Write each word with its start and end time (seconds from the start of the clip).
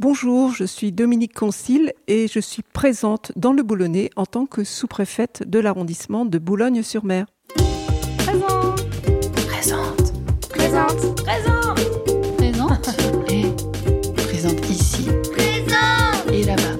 Bonjour, 0.00 0.52
je 0.52 0.62
suis 0.62 0.92
Dominique 0.92 1.34
Concile 1.34 1.92
et 2.06 2.28
je 2.28 2.38
suis 2.38 2.62
présente 2.62 3.32
dans 3.34 3.52
le 3.52 3.64
Boulonnais 3.64 4.10
en 4.14 4.26
tant 4.26 4.46
que 4.46 4.62
sous-préfète 4.62 5.42
de 5.44 5.58
l'arrondissement 5.58 6.24
de 6.24 6.38
Boulogne-sur-Mer. 6.38 7.26
Présente. 8.18 8.86
Présente. 9.32 10.12
Présente. 10.50 11.22
Présente. 11.24 12.36
Présente. 12.36 12.88
Et 13.28 13.42
présente 14.22 14.70
ici 14.70 15.08
Présente. 15.32 16.32
et 16.32 16.44
là-bas. 16.44 16.78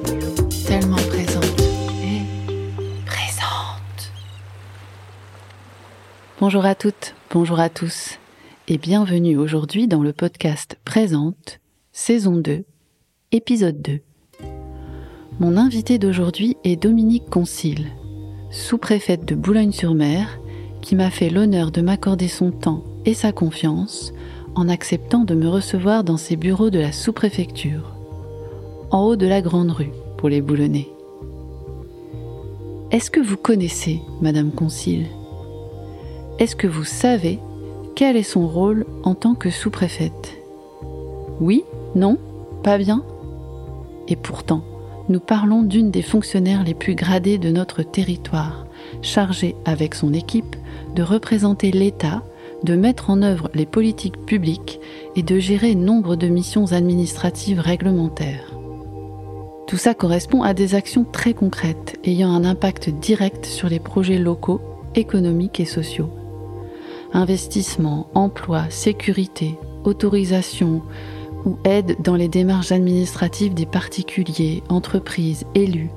Tellement 0.65 0.95
présente. 0.95 1.61
Et 2.05 2.23
présente. 3.05 4.13
Bonjour 6.39 6.65
à 6.65 6.77
toutes, 6.77 7.17
bonjour 7.33 7.59
à 7.59 7.69
tous. 7.69 8.21
Et 8.69 8.79
bienvenue 8.79 9.37
aujourd'hui 9.37 9.89
dans 9.89 10.05
le 10.05 10.13
podcast 10.13 10.79
Présente, 10.85 11.59
saison 11.91 12.37
2, 12.37 12.65
épisode 13.31 13.83
2. 13.83 14.01
Mon 15.39 15.59
invité 15.59 15.99
d'aujourd'hui 15.99 16.57
est 16.65 16.77
Dominique 16.83 17.29
Concile, 17.29 17.89
sous-préfète 18.51 19.27
de 19.27 19.35
Boulogne-sur-Mer, 19.35 20.41
qui 20.81 20.97
m'a 20.97 21.11
fait 21.11 21.29
l'honneur 21.29 21.71
de 21.71 21.83
m'accorder 21.83 22.29
son 22.29 22.51
temps 22.51 22.85
et 23.05 23.13
sa 23.13 23.33
confiance 23.33 24.15
en 24.55 24.71
acceptant 24.71 25.25
de 25.25 25.35
me 25.35 25.47
recevoir 25.47 26.05
dans 26.05 26.17
ses 26.17 26.37
bureaux 26.37 26.71
de 26.71 26.79
la 26.79 26.91
sous-préfecture, 26.91 27.95
en 28.91 29.05
haut 29.05 29.17
de 29.17 29.27
la 29.27 29.43
Grande 29.43 29.73
Rue 29.73 29.93
pour 30.17 30.31
les 30.31 30.41
Boulonnais. 30.41 30.89
Est-ce 32.93 33.11
que 33.11 33.21
vous 33.21 33.37
connaissez 33.37 34.01
Madame 34.23 34.53
Concile 34.53 35.05
Est-ce 36.39 36.57
que 36.57 36.67
vous 36.67 36.85
savez 36.85 37.39
quel 37.95 38.17
est 38.17 38.23
son 38.23 38.49
rôle 38.49 38.87
en 39.03 39.15
tant 39.15 39.35
que 39.35 39.51
sous-préfète? 39.51 40.39
Oui? 41.41 41.63
Non? 41.95 42.17
Pas 42.63 42.79
bien? 42.79 43.05
Et 44.09 44.17
pourtant, 44.17 44.63
nous 45.09 45.21
parlons 45.21 45.63
d'une 45.63 45.91
des 45.91 46.03
fonctionnaires 46.03 46.65
les 46.65 46.75
plus 46.75 46.95
gradées 46.95 47.39
de 47.39 47.51
notre 47.51 47.83
territoire, 47.83 48.67
chargée 49.03 49.55
avec 49.65 49.95
son 49.95 50.13
équipe 50.13 50.57
de 50.95 51.03
représenter 51.03 51.71
l'État, 51.71 52.23
de 52.65 52.75
mettre 52.75 53.11
en 53.11 53.23
œuvre 53.23 53.51
les 53.55 53.67
politiques 53.67 54.25
publiques 54.27 54.81
et 55.15 55.23
de 55.23 55.39
gérer 55.39 55.75
nombre 55.75 56.17
de 56.17 56.27
missions 56.27 56.73
administratives 56.73 57.61
réglementaires. 57.61 58.55
Tout 59.67 59.77
ça 59.77 59.95
correspond 59.95 60.43
à 60.43 60.55
des 60.55 60.75
actions 60.75 61.05
très 61.05 61.35
concrètes 61.35 61.99
ayant 62.05 62.31
un 62.31 62.45
impact 62.45 62.89
direct 62.89 63.45
sur 63.45 63.69
les 63.69 63.79
projets 63.79 64.19
locaux, 64.19 64.61
économiques 64.95 65.61
et 65.61 65.67
sociaux. 65.67 66.11
Investissement, 67.13 68.09
emploi, 68.15 68.65
sécurité, 68.71 69.59
autorisation 69.85 70.83
ou 71.45 71.57
aide 71.65 71.97
dans 72.03 72.17
les 72.17 72.29
démarches 72.29 72.73
administratives 72.73 73.55
des 73.55 73.67
particuliers, 73.67 74.63
entreprises, 74.69 75.45
élus. 75.55 75.91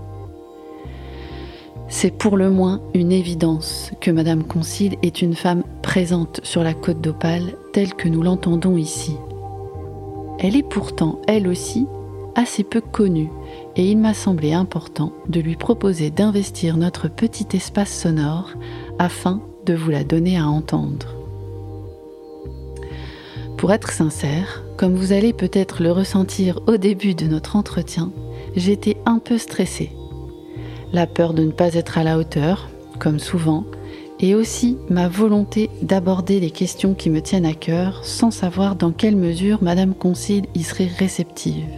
C'est 1.88 2.17
pour 2.17 2.38
le 2.38 2.50
moins 2.50 2.81
une 2.94 3.11
évidence 3.11 3.92
que 4.00 4.12
Madame 4.12 4.44
Concile 4.44 4.95
est 5.03 5.22
une 5.22 5.36
femme 5.36 5.64
présente 5.81 6.39
sur 6.44 6.64
la 6.64 6.73
côte 6.73 7.02
d'Opale 7.02 7.56
telle 7.73 7.94
que 7.94 8.08
nous 8.08 8.23
l'entendons 8.23 8.78
ici. 8.78 9.17
Elle 10.39 10.56
est 10.56 10.67
pourtant, 10.67 11.19
elle 11.28 11.47
aussi, 11.47 11.86
assez 12.36 12.64
peu 12.64 12.81
connue 12.81 13.30
et 13.75 13.89
il 13.89 13.97
m'a 13.97 14.14
semblé 14.14 14.53
important 14.53 15.12
de 15.28 15.42
lui 15.42 15.56
proposer 15.56 16.09
d'investir 16.09 16.78
notre 16.78 17.09
petit 17.09 17.47
espace 17.56 17.92
sonore 17.92 18.53
afin 18.97 19.42
de 19.66 19.73
vous 19.73 19.92
la 19.92 20.03
donner 20.03 20.38
à 20.38 20.47
entendre. 20.47 21.20
Pour 23.62 23.72
être 23.72 23.92
sincère, 23.92 24.64
comme 24.76 24.95
vous 24.95 25.14
allez 25.14 25.34
peut-être 25.34 25.84
le 25.84 25.92
ressentir 25.92 26.59
au 26.66 26.78
début 26.78 27.14
de 27.14 27.28
notre 27.28 27.56
entretien, 27.56 28.12
j'étais 28.56 28.98
un 29.06 29.20
peu 29.20 29.38
stressée. 29.38 29.92
La 30.94 31.06
peur 31.06 31.36
de 31.36 31.44
ne 31.44 31.52
pas 31.52 31.76
être 31.76 32.00
à 32.00 32.03
la 32.03 32.18
hauteur, 32.18 32.72
comme 32.98 33.20
souvent, 33.20 33.66
et 34.20 34.34
aussi 34.34 34.80
ma 34.90 35.08
volonté 35.08 35.69
d'aborder 35.84 36.40
les 36.40 36.50
questions 36.50 36.96
qui 36.96 37.12
me 37.12 37.22
tiennent 37.22 37.46
à 37.46 37.53
cœur 37.53 38.03
sans 38.03 38.31
savoir 38.31 38.75
dans 38.75 38.91
quelle 38.91 39.16
mesure 39.16 39.59
Madame 39.62 39.94
Concile 39.94 40.47
y 40.56 40.64
serait 40.64 40.90
réceptive. 40.97 41.69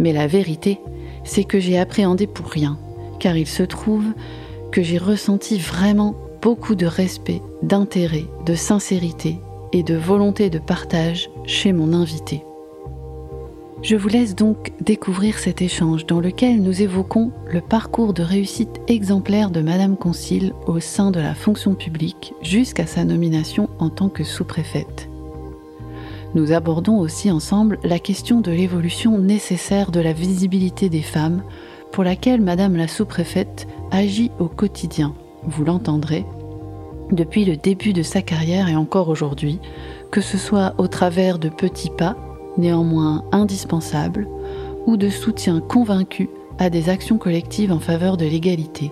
Mais 0.00 0.12
la 0.12 0.26
vérité, 0.26 0.80
c'est 1.22 1.44
que 1.44 1.60
j'ai 1.60 1.78
appréhendé 1.78 2.26
pour 2.26 2.48
rien, 2.48 2.80
car 3.20 3.36
il 3.36 3.46
se 3.46 3.62
trouve 3.62 4.06
que 4.72 4.82
j'ai 4.82 4.98
ressenti 4.98 5.60
vraiment 5.60 6.16
beaucoup 6.42 6.74
de 6.74 6.86
respect, 6.86 7.42
d'intérêt, 7.62 8.24
de 8.44 8.56
sincérité 8.56 9.38
et 9.72 9.82
de 9.82 9.94
volonté 9.94 10.50
de 10.50 10.58
partage 10.58 11.30
chez 11.44 11.72
mon 11.72 11.92
invité. 11.92 12.44
Je 13.82 13.96
vous 13.96 14.08
laisse 14.08 14.36
donc 14.36 14.72
découvrir 14.80 15.38
cet 15.38 15.60
échange 15.60 16.06
dans 16.06 16.20
lequel 16.20 16.62
nous 16.62 16.82
évoquons 16.82 17.32
le 17.50 17.60
parcours 17.60 18.14
de 18.14 18.22
réussite 18.22 18.80
exemplaire 18.86 19.50
de 19.50 19.60
Madame 19.60 19.96
Concile 19.96 20.52
au 20.68 20.78
sein 20.78 21.10
de 21.10 21.18
la 21.18 21.34
fonction 21.34 21.74
publique 21.74 22.32
jusqu'à 22.42 22.86
sa 22.86 23.04
nomination 23.04 23.68
en 23.80 23.90
tant 23.90 24.08
que 24.08 24.22
sous-préfète. 24.22 25.08
Nous 26.36 26.52
abordons 26.52 27.00
aussi 27.00 27.30
ensemble 27.30 27.80
la 27.82 27.98
question 27.98 28.40
de 28.40 28.52
l'évolution 28.52 29.18
nécessaire 29.18 29.90
de 29.90 30.00
la 30.00 30.12
visibilité 30.12 30.88
des 30.88 31.02
femmes 31.02 31.42
pour 31.90 32.04
laquelle 32.04 32.40
Madame 32.40 32.76
la 32.76 32.86
sous-préfète 32.86 33.66
agit 33.90 34.30
au 34.38 34.46
quotidien, 34.46 35.12
vous 35.44 35.64
l'entendrez, 35.64 36.24
depuis 37.10 37.44
le 37.44 37.56
début 37.56 37.92
de 37.92 38.02
sa 38.02 38.22
carrière 38.22 38.68
et 38.68 38.76
encore 38.76 39.08
aujourd'hui, 39.08 39.58
que 40.10 40.20
ce 40.20 40.38
soit 40.38 40.74
au 40.78 40.86
travers 40.86 41.38
de 41.38 41.48
petits 41.48 41.90
pas, 41.90 42.16
néanmoins 42.56 43.24
indispensables, 43.32 44.28
ou 44.86 44.96
de 44.96 45.08
soutien 45.08 45.60
convaincu 45.60 46.28
à 46.58 46.70
des 46.70 46.88
actions 46.88 47.18
collectives 47.18 47.72
en 47.72 47.78
faveur 47.78 48.16
de 48.16 48.24
l'égalité. 48.24 48.90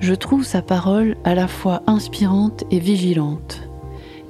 Je 0.00 0.14
trouve 0.14 0.44
sa 0.44 0.62
parole 0.62 1.16
à 1.24 1.34
la 1.34 1.48
fois 1.48 1.82
inspirante 1.86 2.64
et 2.70 2.78
vigilante, 2.78 3.68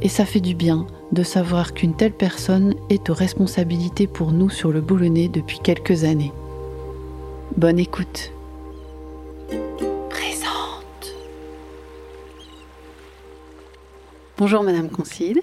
et 0.00 0.08
ça 0.08 0.24
fait 0.24 0.40
du 0.40 0.54
bien 0.54 0.86
de 1.12 1.22
savoir 1.22 1.72
qu'une 1.72 1.94
telle 1.94 2.12
personne 2.12 2.74
est 2.90 3.10
aux 3.10 3.14
responsabilités 3.14 4.06
pour 4.06 4.32
nous 4.32 4.50
sur 4.50 4.70
le 4.70 4.80
boulonnais 4.80 5.28
depuis 5.28 5.58
quelques 5.58 6.04
années. 6.04 6.32
Bonne 7.56 7.78
écoute. 7.78 8.32
Bonjour 14.38 14.62
Madame 14.62 14.88
Concile. 14.88 15.40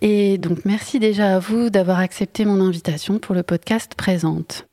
Et 0.00 0.38
donc 0.38 0.64
merci 0.64 0.98
déjà 0.98 1.36
à 1.36 1.38
vous 1.38 1.68
d'avoir 1.68 1.98
accepté 1.98 2.46
mon 2.46 2.62
invitation 2.62 3.18
pour 3.18 3.34
le 3.34 3.42
podcast 3.42 3.94
Présente. 3.94 4.66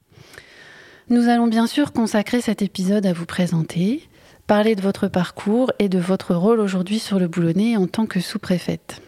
Nous 1.09 1.27
allons 1.27 1.47
bien 1.47 1.67
sûr 1.67 1.91
consacrer 1.91 2.39
cet 2.39 2.61
épisode 2.61 3.05
à 3.05 3.11
vous 3.11 3.25
présenter, 3.25 4.07
parler 4.47 4.75
de 4.75 4.81
votre 4.81 5.09
parcours 5.09 5.73
et 5.77 5.89
de 5.89 5.99
votre 5.99 6.35
rôle 6.35 6.61
aujourd'hui 6.61 6.99
sur 6.99 7.19
le 7.19 7.27
boulonnais 7.27 7.75
en 7.75 7.85
tant 7.85 8.05
que 8.05 8.21
sous-préfète. 8.21 9.01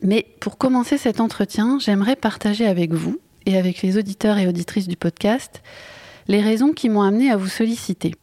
Mais 0.00 0.28
pour 0.40 0.56
commencer 0.56 0.96
cet 0.96 1.20
entretien, 1.20 1.78
j'aimerais 1.78 2.16
partager 2.16 2.64
avec 2.64 2.94
vous 2.94 3.20
et 3.44 3.58
avec 3.58 3.82
les 3.82 3.98
auditeurs 3.98 4.38
et 4.38 4.48
auditrices 4.48 4.88
du 4.88 4.96
podcast 4.96 5.62
les 6.26 6.40
raisons 6.40 6.72
qui 6.72 6.88
m'ont 6.88 7.02
amené 7.02 7.30
à 7.30 7.36
vous 7.36 7.48
solliciter. 7.48 8.14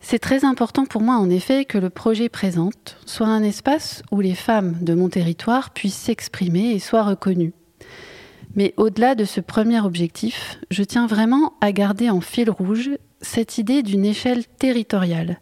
C'est 0.00 0.18
très 0.18 0.44
important 0.44 0.86
pour 0.86 1.02
moi 1.02 1.16
en 1.16 1.28
effet 1.30 1.66
que 1.66 1.78
le 1.78 1.90
projet 1.90 2.28
présente 2.28 2.96
soit 3.04 3.28
un 3.28 3.42
espace 3.42 4.02
où 4.10 4.20
les 4.20 4.34
femmes 4.34 4.76
de 4.80 4.94
mon 4.94 5.08
territoire 5.08 5.70
puissent 5.70 5.94
s'exprimer 5.94 6.72
et 6.72 6.78
soient 6.78 7.04
reconnues. 7.04 7.52
Mais 8.56 8.74
au-delà 8.76 9.14
de 9.14 9.24
ce 9.24 9.40
premier 9.40 9.80
objectif, 9.80 10.58
je 10.70 10.82
tiens 10.82 11.06
vraiment 11.06 11.52
à 11.60 11.70
garder 11.70 12.10
en 12.10 12.20
fil 12.20 12.50
rouge 12.50 12.90
cette 13.20 13.58
idée 13.58 13.82
d'une 13.82 14.04
échelle 14.04 14.46
territoriale, 14.46 15.38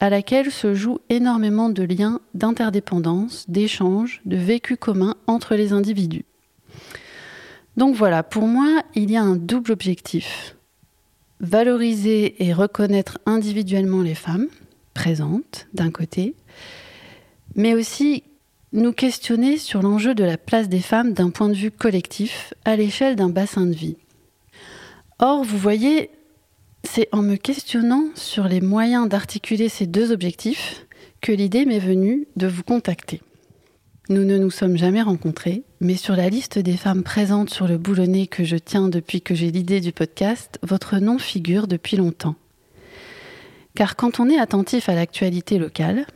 à 0.00 0.10
laquelle 0.10 0.50
se 0.50 0.74
jouent 0.74 1.00
énormément 1.10 1.68
de 1.68 1.82
liens 1.82 2.20
d'interdépendance, 2.34 3.48
d'échanges, 3.48 4.22
de 4.24 4.36
vécu 4.36 4.76
commun 4.76 5.14
entre 5.26 5.54
les 5.54 5.72
individus. 5.72 6.24
Donc 7.76 7.94
voilà, 7.94 8.24
pour 8.24 8.46
moi, 8.46 8.82
il 8.96 9.10
y 9.10 9.16
a 9.16 9.22
un 9.22 9.36
double 9.36 9.70
objectif. 9.70 10.56
Valoriser 11.40 12.42
et 12.44 12.52
reconnaître 12.52 13.18
individuellement 13.26 14.02
les 14.02 14.14
femmes 14.14 14.48
présentes, 14.94 15.68
d'un 15.72 15.90
côté, 15.90 16.34
mais 17.54 17.74
aussi 17.74 18.24
nous 18.72 18.92
questionner 18.92 19.56
sur 19.56 19.82
l'enjeu 19.82 20.14
de 20.14 20.24
la 20.24 20.36
place 20.36 20.68
des 20.68 20.80
femmes 20.80 21.12
d'un 21.12 21.30
point 21.30 21.48
de 21.48 21.54
vue 21.54 21.70
collectif 21.70 22.52
à 22.64 22.76
l'échelle 22.76 23.16
d'un 23.16 23.30
bassin 23.30 23.66
de 23.66 23.74
vie. 23.74 23.96
Or, 25.20 25.44
vous 25.44 25.58
voyez, 25.58 26.10
c'est 26.84 27.08
en 27.12 27.22
me 27.22 27.36
questionnant 27.36 28.08
sur 28.14 28.44
les 28.44 28.60
moyens 28.60 29.08
d'articuler 29.08 29.68
ces 29.68 29.86
deux 29.86 30.12
objectifs 30.12 30.86
que 31.20 31.32
l'idée 31.32 31.64
m'est 31.64 31.78
venue 31.78 32.26
de 32.36 32.46
vous 32.46 32.62
contacter. 32.62 33.22
Nous 34.08 34.24
ne 34.24 34.38
nous 34.38 34.50
sommes 34.50 34.76
jamais 34.76 35.02
rencontrés, 35.02 35.64
mais 35.80 35.96
sur 35.96 36.16
la 36.16 36.28
liste 36.28 36.58
des 36.58 36.76
femmes 36.76 37.02
présentes 37.02 37.50
sur 37.50 37.68
le 37.68 37.78
boulonnais 37.78 38.26
que 38.26 38.44
je 38.44 38.56
tiens 38.56 38.88
depuis 38.88 39.20
que 39.20 39.34
j'ai 39.34 39.50
l'idée 39.50 39.80
du 39.80 39.92
podcast, 39.92 40.58
votre 40.62 40.98
nom 40.98 41.18
figure 41.18 41.66
depuis 41.66 41.96
longtemps. 41.96 42.34
Car 43.74 43.94
quand 43.96 44.18
on 44.18 44.28
est 44.28 44.38
attentif 44.38 44.88
à 44.88 44.94
l'actualité 44.94 45.58
locale, 45.58 46.06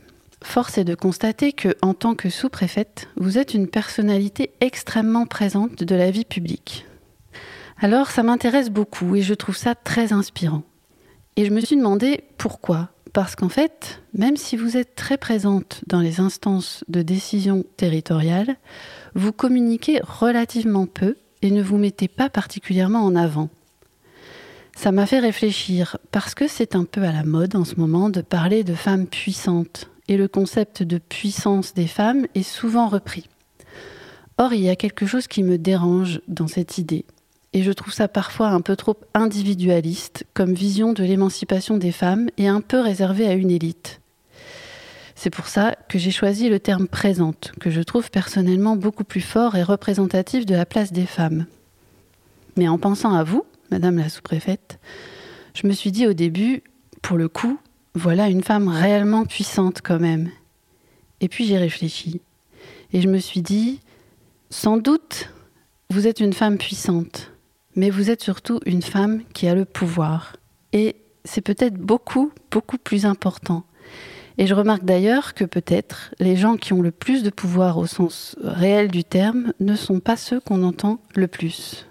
force 0.43 0.77
est 0.77 0.83
de 0.83 0.95
constater 0.95 1.53
que, 1.53 1.75
en 1.81 1.93
tant 1.93 2.15
que 2.15 2.29
sous-préfète, 2.29 3.07
vous 3.15 3.37
êtes 3.37 3.53
une 3.53 3.67
personnalité 3.67 4.51
extrêmement 4.59 5.25
présente 5.25 5.83
de 5.83 5.95
la 5.95 6.11
vie 6.11 6.25
publique. 6.25 6.85
Alors 7.79 8.11
ça 8.11 8.23
m'intéresse 8.23 8.69
beaucoup 8.69 9.15
et 9.15 9.21
je 9.21 9.33
trouve 9.33 9.57
ça 9.57 9.75
très 9.75 10.13
inspirant. 10.13 10.63
Et 11.35 11.45
je 11.45 11.51
me 11.51 11.61
suis 11.61 11.77
demandé 11.77 12.25
pourquoi. 12.37 12.89
Parce 13.13 13.35
qu'en 13.35 13.49
fait, 13.49 14.01
même 14.13 14.37
si 14.37 14.57
vous 14.57 14.75
êtes 14.75 14.95
très 14.95 15.17
présente 15.17 15.81
dans 15.85 15.99
les 15.99 16.19
instances 16.19 16.83
de 16.87 17.03
décision 17.03 17.63
territoriale, 17.77 18.57
vous 19.15 19.31
communiquez 19.31 19.99
relativement 20.01 20.85
peu 20.85 21.17
et 21.41 21.51
ne 21.51 21.61
vous 21.61 21.77
mettez 21.77 22.07
pas 22.07 22.29
particulièrement 22.29 23.01
en 23.01 23.15
avant. 23.15 23.49
Ça 24.75 24.91
m'a 24.91 25.05
fait 25.05 25.19
réfléchir 25.19 25.97
parce 26.11 26.33
que 26.33 26.47
c'est 26.47 26.75
un 26.75 26.83
peu 26.83 27.03
à 27.03 27.11
la 27.11 27.23
mode 27.23 27.55
en 27.55 27.63
ce 27.63 27.75
moment 27.75 28.09
de 28.09 28.21
parler 28.21 28.63
de 28.63 28.73
femmes 28.73 29.07
puissantes 29.07 29.89
et 30.07 30.17
le 30.17 30.27
concept 30.27 30.83
de 30.83 30.97
puissance 30.97 31.73
des 31.73 31.87
femmes 31.87 32.25
est 32.35 32.43
souvent 32.43 32.87
repris. 32.87 33.29
Or, 34.37 34.53
il 34.53 34.61
y 34.61 34.69
a 34.69 34.75
quelque 34.75 35.05
chose 35.05 35.27
qui 35.27 35.43
me 35.43 35.57
dérange 35.57 36.21
dans 36.27 36.47
cette 36.47 36.77
idée 36.77 37.05
et 37.53 37.61
je 37.61 37.71
trouve 37.71 37.93
ça 37.93 38.07
parfois 38.07 38.49
un 38.49 38.61
peu 38.61 38.75
trop 38.75 38.97
individualiste 39.13 40.25
comme 40.33 40.53
vision 40.53 40.91
de 40.93 41.03
l'émancipation 41.03 41.77
des 41.77 41.91
femmes 41.91 42.29
et 42.37 42.47
un 42.47 42.61
peu 42.61 42.79
réservé 42.79 43.27
à 43.27 43.33
une 43.33 43.51
élite. 43.51 44.01
C'est 45.15 45.29
pour 45.29 45.47
ça 45.47 45.75
que 45.89 45.99
j'ai 45.99 46.11
choisi 46.11 46.49
le 46.49 46.59
terme 46.59 46.87
présente, 46.87 47.51
que 47.59 47.69
je 47.69 47.81
trouve 47.81 48.09
personnellement 48.09 48.75
beaucoup 48.75 49.03
plus 49.03 49.21
fort 49.21 49.55
et 49.55 49.63
représentatif 49.63 50.45
de 50.45 50.55
la 50.55 50.65
place 50.65 50.91
des 50.91 51.05
femmes. 51.05 51.45
Mais 52.57 52.67
en 52.67 52.77
pensant 52.77 53.13
à 53.13 53.23
vous, 53.23 53.45
Madame 53.71 53.97
la 53.97 54.09
sous-préfète, 54.09 54.79
je 55.53 55.67
me 55.67 55.73
suis 55.73 55.91
dit 55.91 56.07
au 56.07 56.13
début, 56.13 56.63
pour 57.01 57.17
le 57.17 57.29
coup, 57.29 57.59
voilà 57.95 58.29
une 58.29 58.43
femme 58.43 58.67
réellement 58.67 59.25
puissante 59.25 59.81
quand 59.83 59.99
même. 59.99 60.29
Et 61.21 61.27
puis 61.27 61.45
j'ai 61.45 61.57
réfléchi. 61.57 62.21
Et 62.91 63.01
je 63.01 63.07
me 63.07 63.19
suis 63.19 63.41
dit, 63.41 63.79
sans 64.49 64.77
doute, 64.77 65.29
vous 65.89 66.07
êtes 66.07 66.19
une 66.19 66.33
femme 66.33 66.57
puissante 66.57 67.33
mais 67.75 67.89
vous 67.89 68.09
êtes 68.09 68.21
surtout 68.21 68.59
une 68.65 68.81
femme 68.81 69.23
qui 69.33 69.47
a 69.47 69.55
le 69.55 69.65
pouvoir. 69.65 70.35
Et 70.71 70.95
c'est 71.25 71.41
peut-être 71.41 71.75
beaucoup, 71.75 72.31
beaucoup 72.51 72.77
plus 72.77 73.05
important. 73.05 73.63
Et 74.37 74.47
je 74.47 74.53
remarque 74.53 74.83
d'ailleurs 74.83 75.33
que 75.33 75.45
peut-être 75.45 76.13
les 76.19 76.35
gens 76.35 76.57
qui 76.57 76.73
ont 76.73 76.81
le 76.81 76.91
plus 76.91 77.23
de 77.23 77.29
pouvoir 77.29 77.77
au 77.77 77.85
sens 77.85 78.35
réel 78.43 78.89
du 78.89 79.03
terme 79.03 79.53
ne 79.59 79.75
sont 79.75 79.99
pas 79.99 80.17
ceux 80.17 80.39
qu'on 80.39 80.63
entend 80.63 80.99
le 81.15 81.27
plus. 81.27 81.85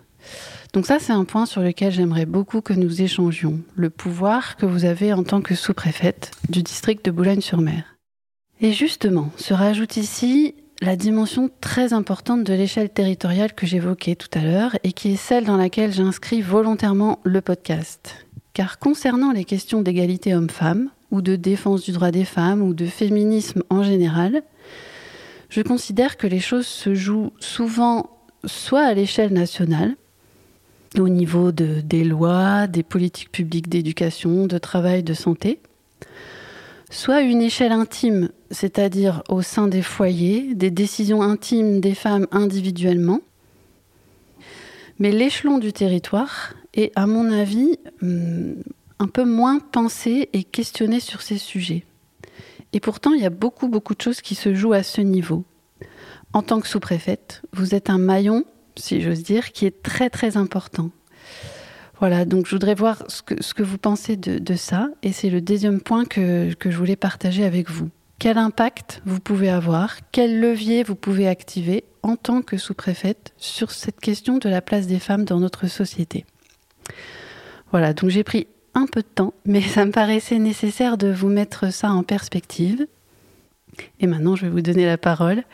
Donc 0.73 0.87
ça, 0.87 0.99
c'est 0.99 1.13
un 1.13 1.25
point 1.25 1.47
sur 1.47 1.61
lequel 1.61 1.93
j'aimerais 1.93 2.27
beaucoup 2.27 2.63
que 2.63 2.73
nous 2.73 3.03
échangions. 3.03 3.61
Le 3.77 3.91
pouvoir 3.91 4.57
que 4.57 4.67
vous 4.67 4.85
avez 4.85 5.13
en 5.13 5.23
tant 5.23 5.43
que 5.43 5.55
sous-préfète 5.55 6.31
du 6.49 6.63
district 6.63 7.05
de 7.05 7.11
Boulogne-sur-Mer. 7.11 7.85
Et 8.61 8.73
justement, 8.73 9.31
se 9.37 9.55
rajoute 9.55 9.97
ici 9.97 10.55
la 10.81 10.97
dimension 10.97 11.51
très 11.61 11.93
importante 11.93 12.43
de 12.43 12.55
l'échelle 12.55 12.91
territoriale 12.91 13.53
que 13.53 13.67
j'évoquais 13.67 14.17
tout 14.17 14.31
à 14.33 14.43
l'heure 14.43 14.77
et 14.83 14.93
qui 14.93 15.13
est 15.13 15.17
celle 15.17 15.45
dans 15.45 15.57
laquelle 15.57 15.93
j'inscris 15.93 16.41
volontairement 16.41 17.21
le 17.23 17.41
podcast. 17.41 18.27
Car 18.55 18.79
concernant 18.79 19.31
les 19.33 19.45
questions 19.45 19.83
d'égalité 19.83 20.35
homme-femme, 20.35 20.91
ou 21.13 21.23
de 21.23 21.37
défense 21.37 21.85
du 21.85 21.93
droit 21.93 22.11
des 22.11 22.25
femmes, 22.25 22.63
ou 22.63 22.75
de 22.75 22.87
féminisme 22.87 23.63
en 23.71 23.85
général, 23.85 24.43
je 25.51 25.61
considère 25.61 26.17
que 26.17 26.27
les 26.27 26.41
choses 26.41 26.67
se 26.67 26.95
jouent 26.95 27.33
souvent 27.39 28.11
soit 28.47 28.83
à 28.83 28.95
l'échelle 28.95 29.33
nationale, 29.33 29.95
au 30.99 31.09
niveau 31.09 31.53
de, 31.53 31.81
des 31.83 32.05
lois, 32.05 32.67
des 32.67 32.83
politiques 32.83 33.31
publiques 33.31 33.69
d'éducation, 33.69 34.47
de 34.47 34.59
travail, 34.59 35.03
de 35.03 35.15
santé, 35.15 35.61
soit 36.91 37.21
une 37.21 37.43
échelle 37.43 37.73
intime, 37.73 38.31
c'est-à-dire 38.51 39.23
au 39.29 39.43
sein 39.43 39.69
des 39.69 39.83
foyers, 39.83 40.55
des 40.55 40.71
décisions 40.71 41.23
intimes 41.23 41.81
des 41.81 41.95
femmes 41.95 42.27
individuellement. 42.31 43.21
Mais 44.99 45.11
l'échelon 45.11 45.59
du 45.59 45.73
territoire 45.73 46.55
est, 46.75 46.93
à 46.97 47.07
mon 47.07 47.31
avis, 47.31 47.79
hum, 48.03 48.57
un 49.03 49.09
peu 49.09 49.25
moins 49.25 49.59
pensé 49.59 50.29
et 50.33 50.45
questionné 50.45 51.01
sur 51.01 51.23
ces 51.23 51.37
sujets. 51.37 51.85
Et 52.73 52.79
pourtant, 52.79 53.13
il 53.13 53.21
y 53.21 53.27
a 53.27 53.31
beaucoup, 53.31 53.67
beaucoup 53.67 53.97
de 53.97 54.01
choses 54.01 54.21
qui 54.21 54.37
se 54.37 54.55
jouent 54.55 54.75
à 54.75 54.85
ce 54.85 55.01
niveau. 55.01 55.45
En 56.33 56.43
tant 56.43 56.61
que 56.61 56.69
sous-préfète, 56.69 57.43
vous 57.53 57.75
êtes 57.75 57.91
un 57.91 57.99
maillon, 57.99 58.45
si 58.77 59.03
j'ose 59.03 59.25
dire, 59.25 59.51
qui 59.51 59.67
est 59.67 59.83
très, 59.83 60.09
très 60.09 60.37
important. 60.37 60.91
Voilà, 61.99 62.25
donc 62.25 62.47
je 62.47 62.53
voudrais 62.53 62.77
voir 62.77 63.03
ce 63.09 63.23
que, 63.23 63.63
vous 63.63 63.77
pensez 63.77 64.17
de, 64.17 64.55
ça. 64.55 64.89
Et 65.03 65.13
c'est 65.13 65.31
le 65.31 65.41
deuxième 65.41 65.81
point 65.81 66.05
que, 66.05 66.55
que 66.55 66.71
je 66.71 66.79
voulais 66.79 66.97
partager 66.97 67.45
avec 67.45 67.71
vous. 67.71 67.91
Quel 68.21 68.39
impact 68.39 69.03
vous 69.05 69.19
pouvez 69.19 69.51
avoir 69.51 69.97
Quel 70.13 70.41
levier 70.41 70.85
vous 70.85 70.95
pouvez 70.95 71.27
activer 71.27 71.85
en 72.05 72.15
tant 72.15 72.41
que 72.41 72.57
sous-préfète 72.57 73.35
sur 73.37 73.73
cette 73.73 73.99
question 73.99 74.39
de 74.39 74.49
la 74.49 74.63
place 74.63 74.87
des 74.87 75.01
femmes 75.01 75.25
dans 75.25 75.41
notre 75.41 75.67
société? 75.67 76.25
Voilà, 77.73 77.95
donc 77.95 78.11
j'ai 78.11 78.23
pris 78.23 78.47
un 78.75 78.87
peu 78.87 79.03
de 79.03 79.07
temps, 79.07 79.35
mais 79.45 79.61
ça 79.61 79.85
me 79.85 79.93
paraissait 79.93 80.39
nécessaire 80.39 80.97
de 80.97 81.13
vous 81.13 81.29
mettre 81.29 81.73
ça 81.73 81.91
en 81.91 82.03
perspective. 82.03 82.87
Et 84.01 84.07
maintenant, 84.07 84.37
je 84.37 84.47
vais 84.47 84.53
vous 84.53 84.61
donner 84.61 84.87
la 84.87 84.99
parole. 84.99 85.45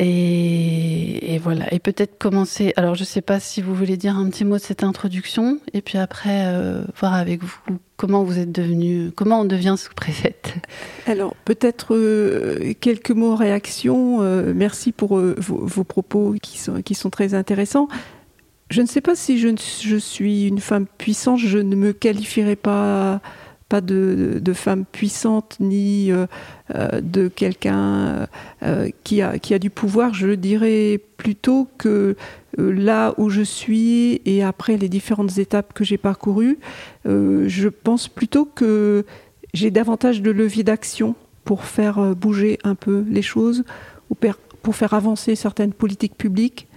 Et, 0.00 1.40
voilà. 1.42 1.72
Et 1.72 1.80
peut-être 1.80 2.18
commencer. 2.18 2.72
Alors, 2.76 2.94
je 2.94 3.00
ne 3.00 3.06
sais 3.06 3.20
pas 3.20 3.40
si 3.40 3.60
vous 3.60 3.74
voulez 3.74 3.96
dire 3.96 4.16
un 4.16 4.28
petit 4.30 4.44
mot 4.44 4.56
de 4.56 4.62
cette 4.62 4.84
introduction, 4.84 5.58
et 5.72 5.82
puis 5.82 5.98
après 5.98 6.46
euh, 6.46 6.84
voir 7.00 7.14
avec 7.14 7.42
vous 7.42 7.58
comment 7.96 8.22
vous 8.22 8.38
êtes 8.38 8.52
devenu, 8.52 9.10
comment 9.10 9.40
on 9.40 9.44
devient 9.44 9.74
sous-préfète. 9.76 10.54
Alors, 11.06 11.34
peut-être 11.44 11.96
euh, 11.96 12.74
quelques 12.80 13.10
mots 13.10 13.34
réaction. 13.34 14.22
Euh, 14.22 14.52
merci 14.54 14.92
pour 14.92 15.18
vos, 15.18 15.84
propos 15.84 16.36
qui 16.40 16.58
sont, 16.58 16.80
qui 16.82 16.94
sont 16.94 17.10
très 17.10 17.34
intéressants. 17.34 17.88
Je 18.70 18.82
ne 18.82 18.86
sais 18.86 19.00
pas 19.00 19.14
si 19.14 19.38
je, 19.38 19.96
suis 19.96 20.46
une 20.46 20.60
femme 20.60 20.86
puissante. 20.98 21.38
Je 21.38 21.58
ne 21.58 21.74
me 21.74 21.92
qualifierais 21.92 22.56
pas 22.56 23.20
de, 23.70 24.52
femme 24.52 24.84
puissante 24.84 25.56
ni 25.58 26.12
euh, 26.12 26.26
euh, 26.74 27.00
de 27.00 27.28
quelqu'un 27.28 28.26
euh, 28.62 28.90
qui, 29.04 29.22
a, 29.22 29.38
qui 29.38 29.54
a 29.54 29.58
du 29.58 29.70
pouvoir. 29.70 30.12
Je 30.12 30.28
dirais 30.28 31.00
plutôt 31.16 31.68
que 31.78 32.14
là 32.58 33.14
où 33.16 33.30
je 33.30 33.42
suis 33.42 34.20
et 34.26 34.42
après 34.42 34.76
les 34.76 34.90
différentes 34.90 35.38
étapes 35.38 35.72
que 35.72 35.84
j'ai 35.84 35.98
parcourues, 35.98 36.58
je 37.06 37.68
pense 37.68 38.08
plutôt 38.08 38.44
que 38.44 39.06
j'ai 39.54 39.70
davantage 39.70 40.20
de 40.20 40.30
levier 40.30 40.62
d'action 40.62 41.14
pour 41.44 41.64
faire 41.64 42.14
bouger 42.14 42.58
un 42.64 42.74
peu 42.74 43.04
les 43.08 43.22
choses 43.22 43.64
ou 44.10 44.16
pour 44.62 44.76
faire 44.76 44.92
avancer 44.92 45.34
certaines 45.36 45.72
politiques 45.72 46.16
publiques. 46.16 46.67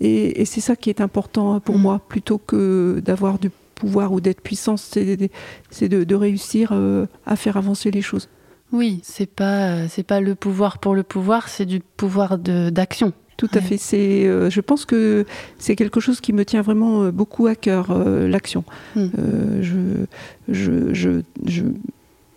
Et, 0.00 0.44
c'est 0.44 0.60
ça 0.60 0.76
qui 0.76 0.90
est 0.90 1.00
important 1.00 1.60
pour 1.60 1.78
mmh. 1.78 1.82
moi, 1.82 2.00
plutôt 2.08 2.38
que 2.38 3.00
d'avoir 3.04 3.38
du 3.38 3.50
pouvoir 3.76 4.12
ou 4.12 4.20
d'être 4.20 4.40
puissance, 4.40 4.82
c'est 4.82 5.88
de, 5.88 6.14
réussir 6.14 6.70
euh, 6.72 7.06
à 7.26 7.36
faire 7.36 7.56
avancer 7.56 7.90
les 7.92 8.02
choses. 8.02 8.28
Oui, 8.72 9.00
c'est 9.04 9.30
pas 9.30 9.86
c'est 9.86 10.02
pas 10.02 10.20
le 10.20 10.34
pouvoir 10.34 10.78
pour 10.78 10.94
le 10.96 11.04
pouvoir, 11.04 11.48
c'est 11.48 11.66
du 11.66 11.80
pouvoir 11.80 12.36
d'action. 12.38 13.12
Tout 13.36 13.50
à 13.52 13.60
fait. 13.60 13.76
C'est, 13.76 14.26
euh, 14.26 14.48
je 14.48 14.62
pense 14.62 14.86
que 14.86 15.26
c'est 15.58 15.76
quelque 15.76 16.00
chose 16.00 16.22
qui 16.22 16.32
me 16.32 16.46
tient 16.46 16.62
vraiment 16.62 17.02
euh, 17.02 17.10
beaucoup 17.10 17.46
à 17.46 17.54
cœur, 17.54 17.96
l'action. 17.96 18.64
Je, 18.96 20.06
je, 20.48 20.94
je, 20.94 21.20
je, 21.44 21.62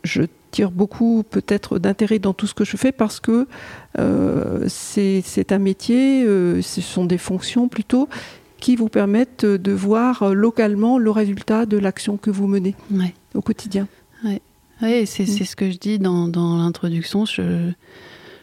je, 0.04 0.22
tire 0.52 0.72
beaucoup 0.72 1.24
peut-être 1.30 1.80
d'intérêt 1.80 2.20
dans 2.20 2.34
tout 2.34 2.48
ce 2.48 2.54
que 2.54 2.66
je 2.66 2.78
fais 2.78 2.92
parce 2.92 3.20
que 3.20 3.48
c'est 4.68 5.52
un 5.52 5.60
métier, 5.60 6.24
ce 6.26 6.82
sont 6.82 7.06
des 7.06 7.18
fonctions 7.18 7.68
plutôt 7.68 8.10
qui 8.60 8.76
vous 8.76 8.90
permettent 8.90 9.46
de 9.46 9.72
voir 9.72 10.34
localement 10.34 10.98
le 10.98 11.12
résultat 11.12 11.66
de 11.66 11.78
l'action 11.78 12.18
que 12.18 12.30
vous 12.30 12.48
menez 12.48 12.76
au 13.34 13.42
quotidien. 13.42 13.88
Oui, 14.24 14.42
ouais, 14.82 15.06
c'est 15.06 15.24
mm. 15.24 15.46
ce 15.46 15.56
que 15.56 15.72
je 15.72 15.78
dis 15.78 16.00
dans, 16.00 16.28
dans 16.28 16.58
l'introduction. 16.58 17.26
Je, 17.26 17.72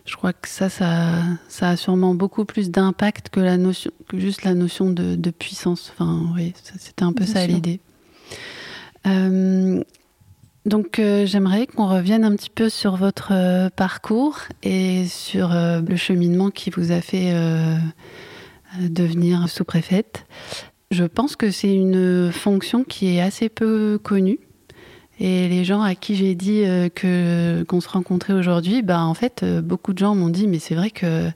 je 0.04 0.16
crois 0.16 0.32
que 0.32 0.48
ça, 0.48 0.68
ça, 0.68 1.22
ça 1.48 1.70
a 1.70 1.76
sûrement 1.76 2.14
beaucoup 2.14 2.44
plus 2.44 2.70
d'impact 2.70 3.28
que, 3.28 3.40
la 3.40 3.56
notion, 3.56 3.90
que 4.08 4.18
juste 4.18 4.44
la 4.44 4.54
notion 4.54 4.90
de, 4.90 5.16
de 5.16 5.30
puissance. 5.30 5.92
Enfin, 5.92 6.22
oui, 6.34 6.54
c'était 6.78 7.02
un 7.02 7.12
peu 7.12 7.26
ça 7.26 7.46
l'idée. 7.46 7.80
Euh, 9.06 9.82
donc 10.66 10.98
euh, 10.98 11.24
j'aimerais 11.24 11.66
qu'on 11.66 11.88
revienne 11.88 12.24
un 12.24 12.36
petit 12.36 12.50
peu 12.50 12.68
sur 12.68 12.96
votre 12.96 13.30
euh, 13.32 13.70
parcours 13.70 14.40
et 14.62 15.06
sur 15.06 15.50
le 15.54 15.96
cheminement 15.96 16.50
qui 16.50 16.70
vous 16.70 16.92
a 16.92 17.00
fait 17.00 17.32
devenir 18.78 19.48
sous-préfète. 19.48 20.26
Je 20.90 21.04
pense 21.04 21.34
que 21.36 21.50
c'est 21.50 21.74
une 21.74 22.30
fonction 22.30 22.84
qui 22.84 23.16
est 23.16 23.20
assez 23.20 23.48
peu 23.48 23.98
connue. 24.02 24.38
Et 25.18 25.48
les 25.48 25.64
gens 25.64 25.80
à 25.80 25.94
qui 25.94 26.14
j'ai 26.14 26.34
dit 26.34 26.62
euh, 26.64 26.90
que 26.90 27.64
qu'on 27.64 27.80
se 27.80 27.88
rencontrait 27.88 28.34
aujourd'hui, 28.34 28.82
bah 28.82 29.00
en 29.00 29.14
fait 29.14 29.42
euh, 29.42 29.62
beaucoup 29.62 29.94
de 29.94 29.98
gens 29.98 30.14
m'ont 30.14 30.28
dit 30.28 30.46
mais 30.46 30.58
c'est 30.58 30.74
vrai 30.74 30.90
que 30.90 31.30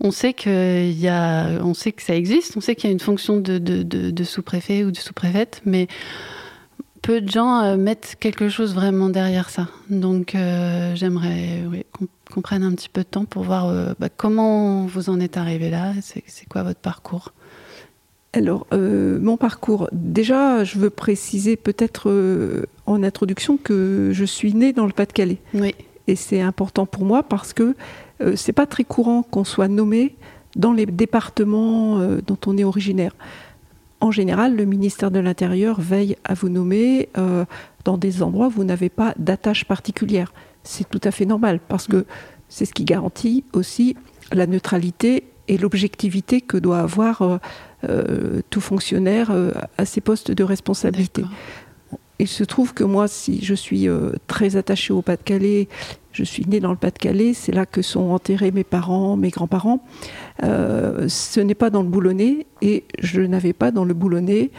on 0.00 0.10
sait 0.10 0.32
que 0.32 0.90
y 0.90 1.08
a, 1.08 1.60
on 1.62 1.74
sait 1.74 1.92
que 1.92 2.02
ça 2.02 2.16
existe, 2.16 2.56
on 2.56 2.62
sait 2.62 2.74
qu'il 2.74 2.88
y 2.88 2.90
a 2.90 2.92
une 2.92 3.00
fonction 3.00 3.36
de, 3.36 3.58
de, 3.58 3.82
de, 3.82 4.24
sous-préfet 4.24 4.84
ou 4.84 4.90
de 4.90 4.96
sous-préfète, 4.96 5.60
mais 5.66 5.86
peu 7.06 7.20
de 7.20 7.30
gens 7.30 7.62
euh, 7.62 7.76
mettent 7.76 8.16
quelque 8.18 8.48
chose 8.48 8.74
vraiment 8.74 9.08
derrière 9.08 9.48
ça. 9.48 9.68
Donc 9.90 10.32
j'aimerais 10.94 11.62
oui, 11.70 11.84
qu'on 12.32 12.40
prenne 12.40 12.62
un 12.62 12.72
petit 12.72 12.88
peu 12.88 13.02
de 13.02 13.06
temps 13.06 13.24
pour 13.24 13.42
voir 13.42 13.68
euh, 13.68 13.94
bah, 13.98 14.08
comment 14.14 14.86
vous 14.86 15.08
en 15.10 15.20
êtes 15.20 15.36
arrivé 15.36 15.70
là, 15.70 15.92
c'est 16.02 16.48
quoi 16.48 16.62
votre 16.62 16.80
parcours? 16.80 17.32
Alors, 18.32 18.66
euh, 18.74 19.18
mon 19.18 19.38
parcours, 19.38 19.88
déjà, 19.92 20.62
je 20.62 20.78
veux 20.78 20.90
préciser 20.90 21.56
peut-être 21.56 22.10
euh, 22.10 22.66
en 22.84 23.02
introduction 23.02 23.56
que 23.56 24.10
je 24.12 24.24
suis 24.26 24.52
née 24.52 24.74
dans 24.74 24.84
le 24.84 24.92
Pas-de-Calais. 24.92 25.38
Oui. 25.54 25.74
Et 26.06 26.16
c'est 26.16 26.42
important 26.42 26.84
pour 26.84 27.06
moi 27.06 27.22
parce 27.22 27.54
que 27.54 27.74
euh, 28.20 28.36
c'est 28.36 28.52
pas 28.52 28.66
très 28.66 28.84
courant 28.84 29.22
qu'on 29.22 29.44
soit 29.44 29.68
nommé 29.68 30.16
dans 30.54 30.72
les 30.72 30.84
départements 30.84 31.98
euh, 31.98 32.20
dont 32.26 32.38
on 32.46 32.58
est 32.58 32.64
originaire. 32.64 33.12
En 34.00 34.10
général, 34.10 34.56
le 34.56 34.64
ministère 34.64 35.10
de 35.10 35.18
l'Intérieur 35.18 35.80
veille 35.80 36.16
à 36.24 36.34
vous 36.34 36.48
nommer 36.48 37.08
euh, 37.16 37.44
dans 37.84 37.96
des 37.96 38.22
endroits 38.22 38.48
où 38.48 38.50
vous 38.50 38.64
n'avez 38.64 38.88
pas 38.88 39.14
d'attache 39.16 39.64
particulière. 39.64 40.32
C'est 40.64 40.88
tout 40.88 41.00
à 41.02 41.10
fait 41.10 41.24
normal 41.24 41.60
parce 41.66 41.86
que 41.86 42.04
c'est 42.48 42.64
ce 42.66 42.74
qui 42.74 42.84
garantit 42.84 43.44
aussi 43.52 43.96
la 44.32 44.46
neutralité 44.46 45.24
et 45.48 45.56
l'objectivité 45.56 46.40
que 46.40 46.56
doit 46.56 46.80
avoir 46.80 47.22
euh, 47.22 47.38
euh, 47.88 48.42
tout 48.50 48.60
fonctionnaire 48.60 49.32
à 49.78 49.84
ses 49.84 50.00
postes 50.00 50.30
de 50.30 50.44
responsabilité. 50.44 51.24
Il 52.18 52.28
se 52.28 52.44
trouve 52.44 52.72
que 52.72 52.84
moi, 52.84 53.08
si 53.08 53.44
je 53.44 53.54
suis 53.54 53.88
euh, 53.88 54.12
très 54.26 54.56
attachée 54.56 54.92
au 54.92 55.02
Pas-de-Calais, 55.02 55.68
je 56.12 56.24
suis 56.24 56.46
née 56.46 56.60
dans 56.60 56.70
le 56.70 56.76
Pas-de-Calais, 56.76 57.34
c'est 57.34 57.52
là 57.52 57.66
que 57.66 57.82
sont 57.82 58.10
enterrés 58.10 58.52
mes 58.52 58.64
parents, 58.64 59.16
mes 59.16 59.28
grands-parents. 59.28 59.84
Euh, 60.42 61.08
ce 61.08 61.40
n'est 61.40 61.54
pas 61.54 61.68
dans 61.68 61.82
le 61.82 61.88
Boulonnais 61.88 62.46
et 62.62 62.84
je 62.98 63.20
n'avais 63.20 63.52
pas 63.52 63.70
dans 63.70 63.84
le 63.84 63.92
Boulonnais 63.92 64.50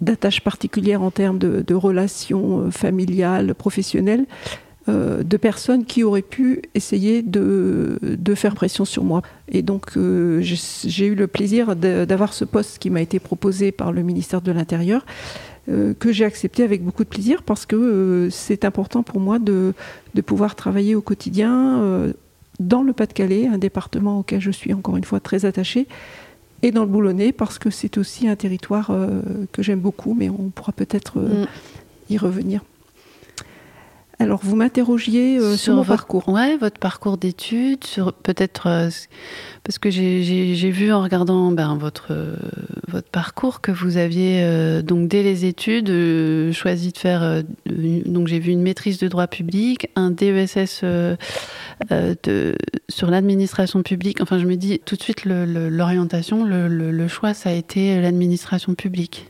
d'attache 0.00 0.40
particulière 0.40 1.02
en 1.02 1.10
termes 1.10 1.38
de, 1.38 1.74
relations 1.74 2.60
euh, 2.60 2.70
familiales, 2.70 3.54
professionnelles, 3.54 4.26
de 4.86 5.38
personnes 5.38 5.86
qui 5.86 6.04
auraient 6.04 6.20
pu 6.20 6.60
essayer 6.74 7.22
de, 7.22 7.98
faire 8.34 8.54
pression 8.54 8.84
sur 8.84 9.02
moi. 9.02 9.22
Et 9.48 9.62
donc, 9.62 9.92
j'ai 9.96 11.06
eu 11.06 11.14
le 11.14 11.26
plaisir 11.26 11.74
d'avoir 11.74 12.34
ce 12.34 12.44
poste 12.44 12.78
qui 12.80 12.90
m'a 12.90 13.00
été 13.00 13.18
proposé 13.18 13.72
par 13.72 13.92
le 13.92 14.02
ministère 14.02 14.42
de 14.42 14.52
l'Intérieur 14.52 15.06
que 15.98 16.12
j'ai 16.12 16.24
accepté 16.24 16.62
avec 16.62 16.82
beaucoup 16.82 17.04
de 17.04 17.08
plaisir 17.08 17.42
parce 17.42 17.64
que 17.64 17.76
euh, 17.76 18.30
c'est 18.30 18.64
important 18.64 19.02
pour 19.02 19.20
moi 19.20 19.38
de, 19.38 19.72
de 20.14 20.20
pouvoir 20.20 20.54
travailler 20.54 20.94
au 20.94 21.00
quotidien 21.00 21.80
euh, 21.80 22.12
dans 22.60 22.82
le 22.82 22.92
Pas-de-Calais, 22.92 23.46
un 23.46 23.58
département 23.58 24.20
auquel 24.20 24.40
je 24.40 24.50
suis 24.50 24.72
encore 24.72 24.96
une 24.96 25.04
fois 25.04 25.20
très 25.20 25.44
attachée, 25.44 25.86
et 26.62 26.70
dans 26.70 26.82
le 26.82 26.88
Boulonnais 26.88 27.32
parce 27.32 27.58
que 27.58 27.70
c'est 27.70 27.98
aussi 27.98 28.28
un 28.28 28.36
territoire 28.36 28.90
euh, 28.90 29.22
que 29.52 29.62
j'aime 29.62 29.80
beaucoup, 29.80 30.14
mais 30.14 30.30
on 30.30 30.50
pourra 30.54 30.72
peut-être 30.72 31.18
euh, 31.18 31.44
Mm. 31.44 31.46
y 32.10 32.18
revenir. 32.18 32.62
Alors, 34.20 34.40
vous 34.42 34.54
m'interrogiez 34.56 35.38
euh, 35.38 35.56
sur, 35.56 35.74
mon 35.74 35.82
votre, 35.82 36.02
parcours. 36.02 36.28
Ouais, 36.28 36.56
votre 36.56 36.78
parcours 36.78 37.18
d'études, 37.18 37.84
sur 37.84 38.12
peut-être 38.12 38.68
euh, 38.68 38.88
parce 39.64 39.78
que 39.78 39.90
j'ai- 39.90 40.54
vu 40.70 40.92
en 40.92 41.02
regardant 41.02 41.50
ben, 41.52 41.76
votre 41.76 42.08
euh, 42.12 42.36
votre 42.88 43.08
parcours 43.10 43.60
que 43.60 43.72
vous 43.72 43.96
aviez 43.96 44.82
donc 44.82 45.08
dès 45.08 45.22
les 45.22 45.44
études 45.46 45.90
choisi 46.52 46.92
de 46.92 46.98
faire 46.98 47.42
donc 47.66 48.28
j'ai 48.28 48.38
vu 48.38 48.52
une 48.52 48.62
maîtrise 48.62 48.98
de 48.98 49.08
droit 49.08 49.26
public, 49.26 49.88
un 49.96 50.10
DESS 50.10 50.82
de, 50.82 52.54
sur 52.88 53.10
l'administration 53.10 53.82
publique. 53.82 54.20
Enfin, 54.20 54.38
je 54.38 54.46
me 54.46 54.56
dis 54.56 54.80
tout 54.84 54.96
de 54.96 55.02
suite 55.02 55.24
le- 55.24 55.68
l'orientation, 55.68 56.44
le, 56.44 56.68
le- 56.68 56.90
le 56.92 57.08
choix, 57.08 57.34
ça 57.34 57.50
a 57.50 57.52
été 57.52 58.00
l'administration 58.00 58.74
publique. 58.74 59.28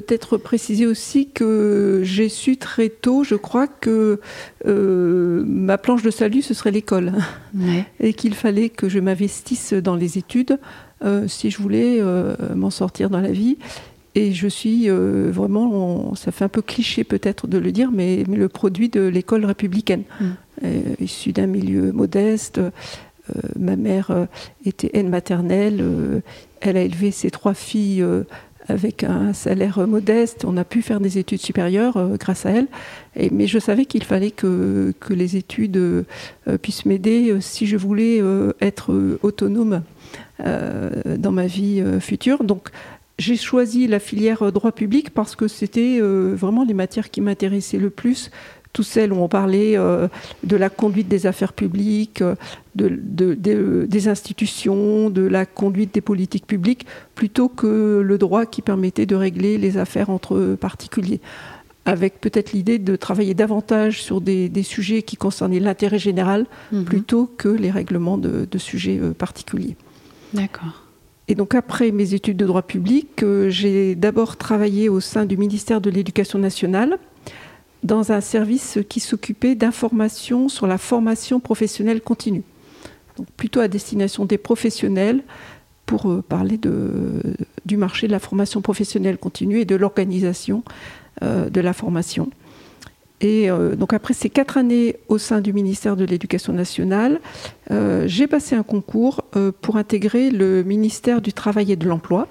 Peut-être 0.00 0.36
préciser 0.36 0.84
aussi 0.86 1.30
que 1.30 2.02
j'ai 2.04 2.28
su 2.28 2.58
très 2.58 2.90
tôt, 2.90 3.24
je 3.24 3.34
crois, 3.34 3.66
que 3.66 4.20
euh, 4.66 5.42
ma 5.46 5.78
planche 5.78 6.02
de 6.02 6.10
salut, 6.10 6.42
ce 6.42 6.52
serait 6.52 6.70
l'école. 6.70 7.12
Ouais. 7.54 7.86
et 7.98 8.12
qu'il 8.12 8.34
fallait 8.34 8.68
que 8.68 8.90
je 8.90 8.98
m'investisse 8.98 9.72
dans 9.72 9.94
les 9.96 10.18
études 10.18 10.58
euh, 11.02 11.26
si 11.28 11.50
je 11.50 11.56
voulais 11.62 11.96
euh, 12.00 12.34
m'en 12.54 12.68
sortir 12.68 13.08
dans 13.08 13.22
la 13.22 13.30
vie. 13.32 13.56
Et 14.14 14.32
je 14.34 14.48
suis 14.48 14.90
vraiment, 14.90 15.64
on- 16.10 16.14
ça 16.14 16.30
fait 16.30 16.44
un 16.44 16.48
peu 16.50 16.60
cliché 16.60 17.02
peut-être 17.02 17.46
de 17.46 17.56
le 17.56 17.72
dire, 17.72 17.90
mais, 17.90 18.24
mais 18.28 18.36
le 18.36 18.50
produit 18.50 18.90
de 18.90 19.00
l'école 19.00 19.46
républicaine, 19.46 20.02
Mm. 20.20 20.24
Euh, 20.64 20.80
issu 21.00 21.32
d'un 21.32 21.46
milieu 21.46 21.90
modeste. 21.92 22.60
Ma 23.58 23.76
mère 23.76 24.26
était 24.66 24.90
aide 24.92 25.08
maternelle, 25.08 25.82
elle 26.60 26.76
a 26.76 26.82
élevé 26.82 27.10
ses 27.10 27.30
trois 27.30 27.54
filles 27.54 28.04
avec 28.68 29.04
un 29.04 29.32
salaire 29.32 29.86
modeste. 29.86 30.44
On 30.44 30.56
a 30.56 30.64
pu 30.64 30.82
faire 30.82 31.00
des 31.00 31.18
études 31.18 31.40
supérieures 31.40 31.96
euh, 31.96 32.16
grâce 32.16 32.46
à 32.46 32.50
elle. 32.50 32.66
Mais 33.32 33.46
je 33.46 33.58
savais 33.58 33.86
qu'il 33.86 34.04
fallait 34.04 34.30
que, 34.30 34.92
les 35.08 35.36
études 35.36 35.76
euh, 35.76 36.04
puissent 36.60 36.84
m'aider 36.84 37.30
euh, 37.30 37.40
si 37.40 37.66
je 37.66 37.76
voulais 37.76 38.22
être 38.60 39.18
autonome 39.22 39.82
dans 40.38 41.32
ma 41.32 41.46
vie 41.46 41.82
future. 42.00 42.44
Donc, 42.44 42.68
j'ai 43.18 43.36
choisi 43.36 43.86
la 43.86 43.98
filière 43.98 44.52
droit 44.52 44.72
public 44.72 45.10
parce 45.10 45.34
que 45.34 45.48
c'était 45.48 46.00
vraiment 46.00 46.64
les 46.64 46.74
matières 46.74 47.10
qui 47.10 47.20
m'intéressaient 47.20 47.78
le 47.78 47.90
plus. 47.90 48.30
Toutes 48.76 48.84
celles 48.84 49.10
où 49.10 49.16
on 49.22 49.28
parlait 49.28 49.74
euh, 49.78 50.06
de 50.44 50.54
la 50.54 50.68
conduite 50.68 51.08
des 51.08 51.26
affaires 51.26 51.54
publiques, 51.54 52.20
euh, 52.20 52.34
de, 52.74 52.90
de- 52.90 53.32
de- 53.34 53.86
des 53.88 54.08
institutions, 54.08 55.08
de 55.08 55.22
la 55.22 55.46
conduite 55.46 55.94
des 55.94 56.02
politiques 56.02 56.46
publiques, 56.46 56.84
plutôt 57.14 57.48
que 57.48 58.02
le 58.04 58.18
droit 58.18 58.44
qui 58.44 58.60
permettait 58.60 59.06
de 59.06 59.14
régler 59.16 59.56
les 59.56 59.78
affaires 59.78 60.10
entre 60.10 60.56
particuliers 60.60 61.20
avec 61.86 62.20
peut-être 62.20 62.52
l'idée 62.52 62.78
de 62.78 62.96
travailler 62.96 63.32
davantage 63.32 64.02
sur 64.02 64.20
des, 64.20 64.48
des 64.50 64.64
sujets 64.64 65.02
qui 65.02 65.16
concernaient 65.16 65.60
l'intérêt 65.60 66.00
général 66.00 66.44
Mhm. 66.72 66.84
plutôt 66.84 67.30
que 67.38 67.48
les 67.48 67.70
règlements 67.70 68.18
de, 68.18 68.46
de 68.50 68.58
sujets 68.58 68.98
euh, 69.00 69.12
particuliers. 69.14 69.76
D'accord. 70.34 70.82
Et 71.28 71.34
donc 71.34 71.54
après 71.54 71.92
mes 71.92 72.12
études 72.12 72.36
de 72.36 72.44
droit 72.44 72.62
public, 72.62 73.22
euh, 73.22 73.48
j'ai 73.48 73.94
d'abord 73.94 74.36
travaillé 74.36 74.88
au 74.90 75.00
sein 75.00 75.24
du 75.24 75.36
ministère 75.38 75.80
de 75.80 75.88
l'Éducation 75.88 76.38
nationale 76.40 76.98
dans 77.82 78.12
un 78.12 78.20
service 78.20 78.78
qui 78.88 79.00
s'occupait 79.00 79.54
d'informations 79.54 80.48
sur 80.48 80.66
la 80.66 80.78
formation 80.78 81.40
professionnelle 81.40 82.00
continue. 82.00 82.42
Donc 83.16 83.26
plutôt 83.36 83.60
à 83.60 83.68
destination 83.68 84.24
des 84.24 84.38
professionnels 84.38 85.22
pour 85.86 86.10
euh, 86.10 86.22
parler 86.22 86.58
du 87.64 87.76
marché 87.76 88.06
de 88.06 88.12
la 88.12 88.18
formation 88.18 88.60
professionnelle 88.60 89.18
continue 89.18 89.60
et 89.60 89.64
de 89.64 89.76
l'organisation 89.76 90.62
euh, 91.22 91.48
de 91.48 91.60
la 91.60 91.72
formation. 91.72 92.30
Et 93.22 93.48
euh, 93.48 93.76
donc 93.76 93.94
après 93.94 94.12
ces 94.12 94.28
quatre 94.28 94.58
années 94.58 94.96
au 95.08 95.16
sein 95.16 95.40
du 95.40 95.54
ministère 95.54 95.96
de 95.96 96.04
l'Éducation 96.04 96.52
nationale, 96.52 97.20
j'ai 98.06 98.26
passé 98.26 98.54
un 98.54 98.62
concours 98.62 99.22
pour 99.62 99.76
intégrer 99.76 100.30
le 100.30 100.62
ministère 100.62 101.20
du 101.20 101.32
Travail 101.32 101.72
et 101.72 101.76
de 101.76 101.88
l'Emploi. 101.88 102.28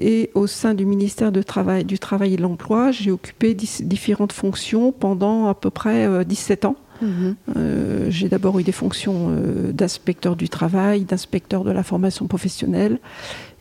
Et 0.00 0.30
au 0.34 0.46
sein 0.46 0.72
du 0.72 0.86
ministère 0.86 1.30
de 1.30 1.42
Travail, 1.42 1.84
du 1.84 1.98
Travail 1.98 2.34
et 2.34 2.36
de 2.36 2.42
l'Emploi, 2.42 2.90
j'ai 2.90 3.10
occupé 3.10 3.54
différentes 3.54 4.32
fonctions 4.32 4.92
pendant 4.92 5.46
à 5.46 5.54
peu 5.54 5.68
près 5.68 6.06
euh, 6.06 6.24
17 6.24 6.64
ans. 6.64 6.76
Mhm. 7.02 7.36
Euh, 7.56 8.06
j'ai 8.10 8.28
d'abord 8.28 8.58
eu 8.58 8.62
des 8.62 8.72
fonctions 8.72 9.28
euh, 9.30 9.72
d'inspecteur 9.72 10.36
du 10.36 10.48
travail, 10.48 11.04
d'inspecteur 11.04 11.64
de 11.64 11.70
la 11.70 11.82
formation 11.82 12.26
professionnelle, 12.26 12.98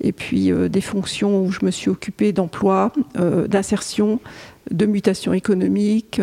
et 0.02 0.12
puis 0.12 0.52
euh, 0.52 0.70
des 0.70 0.82
fonctions 0.82 1.44
où 1.44 1.52
je 1.52 1.60
me 1.64 1.72
suis 1.72 1.90
occupée 1.90 2.34
d'emploi, 2.34 2.92
euh, 3.18 3.48
d'insertion, 3.48 4.20
de 4.72 4.86
mutation 4.86 5.34
économique, 5.34 6.22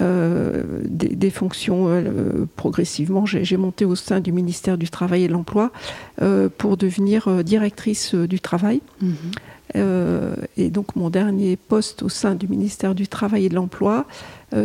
euh, 0.00 0.62
des, 0.84 1.08
des 1.08 1.30
fonctions 1.30 1.86
euh, 1.88 2.46
progressivement. 2.56 3.26
J'ai 3.26 3.56
monté 3.56 3.84
au 3.84 3.94
sein 3.94 4.20
du 4.20 4.32
ministère 4.32 4.78
du 4.78 4.88
Travail 4.88 5.24
et 5.24 5.28
de 5.28 5.32
l'Emploi 5.32 5.72
euh, 6.22 6.48
pour 6.56 6.76
devenir 6.76 7.44
directrice 7.44 8.14
du 8.14 8.40
travail. 8.40 8.80
Mhm. 9.00 9.14
Euh, 9.76 10.36
et 10.56 10.68
donc 10.68 10.94
mon 10.94 11.10
dernier 11.10 11.56
poste 11.56 12.02
au 12.02 12.08
sein 12.08 12.34
du 12.34 12.48
ministère 12.48 12.94
du 12.94 13.08
Travail 13.08 13.46
et 13.46 13.48
de 13.48 13.54
l'Emploi, 13.54 14.06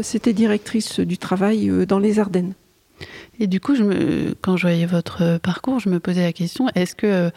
c'était 0.04 0.34
directrice 0.34 1.00
du 1.00 1.18
travail 1.18 1.72
dans 1.88 1.98
les 1.98 2.20
Ardennes. 2.20 2.54
Et 3.40 3.48
du 3.48 3.60
coup, 3.60 3.74
je 3.74 3.82
me, 3.82 4.36
quand 4.40 4.56
je 4.56 4.68
voyais 4.68 4.86
votre 4.86 5.40
parcours, 5.40 5.80
je 5.80 5.90
me 5.90 6.00
posais 6.00 6.22
la 6.22 6.34
question 6.34 6.68
est-ce 6.76 6.94
que 6.94 7.32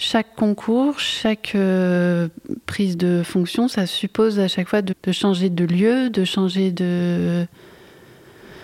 chaque 0.00 0.34
concours, 0.34 0.98
chaque 0.98 1.52
euh, 1.54 2.28
prise 2.64 2.96
de 2.96 3.22
fonction, 3.22 3.68
ça 3.68 3.84
suppose 3.84 4.40
à 4.40 4.48
chaque 4.48 4.66
fois 4.66 4.80
de, 4.80 4.94
de 5.02 5.12
changer 5.12 5.50
de 5.50 5.64
lieu, 5.64 6.08
de 6.08 6.24
changer 6.24 6.72
de. 6.72 7.46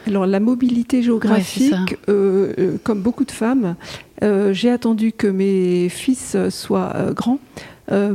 Alors 0.07 0.27
la 0.27 0.41
mobilité 0.41 1.03
géographique, 1.03 1.73
Ouais, 1.73 1.99
euh, 2.09 2.55
euh, 2.59 2.77
comme 2.83 3.03
beaucoup 3.03 3.25
de 3.25 3.31
femmes, 3.33 3.77
j'ai 4.23 4.71
attendu 4.71 5.13
que 5.13 5.27
mes 5.27 5.91
fils 5.91 6.37
soient 6.49 7.13
grands 7.15 7.39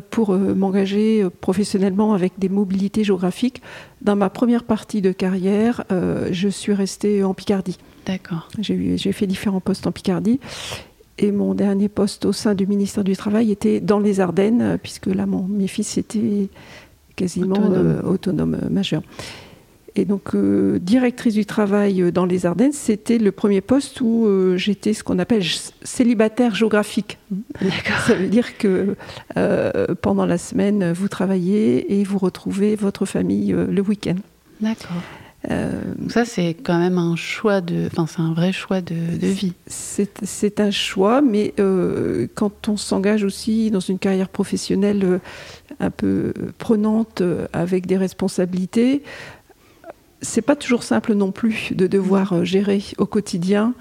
pour 0.10 0.36
m'engager 0.36 1.24
professionnellement 1.42 2.14
avec 2.14 2.34
des 2.40 2.50
mobilités 2.50 3.04
géographiques. 3.04 3.62
Dans 4.02 4.16
ma 4.16 4.32
première 4.32 4.64
partie 4.64 5.02
de 5.02 5.12
carrière, 5.12 5.84
je 6.32 6.50
suis 6.50 6.74
restée 6.74 7.24
en 7.24 7.36
Picardie. 7.36 7.78
D'accord. 8.08 8.50
J'ai 8.60 9.12
fait 9.12 9.28
différents 9.28 9.60
postes 9.60 9.86
en 9.86 9.92
Picardie. 9.92 10.40
Et 11.24 11.32
mon 11.32 11.54
dernier 11.54 11.88
poste 11.88 12.26
au 12.26 12.34
sein 12.34 12.56
du 12.56 12.66
ministère 12.66 13.04
du 13.04 13.16
Travail 13.16 13.52
était 13.52 13.80
dans 13.80 14.00
les 14.00 14.20
Ardennes, 14.20 14.62
euh, 14.62 14.78
puisque 14.82 15.06
là, 15.06 15.28
mon, 15.28 15.44
mes 15.44 15.68
fils 15.68 15.98
étaient 16.00 16.50
quasiment 17.16 17.56
Autonome. 17.56 17.88
euh, 17.88 18.02
autonomes 18.02 18.58
euh, 18.64 18.70
majeurs. 18.70 19.04
Et 19.96 20.06
donc, 20.06 20.34
euh, 20.34 20.80
directrice 20.80 21.36
du 21.36 21.46
travail 21.46 22.12
dans 22.12 22.26
les 22.26 22.46
Ardennes, 22.48 22.72
c'était 22.72 23.20
le 23.20 23.32
premier 23.32 23.62
poste 23.62 24.02
où 24.02 24.26
euh, 24.26 24.58
j'étais 24.58 24.94
ce 24.94 25.04
qu'on 25.04 25.20
appelle 25.20 25.44
célibataire 25.84 26.56
géographique. 26.56 27.20
Ça 28.08 28.16
veut 28.16 28.30
dire 28.30 28.58
que 28.58 28.96
pendant 30.02 30.26
la 30.26 30.38
semaine, 30.40 30.94
vous 30.94 31.10
travaillez 31.10 32.00
et 32.00 32.04
vous 32.04 32.18
retrouvez 32.18 32.76
votre 32.76 33.06
famille 33.06 33.54
le 33.54 33.82
week-end. 33.82 34.16
D'accord. 34.62 35.02
Ça, 36.08 36.24
c'est 36.26 36.54
quand 36.54 36.78
même 36.78 36.98
un 36.98 37.16
choix 37.16 37.62
de. 37.62 37.88
Enfin, 37.88 38.06
c'est 38.08 38.22
un 38.22 38.34
vrai 38.34 38.52
choix 38.52 38.80
de, 38.82 39.18
de 39.18 39.28
vie. 39.28 39.54
C'est 39.68 40.60
un 40.60 40.72
choix, 40.72 41.22
mais 41.22 41.54
quand 42.36 42.70
on 42.70 42.78
s'engage 42.78 43.24
aussi 43.24 43.72
dans 43.72 43.80
une 43.80 44.00
carrière 44.00 44.30
professionnelle 44.30 45.20
un 45.80 45.90
peu 45.90 46.34
prenante, 46.60 47.24
avec 47.54 47.88
des 47.88 47.98
responsabilités, 47.98 49.04
c'est 50.22 50.42
pas 50.42 50.56
toujours 50.56 50.84
simple 50.84 51.14
non 51.14 51.32
plus 51.32 51.74
de 51.74 51.88
devoir 51.88 52.34
euh, 52.34 52.44
gérer 52.44 52.84
au 52.98 53.06
quotidien 53.06 53.74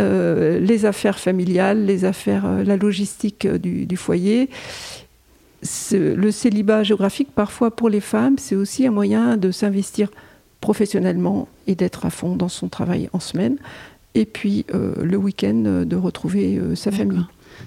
euh, 0.00 0.58
les 0.58 0.86
affaires 0.86 1.18
familiales, 1.18 1.86
les 1.86 2.04
affaires, 2.04 2.44
euh, 2.46 2.64
la 2.64 2.76
logistique 2.76 3.46
du, 3.46 3.96
foyer. 3.96 4.50
Le 5.92 6.30
célibat 6.30 6.82
géographique, 6.82 7.28
parfois 7.34 7.70
pour 7.70 7.88
les 7.88 8.00
femmes, 8.00 8.36
c'est 8.38 8.56
aussi 8.56 8.86
un 8.86 8.90
moyen 8.90 9.36
de 9.36 9.50
s'investir 9.50 10.10
professionnellement 10.64 11.46
et 11.66 11.74
d'être 11.74 12.06
à 12.06 12.10
fond 12.10 12.36
dans 12.36 12.48
son 12.48 12.68
travail 12.68 13.10
en 13.12 13.20
semaine. 13.20 13.58
Et 14.14 14.24
puis 14.24 14.64
le 14.72 15.16
week-end, 15.16 15.84
de 15.84 15.96
retrouver 15.96 16.58
sa 16.74 16.90
famille. 16.90 17.26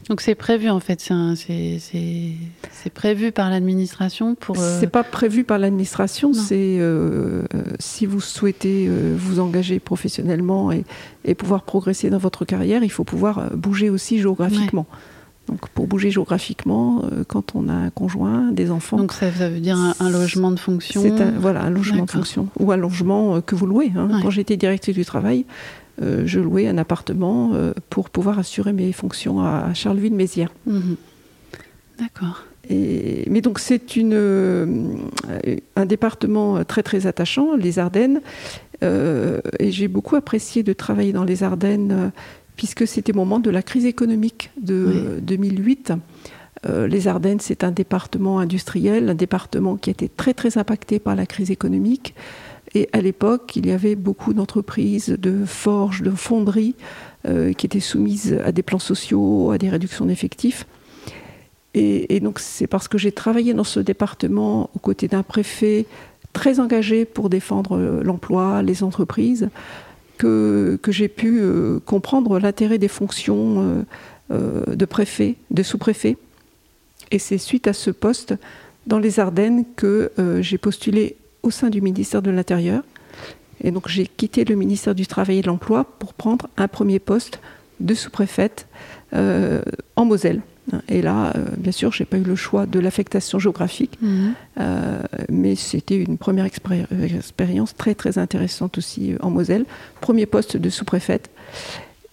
Donc 0.09 0.21
c'est 0.21 0.35
prévu 0.35 0.69
en 0.69 0.79
fait, 0.79 1.01
c'est 1.01 2.93
prévu 2.93 3.31
par 3.31 3.49
l'administration 3.49 4.35
pour. 4.35 4.59
Euh, 4.59 4.79
c'est 4.79 4.87
pas 4.87 5.03
prévu 5.03 5.43
par 5.43 5.59
l'administration, 5.59 6.33
c'est 6.33 6.77
euh, 6.79 7.43
si 7.79 8.05
vous 8.05 8.21
souhaitez 8.21 8.87
euh, 8.87 9.15
vous 9.17 9.39
engager 9.39 9.79
professionnellement 9.79 10.71
et, 10.71 10.85
et, 11.25 11.35
pouvoir 11.35 11.63
progresser 11.63 12.09
dans 12.09 12.17
votre 12.17 12.45
carrière, 12.45 12.83
il 12.83 12.91
faut 12.91 13.03
pouvoir 13.03 13.51
bouger 13.55 13.89
aussi 13.89 14.19
géographiquement. 14.19 14.85
Donc 15.47 15.69
pour 15.69 15.87
bouger 15.87 16.11
géographiquement, 16.11 17.03
quand 17.27 17.55
on 17.55 17.69
a 17.69 17.73
un 17.73 17.89
conjoint, 17.89 18.51
des 18.51 18.69
enfants. 18.69 18.97
Donc 18.97 19.13
ça, 19.13 19.29
veut 19.29 19.59
dire 19.59 19.77
un, 19.77 20.09
logement 20.09 20.51
de 20.51 20.59
fonction. 20.59 21.03
voilà 21.39 21.63
un 21.63 21.69
logement 21.69 22.05
de 22.05 22.11
fonction 22.11 22.49
ou 22.59 22.71
un 22.71 22.77
logement 22.77 23.41
que 23.41 23.55
vous 23.55 23.65
louez. 23.65 23.91
Hein. 23.95 24.19
Quand 24.21 24.29
j'étais 24.29 24.57
directrice 24.57 24.95
du 24.95 25.05
travail, 25.05 25.45
euh, 26.01 26.23
je 26.25 26.39
louais 26.39 26.67
un 26.67 26.77
appartement 26.77 27.51
euh, 27.53 27.73
pour 27.89 28.09
pouvoir 28.09 28.37
assurer 28.37 28.71
mes 28.71 28.91
fonctions 28.91 29.41
à 29.41 29.73
Charleville-Mézières. 29.73 30.51
Mhm. 30.65 30.95
D'accord. 31.99 32.43
mais 32.69 33.41
donc 33.41 33.57
c'est 33.57 33.95
une, 33.95 34.13
euh, 34.13 34.67
un 35.75 35.85
département 35.87 36.63
très 36.63 36.83
très 36.83 37.07
attachant, 37.07 37.55
les 37.55 37.79
Ardennes, 37.79 38.21
et 38.83 39.71
j'ai 39.71 39.87
beaucoup 39.87 40.15
apprécié 40.15 40.61
de 40.61 40.73
travailler 40.73 41.11
dans 41.11 41.23
les 41.23 41.41
Ardennes 41.41 42.11
puisque 42.57 42.85
c'était 42.85 43.13
au 43.13 43.15
moment 43.15 43.39
de 43.39 43.49
la 43.49 43.61
crise 43.61 43.85
économique 43.85 44.51
de 44.59 45.19
2008. 45.21 45.93
les 46.65 47.07
Ardennes, 47.07 47.39
c'est 47.39 47.63
un 47.63 47.71
département 47.71 48.39
industriel, 48.39 49.09
un 49.09 49.15
département 49.15 49.77
qui 49.77 49.89
a 49.89 49.91
été 49.91 50.09
très 50.09 50.33
très 50.33 50.57
impacté 50.57 50.99
par 50.99 51.15
la 51.15 51.25
crise 51.25 51.51
économique. 51.51 52.13
Et 52.73 52.89
à 52.91 53.01
l'époque, 53.01 53.55
il 53.55 53.65
y 53.65 53.71
avait 53.71 53.95
beaucoup 53.95 54.33
d'entreprises 54.33 55.09
de 55.09 55.45
forges, 55.45 56.01
de 56.01 56.11
fonderies 56.11 56.75
euh, 57.25 57.53
qui 57.53 57.65
étaient 57.65 57.79
soumises 57.79 58.39
à 58.43 58.51
des 58.51 58.63
plans 58.63 58.79
sociaux, 58.79 59.51
à 59.51 59.57
des 59.57 59.69
réductions 59.69 60.05
d'effectifs. 60.05 60.65
Et, 61.73 62.19
donc 62.21 62.39
c'est 62.39 62.65
parce 62.65 62.87
que 62.87 62.97
j'ai 62.97 63.11
travaillé 63.11 63.53
dans 63.53 63.63
ce 63.63 63.79
département 63.79 64.71
aux 64.73 64.79
côtés 64.79 65.07
d'un 65.07 65.21
préfet 65.21 65.85
très 66.33 66.59
engagé 66.59 67.05
pour 67.05 67.29
défendre 67.29 67.77
l'emploi, 68.03 68.63
les 68.63 68.81
entreprises, 68.81 69.49
que, 70.17 70.79
j'ai 70.87 71.07
pu 71.07 71.39
euh, 71.39 71.79
comprendre 71.85 72.39
l'intérêt 72.39 72.77
des 72.77 72.87
fonctions 72.87 73.85
euh, 74.31 74.75
de 74.75 74.85
préfet, 74.85 75.35
de 75.51 75.63
sous-préfet. 75.63 76.17
Et 77.11 77.19
c'est 77.19 77.37
suite 77.37 77.67
à 77.67 77.73
ce 77.73 77.91
poste 77.91 78.35
dans 78.85 78.99
les 78.99 79.19
Ardennes 79.19 79.63
que 79.75 80.11
j'ai 80.41 80.57
postulé 80.57 81.17
au 81.43 81.51
sein 81.51 81.69
du 81.69 81.81
ministère 81.81 82.21
de 82.21 82.31
l'Intérieur. 82.31 82.83
Et 83.63 83.71
donc 83.71 83.87
j'ai 83.87 84.05
quitté 84.05 84.45
le 84.45 84.55
ministère 84.55 84.95
du 84.95 85.07
Travail 85.07 85.39
et 85.39 85.41
de 85.41 85.47
l'Emploi 85.47 85.85
pour 85.99 86.13
prendre 86.13 86.47
un 86.57 86.67
premier 86.67 86.99
poste 86.99 87.39
de 87.79 87.93
sous-préfète 87.93 88.67
euh, 89.13 89.61
en 89.95 90.05
Moselle. 90.05 90.41
Et 90.89 91.01
là, 91.01 91.33
euh, 91.35 91.45
bien 91.57 91.71
sûr, 91.71 91.91
je 91.91 92.01
n'ai 92.01 92.05
pas 92.05 92.17
eu 92.17 92.23
le 92.23 92.35
choix 92.35 92.65
de 92.65 92.79
l'affectation 92.79 93.39
géographique, 93.39 93.97
mhm. 94.01 94.33
euh, 94.59 95.01
mais 95.29 95.55
c'était 95.55 95.95
une 95.97 96.17
première 96.17 96.45
expérience 96.45 97.75
très 97.75 97.95
très 97.95 98.17
intéressante 98.17 98.77
aussi 98.77 99.13
en 99.21 99.29
Moselle. 99.29 99.65
Premier 100.01 100.25
poste 100.25 100.57
de 100.57 100.69
sous-préfète. 100.69 101.29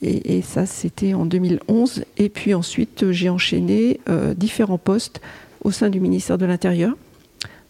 Et, 0.03 0.37
et, 0.37 0.43
ça, 0.43 0.67
c'était 0.67 1.15
en 1.15 1.25
2011. 1.25 2.05
Et 2.19 2.29
puis 2.29 2.53
ensuite, 2.55 3.11
j'ai 3.11 3.31
enchaîné 3.31 4.01
différents 4.37 4.77
postes 4.77 5.21
au 5.63 5.71
sein 5.71 5.89
du 5.89 5.99
ministère 5.99 6.37
de 6.37 6.45
l'Intérieur 6.45 6.95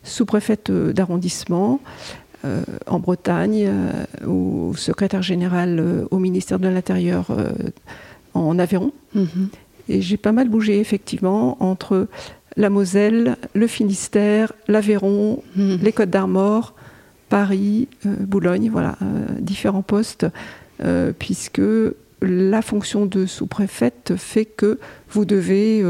sous-préfète 0.04 0.70
euh, 0.70 0.92
d'arrondissement 0.92 1.80
euh, 2.44 2.62
en 2.86 3.00
Bretagne, 3.00 3.64
euh, 3.66 4.26
ou 4.26 4.74
secrétaire 4.76 5.22
général 5.22 6.06
au 6.10 6.18
ministère 6.18 6.58
de 6.58 6.68
l'Intérieur 6.68 7.28
en 8.34 8.58
Aveyron. 8.58 8.92
Mhm. 9.14 9.48
Et 9.88 10.00
j'ai 10.00 10.16
pas 10.16 10.32
mal 10.32 10.48
bougé 10.48 10.78
effectivement 10.80 11.56
entre 11.62 12.08
la 12.56 12.70
Moselle, 12.70 13.36
le 13.54 13.66
Finistère, 13.66 14.52
l'Aveyron, 14.68 15.42
mhm. 15.56 15.78
les 15.82 15.92
Côtes 15.92 16.10
d'Armor, 16.10 16.74
Paris, 17.28 17.88
Boulogne, 18.04 18.70
voilà, 18.70 18.96
différents 19.40 19.82
postes, 19.82 20.26
puisque 21.18 21.62
la 22.22 22.62
fonction 22.62 23.06
de 23.06 23.26
sous-préfète 23.26 24.14
fait 24.16 24.44
que 24.44 24.78
vous 25.10 25.24
devez 25.24 25.82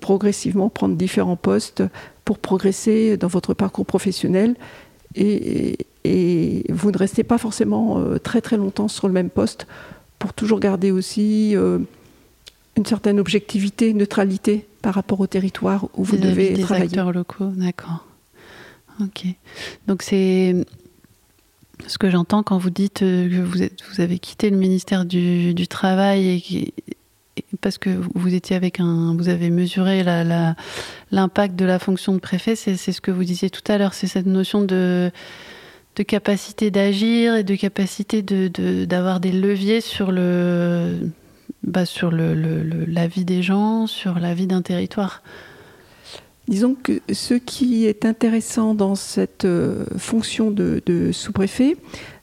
progressivement 0.00 0.68
prendre 0.68 0.96
différents 0.96 1.36
postes 1.36 1.84
pour 2.24 2.38
progresser 2.38 3.16
dans 3.16 3.28
votre 3.28 3.54
parcours 3.54 3.86
professionnel. 3.86 4.54
Et, 5.14 5.76
vous 6.70 6.90
ne 6.90 6.98
restez 6.98 7.22
pas 7.22 7.38
forcément 7.38 7.98
euh, 7.98 8.18
très 8.18 8.40
très 8.40 8.56
longtemps 8.56 8.88
sur 8.88 9.06
le 9.06 9.12
même 9.12 9.30
poste 9.30 9.66
pour 10.18 10.32
toujours 10.32 10.58
garder 10.58 10.90
aussi 10.90 11.52
euh, 11.54 11.78
une 12.76 12.86
certaine 12.86 13.20
objectivité, 13.20 13.92
neutralité 13.92 14.66
par 14.80 14.94
rapport 14.94 15.20
au 15.20 15.26
territoire 15.26 15.88
où 15.94 16.04
vous 16.04 16.16
devez 16.16 16.50
des 16.54 16.62
travailler. 16.62 16.86
acteurs 16.86 17.12
locaux, 17.12 17.48
d'accord. 17.56 18.06
Ok. 19.00 19.26
Donc 19.86 20.02
c'est 20.02 20.54
ce 21.86 21.98
que 21.98 22.10
j'entends 22.10 22.42
quand 22.42 22.58
vous 22.58 22.70
dites 22.70 23.02
euh, 23.02 23.28
que 23.28 23.42
vous, 23.42 23.62
êtes, 23.62 23.82
vous 23.90 24.00
avez 24.00 24.18
quitté 24.18 24.50
le 24.50 24.56
ministère 24.56 25.04
du, 25.04 25.54
du 25.54 25.66
Travail 25.68 26.42
et, 26.52 26.74
parce 27.60 27.78
que 27.78 27.90
vous 28.14 28.34
étiez 28.34 28.56
avec 28.56 28.80
un, 28.80 29.14
vous 29.16 29.28
avez 29.28 29.50
mesuré 29.50 30.02
l'impact 31.10 31.56
de 31.56 31.64
la 31.64 31.78
fonction 31.78 32.14
de 32.14 32.18
préfet, 32.18 32.56
c'est 32.56 32.76
ce 32.76 33.00
que 33.00 33.10
vous 33.10 33.24
disiez 33.24 33.50
tout 33.50 33.62
à 33.72 33.78
l'heure, 33.78 33.94
c'est 33.94 34.06
cette 34.06 34.26
notion 34.26 34.62
de, 34.62 35.10
de 35.96 36.02
capacité 36.02 36.70
d'agir 36.70 37.36
et 37.36 37.42
de 37.42 37.54
capacité 37.54 38.22
d'avoir 38.22 39.18
de, 39.20 39.28
des 39.28 39.32
leviers 39.32 39.80
sur 39.80 40.12
le, 40.12 41.10
bah 41.64 41.86
sur 41.86 42.10
le, 42.10 42.34
la 42.86 43.06
vie 43.06 43.24
des 43.24 43.42
gens, 43.42 43.86
sur 43.86 44.18
la 44.18 44.34
vie 44.34 44.46
d'un 44.46 44.62
territoire. 44.62 45.22
Disons 46.48 46.74
que 46.74 47.00
ce 47.12 47.34
qui 47.34 47.86
est 47.86 48.04
intéressant 48.04 48.74
dans 48.74 48.96
cette 48.96 49.44
euh, 49.44 49.84
fonction 49.96 50.50
de, 50.50 50.82
sous-préfet, 51.12 51.76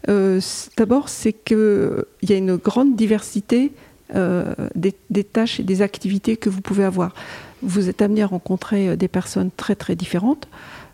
euh, 0.10 0.42
d'abord, 0.78 1.08
c'est 1.08 1.34
qu'il 1.34 2.04
y 2.24 2.34
a 2.34 2.38
une 2.38 2.58
grande 2.58 2.96
diversité 2.96 3.72
euh, 4.16 4.54
des, 4.76 5.24
tâches 5.24 5.60
et 5.60 5.64
des 5.64 5.82
activités 5.82 6.36
que 6.36 6.50
vous 6.50 6.62
pouvez 6.62 6.84
avoir. 6.84 7.14
Vous 7.62 7.90
êtes 7.90 8.02
amené 8.02 8.22
à 8.22 8.28
rencontrer 8.28 8.98
des 8.98 9.08
personnes 9.08 9.52
très 9.56 9.76
très 9.76 9.96
différentes, 9.96 10.48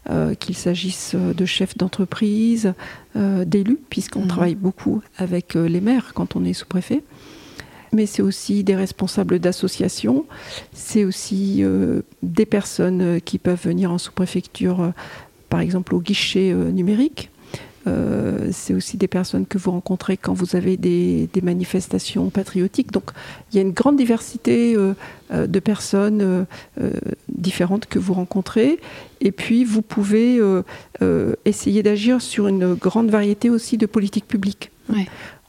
euh, 0.10 0.36
qu'il 0.36 0.56
s'agisse 0.56 1.16
de 1.16 1.46
chefs 1.46 1.78
d'entreprise, 1.78 2.74
d'élus, 3.16 3.80
puisqu'on 3.90 4.22
mhm. 4.22 4.28
travaille 4.28 4.56
beaucoup 4.56 5.02
avec 5.18 5.56
les 5.56 5.82
maires 5.82 6.12
quand 6.14 6.36
on 6.36 6.44
est 6.46 6.54
sous-préfet. 6.54 7.02
Mais 7.96 8.06
c'est 8.06 8.22
aussi 8.22 8.64
des 8.64 8.76
responsables 8.76 9.40
d'associations, 9.40 10.26
c'est 10.74 11.06
aussi 11.06 11.64
des 12.22 12.46
personnes 12.46 13.22
qui 13.22 13.40
peuvent 13.40 13.64
venir 13.64 13.90
en 13.92 13.98
sous-préfecture, 13.98 14.92
par 15.50 15.62
exemple 15.62 15.96
au 15.96 16.02
guichet 16.02 16.54
numérique, 16.54 17.30
euh, 17.88 18.50
c'est 18.52 18.74
aussi 18.74 18.98
des 18.98 19.08
personnes 19.08 19.46
que 19.46 19.58
vous 19.58 19.72
rencontrez 19.72 20.18
quand 20.18 20.34
vous 20.34 20.56
avez 20.56 20.78
des, 20.78 21.30
manifestations 21.44 22.30
patriotiques. 22.30 22.92
Donc 22.92 23.12
il 23.52 23.58
y 23.58 23.60
a 23.60 23.62
une 23.62 23.72
grande 23.72 23.98
diversité 23.98 24.76
euh, 24.76 24.94
euh, 25.32 25.46
de 25.46 25.60
personnes 25.60 26.46
différentes 27.30 27.86
que 27.86 28.00
vous 28.00 28.14
rencontrez. 28.14 28.80
Et 29.22 29.32
puis 29.32 29.64
vous 29.64 29.82
pouvez 29.82 30.40
essayer 31.46 31.84
d'agir 31.84 32.22
sur 32.22 32.48
une 32.48 32.74
grande 32.74 33.10
variété 33.10 33.50
aussi 33.50 33.78
de 33.78 33.86
politiques 33.86 34.28
publiques. 34.28 34.72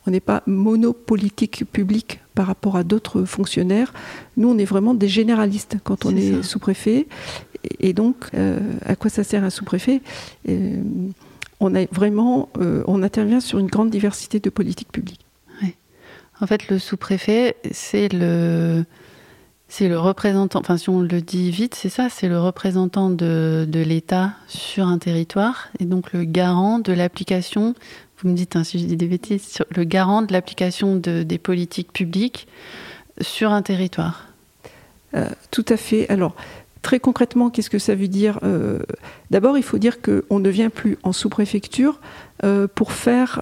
On 0.07 0.11
n'est 0.11 0.21
pas 0.21 0.43
monopolitique 0.47 1.65
publique 1.73 2.21
par 2.37 2.47
rapport 2.47 2.77
à 2.77 2.85
d'autres 2.85 3.25
fonctionnaires. 3.25 3.93
Nous, 4.37 4.49
on 4.49 4.59
est 4.59 4.65
vraiment 4.65 4.95
des 4.95 5.09
généralistes 5.09 5.79
quand 5.83 6.05
on 6.05 6.15
est, 6.15 6.45
sous-préfet. 6.45 7.09
Et, 7.81 7.93
donc, 7.93 8.17
à 8.85 8.95
quoi 8.95 9.11
ça 9.11 9.25
sert 9.25 9.43
un 9.43 9.51
sous-préfet? 9.51 10.03
On 11.59 11.75
a 11.75 11.87
vraiment, 11.87 12.51
euh, 12.61 12.85
on 12.87 13.03
intervient 13.03 13.41
sur 13.41 13.59
une 13.59 13.67
grande 13.67 13.91
diversité 13.91 14.41
de 14.41 14.51
politiques 14.51 14.93
publiques. 14.93 15.23
En 16.39 16.47
fait, 16.47 16.69
le 16.69 16.79
sous-préfet, 16.79 17.57
c'est 17.71 18.13
le, 18.13 18.85
c'est 19.69 19.89
le 19.89 19.99
représentant, 19.99 20.61
enfin 20.61 20.77
si 20.77 20.91
on 20.91 21.01
le 21.01 21.23
dit 21.23 21.51
vite, 21.51 21.75
c'est 21.75 21.89
ça, 21.89 22.09
c'est 22.11 22.29
le 22.29 22.39
représentant 22.39 23.09
de, 23.09 23.67
de 23.67 23.81
l'État 23.81 24.33
sur 24.47 24.87
un 24.87 24.99
territoire 24.99 25.69
et 25.81 25.87
donc 25.87 26.13
le 26.13 26.25
garant 26.25 26.79
de 26.79 26.93
l'application, 26.93 27.75
vous 28.23 28.29
me 28.29 28.35
dites 28.35 28.57
hein, 28.57 28.65
si 28.65 28.79
je 28.79 28.87
dis 28.87 28.97
des 28.97 29.07
bêtises, 29.07 29.43
sur- 29.47 29.67
le 29.75 29.85
garant 29.85 30.23
de 30.23 30.33
l'application 30.33 30.97
de, 30.97 31.23
des 31.23 31.39
politiques 31.39 31.93
publiques 31.93 32.47
sur 33.21 33.51
un 33.53 33.63
territoire. 33.63 34.27
Euh, 35.15 35.29
tout 35.51 35.65
à 35.69 35.77
fait. 35.77 36.09
Alors, 36.09 36.35
très 36.83 37.01
concrètement, 37.01 37.51
qu'est-ce 37.51 37.71
que 37.71 37.79
ça 37.79 37.95
veut 37.95 38.09
dire 38.09 38.39
Euh, 38.43 38.81
D'abord, 39.31 39.57
il 39.57 39.63
faut 39.63 39.79
dire 39.79 39.99
qu'on 40.03 40.39
ne 40.39 40.49
vient 40.51 40.71
plus 40.71 40.99
en 41.03 41.13
sous-préfecture 41.13 42.01
euh, 42.45 42.67
pour 42.73 42.93
faire 42.93 43.41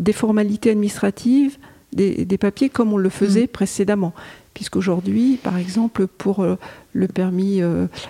des 0.00 0.12
formalités 0.12 0.70
administratives, 0.70 1.58
des, 1.92 2.24
des 2.24 2.38
papiers 2.38 2.68
comme 2.68 2.92
on 2.92 2.98
le 2.98 3.08
faisait 3.10 3.46
précédemment. 3.46 4.12
Puisqu'aujourd'hui, 4.54 5.38
par 5.42 5.58
exemple, 5.58 6.06
pour 6.06 6.44
le 6.92 7.08
permis, 7.08 7.60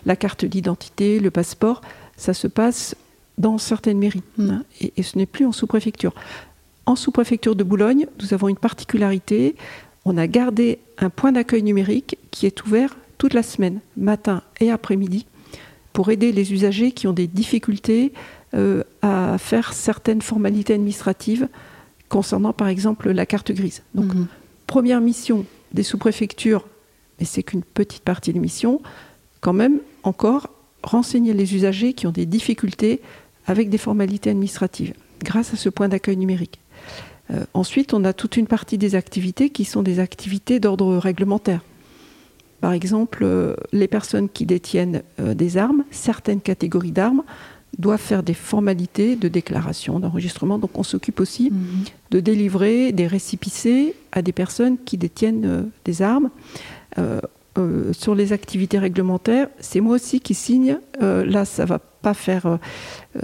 la 0.06 0.16
carte 0.16 0.44
d'identité, 0.44 1.18
le 1.18 1.30
passeport, 1.30 1.80
ça 2.16 2.35
se 2.35 2.46
passe 2.46 2.94
dans 3.38 3.59
certaines 3.59 3.99
mairies. 3.99 4.22
Mm. 4.38 4.51
hein, 4.51 4.64
et, 4.81 4.92
et 4.96 5.03
ce 5.03 5.18
n'est 5.18 5.27
plus 5.27 5.46
en 5.46 5.53
sous-préfecture. 5.53 6.14
En 6.87 6.96
sous-préfecture 6.96 7.57
de 7.57 7.64
Boulogne, 7.64 8.07
nous 8.20 8.33
avons 8.33 8.49
une 8.49 8.57
particularité. 8.57 9.57
On 10.05 10.16
a 10.16 10.27
gardé 10.27 10.79
un 10.99 11.11
point 11.11 11.33
d'accueil 11.33 11.62
numérique 11.62 12.16
qui 12.31 12.46
est 12.46 12.64
ouvert 12.64 12.96
toute 13.18 13.35
la 13.35 13.42
semaine, 13.42 13.81
matin 13.96 14.42
et 14.61 14.70
après-midi, 14.70 15.27
pour 15.92 16.11
aider 16.11 16.33
les 16.33 16.53
usagers 16.53 16.92
qui 16.92 17.07
ont 17.07 17.12
des 17.12 17.27
difficultés 17.27 18.12
euh, 18.55 18.85
à 19.03 19.37
faire 19.38 19.72
certaines 19.72 20.22
formalités 20.22 20.75
administratives 20.75 21.49
concernant 22.09 22.53
par 22.53 22.68
exemple 22.68 23.11
la 23.11 23.27
carte 23.27 23.51
grise. 23.51 23.83
Donc, 23.94 24.14
Mhm. 24.14 24.27
première 24.66 25.01
mission 25.01 25.44
des 25.72 25.83
sous-préfectures, 25.83 26.66
mais 27.18 27.27
c'est 27.27 27.42
qu'une 27.42 27.62
petite 27.64 28.05
partie 28.05 28.33
des 28.33 28.38
missions, 28.38 28.81
quand 29.40 29.53
même 29.53 29.81
encore 30.05 30.51
renseigner 30.85 31.33
les 31.33 31.55
usagers 31.57 31.92
qui 31.94 32.07
ont 32.07 32.12
des 32.12 32.27
difficultés 32.27 33.01
avec 33.46 33.70
des 33.70 33.78
formalités 33.78 34.30
administratives, 34.30 34.92
grâce 35.24 35.54
à 35.54 35.56
ce 35.56 35.68
point 35.68 35.88
d'accueil 35.88 36.16
numérique. 36.16 36.59
Euh, 37.32 37.44
ensuite, 37.54 37.94
on 37.94 38.04
a 38.04 38.12
toute 38.12 38.37
une 38.37 38.46
partie 38.46 38.78
des 38.78 38.94
activités 38.94 39.50
qui 39.50 39.64
sont 39.64 39.82
des 39.82 39.98
activités 39.98 40.61
d'ordre 40.61 40.96
réglementaire. 40.96 41.61
Par 42.61 42.72
exemple, 42.72 43.20
euh, 43.22 43.54
les 43.72 43.88
personnes 43.88 44.28
qui 44.28 44.46
détiennent 44.46 45.02
euh, 45.20 45.35
des 45.35 45.56
armes, 45.56 45.85
certaines 45.90 46.40
catégories 46.40 46.92
d'armes, 46.92 47.22
doivent 47.78 48.00
faire 48.00 48.22
des 48.22 48.32
formalités 48.32 49.16
de 49.16 49.28
déclaration, 49.28 50.00
d'enregistrement. 50.00 50.59
Donc 50.59 50.78
on 50.78 50.82
s'occupe 50.82 51.20
aussi 51.20 51.50
Mhm. 51.50 51.85
de 52.11 52.20
délivrer 52.20 52.92
des 52.92 53.06
récipicés 53.06 53.94
à 54.12 54.22
des 54.22 54.32
personnes 54.32 54.78
qui 54.82 54.96
détiennent 54.96 55.70
des 55.85 56.00
armes. 56.00 56.30
Sur 57.92 58.14
les 58.14 58.32
activités 58.32 58.78
réglementaires, 58.78 59.48
c'est 59.61 59.80
moi 59.80 59.96
aussi 59.96 60.20
qui 60.20 60.32
signe. 60.32 60.78
là, 61.00 61.44
ça 61.44 61.66
va 61.66 61.80
pas 62.07 62.14
faire 62.14 62.47
euh, 62.47 62.57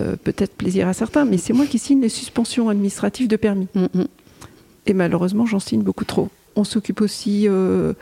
euh, 0.01 0.16
peut-être 0.16 0.57
plaisir 0.57 0.88
à 0.88 0.92
certains, 0.92 1.25
mais 1.25 1.38
c'est 1.38 1.53
moi 1.53 1.66
qui 1.66 1.79
signe 1.79 2.01
les 2.01 2.09
suspensions 2.09 2.68
administratives 2.68 3.29
de 3.29 3.37
permis. 3.37 3.68
Mhm. 3.77 4.09
Et 4.87 4.92
malheureusement, 4.92 5.47
j'en 5.47 5.61
signe 5.61 5.83
beaucoup 5.83 6.05
trop. 6.05 6.29
On 6.57 6.64
s'occupe 6.64 7.01
aussi 7.01 7.47
euh, 7.47 7.92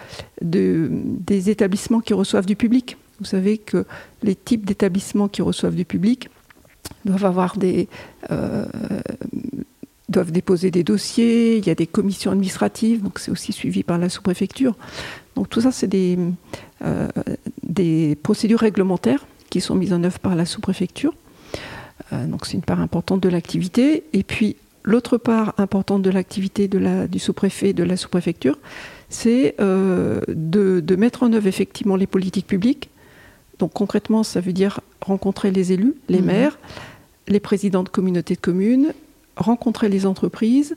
de, 0.40 0.88
des 0.90 1.50
établissements 1.50 2.00
qui 2.00 2.14
reçoivent 2.14 2.46
du 2.46 2.56
public. 2.56 2.96
Vous 3.18 3.26
savez 3.26 3.58
que 3.58 3.84
les 4.22 4.34
types 4.34 4.64
d'établissements 4.64 5.28
qui 5.28 5.42
reçoivent 5.42 5.74
du 5.74 5.84
public 5.84 6.30
doivent 7.04 7.26
avoir 7.26 7.58
des 7.58 7.86
euh, 8.30 8.64
doivent 10.08 10.32
déposer 10.32 10.70
des 10.70 10.82
dossiers. 10.82 11.58
Il 11.58 11.66
y 11.66 11.70
a 11.70 11.74
des 11.74 11.86
commissions 11.86 12.32
administratives, 12.32 13.02
donc 13.02 13.18
c'est 13.18 13.30
aussi 13.30 13.52
suivi 13.52 13.82
par 13.82 13.98
la 13.98 14.08
sous-préfecture. 14.08 14.74
Donc 15.36 15.50
tout 15.50 15.60
ça, 15.60 15.72
c'est 15.72 15.86
des 15.86 16.18
euh, 16.82 17.08
des 17.62 18.16
procédures 18.22 18.60
réglementaires 18.60 19.26
qui 19.50 19.60
sont 19.60 19.74
mises 19.74 19.92
en 19.92 20.02
œuvre 20.04 20.18
par 20.18 20.34
la 20.34 20.46
sous-préfecture. 20.46 21.12
Euh, 22.12 22.26
donc 22.26 22.46
c'est 22.46 22.54
une 22.54 22.62
part 22.62 22.80
importante 22.80 23.20
de 23.20 23.28
l'activité. 23.28 24.04
Et 24.12 24.22
puis 24.22 24.56
l'autre 24.84 25.18
part 25.18 25.54
importante 25.58 26.02
de 26.02 26.10
l'activité 26.10 26.68
de 26.68 26.78
la, 26.78 27.06
du 27.06 27.18
sous-préfet 27.18 27.70
et 27.70 27.72
de 27.72 27.82
la 27.84 27.96
sous-préfecture, 27.96 28.58
c'est 29.08 29.56
euh, 29.60 30.20
de, 30.28 30.80
de 30.80 30.96
mettre 30.96 31.24
en 31.24 31.32
œuvre 31.32 31.46
effectivement 31.48 31.96
les 31.96 32.06
politiques 32.06 32.46
publiques. 32.46 32.88
Donc 33.58 33.72
concrètement, 33.74 34.22
ça 34.22 34.40
veut 34.40 34.52
dire 34.54 34.80
rencontrer 35.02 35.50
les 35.50 35.72
élus, 35.72 35.94
les 36.08 36.20
Mhm. 36.20 36.26
maires, 36.26 36.58
les 37.28 37.40
présidents 37.40 37.82
de 37.82 37.88
communautés 37.88 38.34
de 38.34 38.40
communes, 38.40 38.92
rencontrer 39.36 39.88
les 39.88 40.06
entreprises 40.06 40.76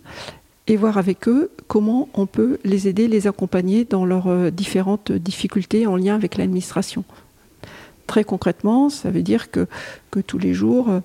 et 0.68 0.78
voir 0.78 0.98
avec 0.98 1.28
eux 1.28 1.52
comment 1.68 2.10
on 2.14 2.26
peut 2.26 2.58
les 2.64 2.88
aider, 2.88 3.08
les 3.08 3.28
accompagner 3.28 3.86
dans 3.86 4.06
leurs 4.06 4.28
euh, 4.28 4.50
différentes 4.50 5.12
difficultés 5.12 5.88
en 5.88 5.96
lien 5.96 6.16
avec 6.16 6.38
l'administration. 6.38 7.04
Très 8.08 8.24
concrètement, 8.24 8.90
ça 8.90 9.10
veut 9.12 9.22
dire 9.22 9.50
que, 9.50 9.68
que 10.12 10.20
tous 10.20 10.38
les 10.38 10.54
jours, 10.54 10.90
euh, 10.90 11.00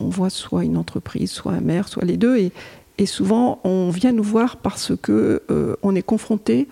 on 0.00 0.08
voit 0.08 0.30
soit 0.30 0.64
une 0.64 0.76
entreprise, 0.76 1.30
soit 1.30 1.52
un 1.52 1.60
maire, 1.60 1.88
soit 1.88 2.04
les 2.04 2.16
deux, 2.16 2.36
et, 2.36 2.52
et 2.98 3.06
souvent 3.06 3.60
on 3.64 3.90
vient 3.90 4.12
nous 4.12 4.22
voir 4.22 4.56
parce 4.56 4.92
que 5.00 5.42
euh, 5.50 5.76
on 5.82 5.94
est 5.94 6.02
confronté 6.02 6.68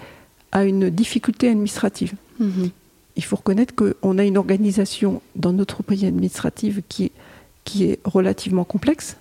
à 0.52 0.64
une 0.64 0.90
difficulté 0.90 1.48
administrative. 1.48 2.14
Mhm. 2.38 2.70
Il 3.16 3.24
faut 3.24 3.36
reconnaître 3.36 3.74
qu'on 3.74 4.18
a 4.18 4.24
une 4.24 4.38
organisation 4.38 5.20
dans 5.36 5.52
notre 5.52 5.82
pays 5.82 6.06
administrative 6.06 6.82
qui 6.88 7.04
est, 7.04 7.12
qui 7.64 7.84
est 7.84 8.00
relativement 8.04 8.64
complexe, 8.64 9.16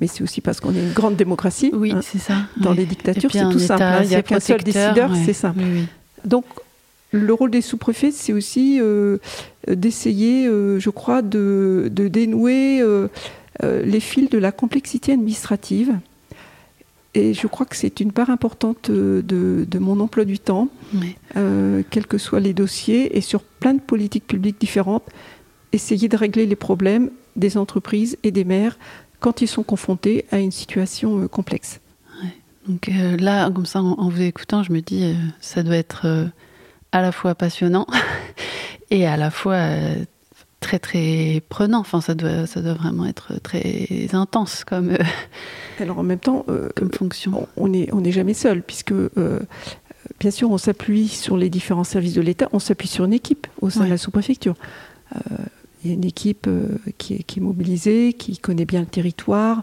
mais 0.00 0.06
c'est 0.06 0.22
aussi 0.22 0.40
parce 0.40 0.60
qu'on 0.60 0.74
est 0.74 0.80
une 0.80 0.92
grande 0.92 1.16
démocratie. 1.16 1.70
Oui, 1.72 1.92
hein. 1.92 2.00
c'est 2.02 2.18
ça. 2.18 2.34
Dans 2.56 2.72
les 2.72 2.86
dictatures, 2.86 3.30
c'est 3.30 3.50
tout 3.50 3.58
simple. 3.58 3.82
Hein. 3.82 4.02
Il 4.02 4.08
n'y 4.08 4.14
a 4.14 4.22
qu'un 4.22 4.40
seul 4.40 4.62
décideur, 4.62 5.10
ouais. 5.10 5.22
c'est 5.24 5.32
simple. 5.32 5.60
Oui, 5.60 5.70
oui. 5.72 5.86
Donc, 6.24 6.44
le 7.12 7.32
rôle 7.32 7.50
des 7.50 7.62
sous-préfets, 7.62 8.10
c'est 8.10 8.32
aussi 8.32 8.78
euh, 8.80 9.18
d'essayer, 9.68 10.46
euh, 10.46 10.78
je 10.80 10.90
crois, 10.90 11.22
de, 11.22 11.88
de 11.90 12.08
dénouer 12.08 12.80
euh, 12.82 13.08
les 13.62 14.00
fils 14.00 14.28
de 14.28 14.38
la 14.38 14.52
complexité 14.52 15.12
administrative. 15.12 15.98
Et 17.14 17.32
je 17.32 17.46
crois 17.46 17.64
que 17.64 17.76
c'est 17.76 18.00
une 18.00 18.12
part 18.12 18.28
importante 18.28 18.90
de, 18.90 19.22
de 19.24 19.78
mon 19.78 20.00
emploi 20.00 20.26
du 20.26 20.38
temps, 20.38 20.68
euh, 21.36 21.82
quels 21.88 22.06
que 22.06 22.18
soient 22.18 22.40
les 22.40 22.52
dossiers, 22.52 23.16
et 23.16 23.22
sur 23.22 23.42
plein 23.42 23.72
de 23.72 23.80
politiques 23.80 24.26
publiques 24.26 24.60
différentes, 24.60 25.08
essayer 25.72 26.08
de 26.08 26.16
régler 26.16 26.44
les 26.44 26.56
problèmes 26.56 27.10
des 27.34 27.56
entreprises 27.56 28.18
et 28.22 28.32
des 28.32 28.44
maires 28.44 28.78
quand 29.20 29.40
ils 29.40 29.48
sont 29.48 29.62
confrontés 29.62 30.26
à 30.30 30.40
une 30.40 30.52
situation 30.52 31.26
complexe. 31.28 31.80
Donc 32.68 32.90
euh, 32.90 33.16
là, 33.16 33.50
comme 33.50 33.64
ça, 33.64 33.80
en, 33.80 33.92
en 33.92 34.08
vous 34.10 34.20
écoutant, 34.20 34.62
je 34.62 34.72
me 34.72 34.80
dis, 34.80 35.04
euh, 35.04 35.14
ça 35.40 35.62
doit 35.62 35.76
être 35.76 36.06
à 36.96 37.02
la 37.02 37.12
fois 37.12 37.34
passionnant 37.34 37.86
et 38.90 39.06
à 39.06 39.18
la 39.18 39.30
fois 39.30 39.54
euh, 39.54 40.04
très 40.60 40.78
très 40.78 41.42
prenant. 41.48 41.80
Enfin, 41.80 42.00
ça 42.00 42.14
doit, 42.14 42.46
ça 42.46 42.62
doit 42.62 42.72
vraiment 42.72 43.04
être 43.04 43.38
très 43.42 44.08
intense 44.14 44.64
comme, 44.64 44.90
euh, 44.92 44.98
Alors 45.80 45.98
en 45.98 46.02
même 46.02 46.18
temps, 46.18 46.46
euh, 46.48 46.70
comme 46.74 46.90
fonction. 46.90 47.46
on 47.58 47.68
n'est 47.68 47.92
on 47.92 48.00
n'est 48.00 48.12
jamais 48.12 48.32
seul, 48.32 48.62
puisque 48.62 48.92
euh, 48.92 49.40
bien 50.20 50.30
sûr 50.30 50.50
on 50.50 50.56
s'appuie 50.56 51.08
sur 51.08 51.36
les 51.36 51.50
différents 51.50 51.84
services 51.84 52.14
de 52.14 52.22
l'État, 52.22 52.48
on 52.52 52.58
s'appuie 52.58 52.88
sur 52.88 53.04
une 53.04 53.12
équipe 53.12 53.46
au 53.60 53.68
sein 53.68 53.80
Ouais. 53.80 53.86
de 53.86 53.90
la 53.90 53.98
sous-préfecture. 53.98 54.54
Il 55.84 55.90
y 55.90 55.92
a 55.92 55.94
une 55.94 56.04
équipe 56.04 56.48
qui, 56.98 57.14
est, 57.14 57.22
qui 57.22 57.38
est 57.38 57.42
mobilisée, 57.42 58.14
qui 58.14 58.38
connaît 58.38 58.64
bien 58.64 58.80
le 58.80 58.86
territoire, 58.86 59.62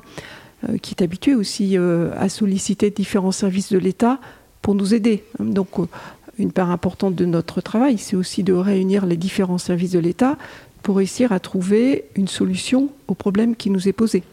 qui 0.82 0.96
est 0.96 1.04
habituée 1.04 1.36
aussi 1.36 1.76
à 1.76 2.30
solliciter 2.30 2.92
différents 2.92 3.34
services 3.34 3.74
de 3.74 3.78
l'État 3.78 4.20
pour 4.62 4.74
nous 4.74 4.94
aider. 4.94 5.26
Donc 5.40 5.68
une 6.38 6.52
part 6.52 6.72
importante 6.72 7.16
de 7.16 7.26
notre 7.26 7.62
travail, 7.62 7.98
c'est 7.98 8.16
aussi 8.16 8.44
de 8.44 8.54
réunir 8.54 9.06
les 9.06 9.18
différents 9.18 9.58
services 9.58 9.92
de 9.92 10.00
l'État 10.00 10.38
pour 10.82 10.98
réussir 10.98 11.32
à 11.32 11.40
trouver 11.40 12.06
une 12.16 12.28
solution 12.28 12.90
au 13.08 13.14
problème 13.14 13.56
qui 13.56 13.70
nous 13.70 13.88
est 13.88 13.94
posé. 13.94 14.24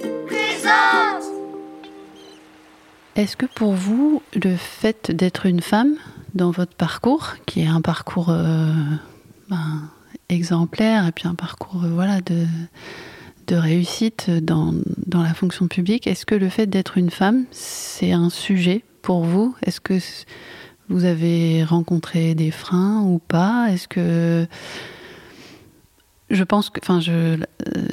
Présente 0.00 1.24
Est-ce 3.14 3.36
que 3.36 3.46
pour 3.46 3.72
vous, 3.72 4.22
le 4.34 4.56
fait 4.56 5.10
d'être 5.10 5.46
une 5.46 5.60
femme 5.60 5.94
dans 6.34 6.50
votre 6.50 6.74
parcours, 6.74 7.34
qui 7.46 7.60
est 7.60 7.66
un 7.66 7.82
parcours 7.82 8.30
euh, 8.30 8.72
ben, 9.48 9.82
exemplaire 10.28 11.06
et 11.06 11.12
puis 11.12 11.28
un 11.28 11.34
parcours 11.34 11.84
euh, 11.84 11.90
voilà 11.92 12.22
de, 12.22 12.46
de 13.48 13.56
réussite 13.56 14.30
dans, 14.30 14.74
dans 15.06 15.22
la 15.22 15.34
fonction 15.34 15.68
publique, 15.68 16.06
est-ce 16.06 16.24
que 16.24 16.34
le 16.34 16.48
fait 16.48 16.66
d'être 16.66 16.96
une 16.96 17.10
femme, 17.10 17.44
c'est 17.50 18.12
un 18.12 18.30
sujet 18.30 18.82
pour 19.02 19.24
vous? 19.24 19.54
Est-ce 19.64 19.80
que 19.80 19.94
vous 20.88 21.04
avez 21.04 21.64
rencontré 21.64 22.34
des 22.34 22.50
freins 22.50 23.02
ou 23.02 23.18
pas? 23.18 23.68
Est-ce 23.70 23.88
que 23.88 24.46
je 26.30 26.44
pense 26.44 26.70
que, 26.70 26.80
enfin, 26.82 26.98
je, 27.00 27.12
euh, 27.12 27.36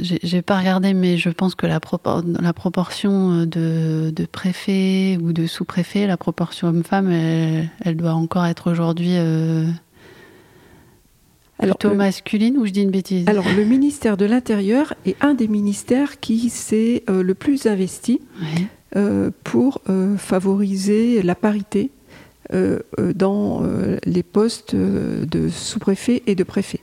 j'ai 0.02 0.42
pas 0.42 0.58
regardé, 0.60 0.94
mais 0.94 1.18
je 1.18 1.30
pense 1.30 1.56
que 1.56 1.66
la, 1.68 1.80
propor- 1.80 2.24
la 2.42 2.54
proportion 2.54 3.46
de, 3.46 4.12
de 4.16 4.26
préfets 4.26 5.18
ou 5.22 5.34
de 5.34 5.46
sous-préfets, 5.46 6.08
la 6.08 6.16
proportion 6.16 6.70
homme-femme, 6.70 7.12
elle, 7.12 7.70
elle 7.84 7.98
doit 7.98 8.14
encore 8.14 8.46
être 8.46 8.72
aujourd'hui. 8.72 9.12
euh, 9.18 9.66
Plutôt 11.62 11.90
le- 11.90 11.96
masculine 11.96 12.58
ou 12.58 12.66
je 12.66 12.72
dis 12.72 12.82
une 12.84 12.92
bêtise? 12.92 13.28
Alors, 13.28 13.44
le 13.54 13.66
ministère 13.66 14.16
de 14.16 14.24
l'Intérieur 14.24 14.94
est 15.06 15.18
un 15.22 15.34
des 15.34 15.50
ministères 15.50 16.22
qui 16.22 16.50
s'est 16.50 17.04
euh, 17.10 17.22
le 17.22 17.34
plus 17.34 17.66
investi 17.66 18.22
Ouais. 18.42 18.68
Euh, 18.96 19.32
pour 19.44 19.82
euh, 19.90 20.18
favoriser 20.18 21.22
la 21.22 21.36
parité 21.36 21.92
euh, 22.54 22.80
dans 23.16 23.64
les 24.06 24.24
postes 24.24 24.76
de 24.76 25.50
sous-préfet 25.50 26.24
et 26.26 26.36
de 26.36 26.44
préfet. 26.44 26.80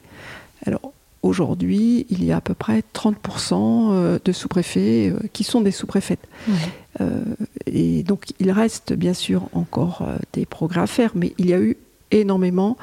Alors 0.65 0.93
aujourd'hui, 1.27 2.07
il 2.09 2.25
y 2.25 2.33
a 2.33 2.37
à 2.37 2.41
peu 2.41 2.55
près 2.55 2.83
30% 2.95 3.55
euh, 3.93 4.19
de 4.25 4.33
sous-préfets 4.33 5.13
qui 5.33 5.45
sont 5.45 5.61
des 5.61 5.71
sous-préfètes. 5.71 6.27
Euh, 7.01 7.21
et 7.67 8.03
donc 8.03 8.27
il 8.39 8.51
reste 8.51 8.93
bien 8.93 9.15
sûr 9.15 9.49
encore 9.53 10.07
des 10.33 10.47
progrès 10.47 10.81
à 10.81 10.87
faire, 10.87 11.13
mais 11.15 11.35
il 11.39 11.49
y 11.49 11.55
a 11.55 11.61
eu 11.61 11.77
énormément 12.11 12.77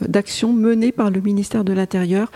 d'actions 0.00 0.52
menées 0.52 0.92
par 0.92 1.10
le 1.10 1.20
ministère 1.20 1.64
de 1.64 1.72
l'Intérieur 1.72 2.30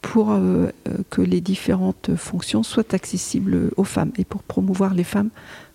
pour 0.00 0.32
euh, 0.32 0.70
que 1.10 1.22
les 1.22 1.40
différentes 1.40 2.10
fonctions 2.16 2.62
soient 2.62 2.94
accessibles 2.94 3.70
aux 3.76 3.84
femmes 3.84 4.12
et 4.18 4.24
pour 4.24 4.42
promouvoir 4.42 4.94
les 4.94 5.04
femmes 5.04 5.30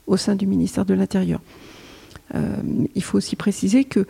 au 0.08 0.18
sein 0.18 0.36
du 0.36 0.48
ministère 0.48 0.86
de 0.86 0.94
l'Intérieur. 0.94 1.42
Euh, 2.36 2.56
il 2.96 3.04
faut 3.04 3.18
aussi 3.18 3.36
préciser 3.36 3.84
que 3.84 4.06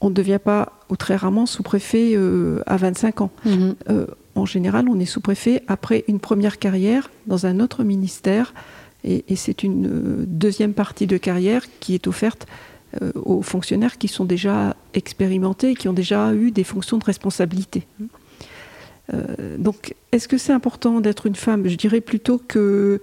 on 0.00 0.10
ne 0.10 0.14
devient 0.14 0.38
pas, 0.42 0.72
ou 0.90 0.96
très 0.96 1.16
rarement, 1.16 1.46
sous-préfet 1.46 2.12
euh, 2.14 2.62
à 2.66 2.76
25 2.76 3.20
ans. 3.20 3.30
Mhm. 3.44 3.74
Euh, 3.90 4.06
en 4.34 4.46
général, 4.46 4.88
on 4.88 4.98
est 5.00 5.06
sous-préfet 5.06 5.62
après 5.66 6.04
une 6.06 6.20
première 6.20 6.58
carrière 6.58 7.10
dans 7.26 7.46
un 7.46 7.60
autre 7.60 7.82
ministère, 7.82 8.54
et, 9.04 9.24
et 9.28 9.36
c'est 9.36 9.62
une 9.62 9.86
euh, 9.86 10.24
deuxième 10.26 10.72
partie 10.72 11.06
de 11.06 11.16
carrière 11.16 11.64
qui 11.80 11.94
est 11.94 12.06
offerte 12.06 12.46
aux 13.14 13.42
fonctionnaires 13.42 13.98
qui 13.98 14.08
sont 14.08 14.24
déjà 14.24 14.74
expérimentés, 14.94 15.72
et 15.72 15.74
qui 15.74 15.88
ont 15.88 15.92
déjà 15.92 16.32
eu 16.32 16.50
des 16.50 16.64
fonctions 16.64 16.96
de 16.96 17.04
responsabilité. 17.04 17.86
Donc, 19.58 19.94
est-ce 20.10 20.26
que 20.26 20.38
c'est 20.38 20.54
important 20.54 21.00
d'être 21.02 21.26
une 21.26 21.34
femme? 21.34 21.68
Je 21.68 21.76
dirais 21.76 22.00
plutôt 22.00 22.38
que 22.38 23.02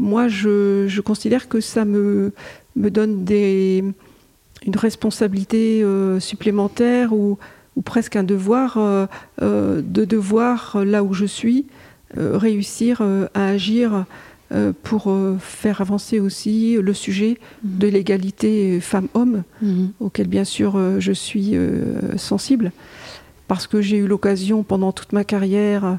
moi, 0.00 0.28
je, 0.28 0.86
je 0.88 1.00
considère 1.02 1.46
que 1.48 1.60
ça 1.60 1.84
me, 1.84 2.32
me 2.74 2.90
donne 2.90 3.22
des, 3.24 3.84
une 4.66 4.76
responsabilité 4.76 5.82
euh, 5.82 6.18
supplémentaire 6.20 7.12
ou, 7.12 7.38
ou 7.76 7.82
presque 7.82 8.16
un 8.16 8.24
devoir 8.24 8.78
euh, 8.78 9.06
euh, 9.42 9.82
de 9.84 10.04
devoir, 10.06 10.82
là 10.84 11.04
où 11.04 11.12
je 11.12 11.26
suis, 11.26 11.66
réussir 12.16 13.02
à 13.34 13.46
agir 13.50 14.04
pour 14.82 15.02
faire 15.38 15.80
avancer 15.80 16.18
aussi 16.18 16.76
le 16.82 16.92
sujet 16.92 17.38
de 17.62 17.86
l'égalité 17.86 18.80
femmes-hommes, 18.80 19.44
Mhm. 19.62 19.92
auquel 20.00 20.26
bien 20.26 20.42
sûr 20.42 20.76
je 20.98 21.12
suis 21.12 21.54
sensible, 22.16 22.72
parce 23.46 23.68
que 23.68 23.80
j'ai 23.80 23.98
eu 23.98 24.08
l'occasion 24.08 24.64
pendant 24.64 24.90
toute 24.90 25.12
ma 25.12 25.22
carrière 25.22 25.98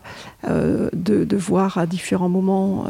euh, 0.49 0.89
de, 0.91 1.23
de 1.23 1.37
voir 1.37 1.77
à 1.77 1.85
différents 1.85 2.27
moments 2.37 2.87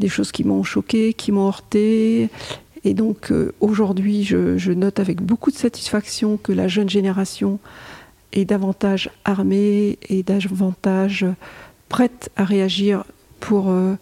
des 0.00 0.08
choses 0.08 0.32
qui 0.32 0.42
m'ont 0.42 0.64
choqué, 0.64 1.14
qui 1.14 1.30
m'ont 1.30 1.46
heurté. 1.46 2.28
Et 2.82 2.94
donc 2.94 3.30
euh, 3.30 3.52
aujourd'hui, 3.60 4.24
je, 4.24 4.58
je 4.58 4.72
note 4.72 4.98
avec 4.98 5.20
beaucoup 5.22 5.50
de 5.50 5.56
satisfaction 5.56 6.36
que 6.36 6.50
la 6.52 6.66
jeune 6.66 6.88
génération 6.88 7.60
est 8.32 8.44
davantage 8.44 9.10
armée 9.24 9.98
et 10.08 10.22
davantage 10.22 11.26
prête 11.88 12.30
à 12.36 12.44
réagir 12.44 13.04
pour, 13.40 13.70
euh, 13.70 13.96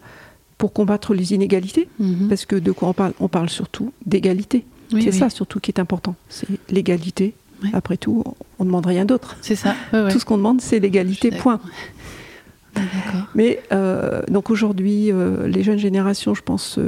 pour 0.57 0.71
combattre 0.73 1.13
les 1.13 1.33
inégalités. 1.33 1.89
Mhm. 1.99 2.27
Parce 2.29 2.45
que 2.45 2.55
de 2.55 2.71
quoi 2.71 2.89
on 2.89 2.93
parle? 2.93 3.13
On 3.19 3.27
parle 3.27 3.49
surtout 3.49 3.91
d'égalité. 4.05 4.65
Oui, 4.93 5.03
c'est 5.03 5.11
oui. 5.11 5.19
ça 5.19 5.29
surtout 5.29 5.59
qui 5.59 5.71
est 5.71 5.79
important. 5.79 6.15
C'est 6.29 6.47
l'égalité. 6.69 7.33
Oui. 7.61 7.69
Après 7.73 7.97
tout, 7.97 8.23
on 8.57 8.63
ne 8.63 8.69
demande 8.69 8.85
rien 8.85 9.03
d'autre. 9.05 9.35
C'est 9.41 9.55
ça. 9.55 9.75
Ouais, 9.91 10.03
ouais. 10.03 10.11
Tout 10.11 10.19
ce 10.19 10.25
qu'on 10.25 10.37
demande, 10.37 10.61
c'est 10.61 10.79
l'égalité, 10.79 11.29
point. 11.31 11.59
Mais 13.35 13.61
euh, 13.71 14.21
donc 14.27 14.49
aujourd'hui, 14.49 15.11
euh, 15.11 15.47
les 15.47 15.63
jeunes 15.63 15.77
générations, 15.77 16.33
je 16.33 16.41
pense, 16.41 16.79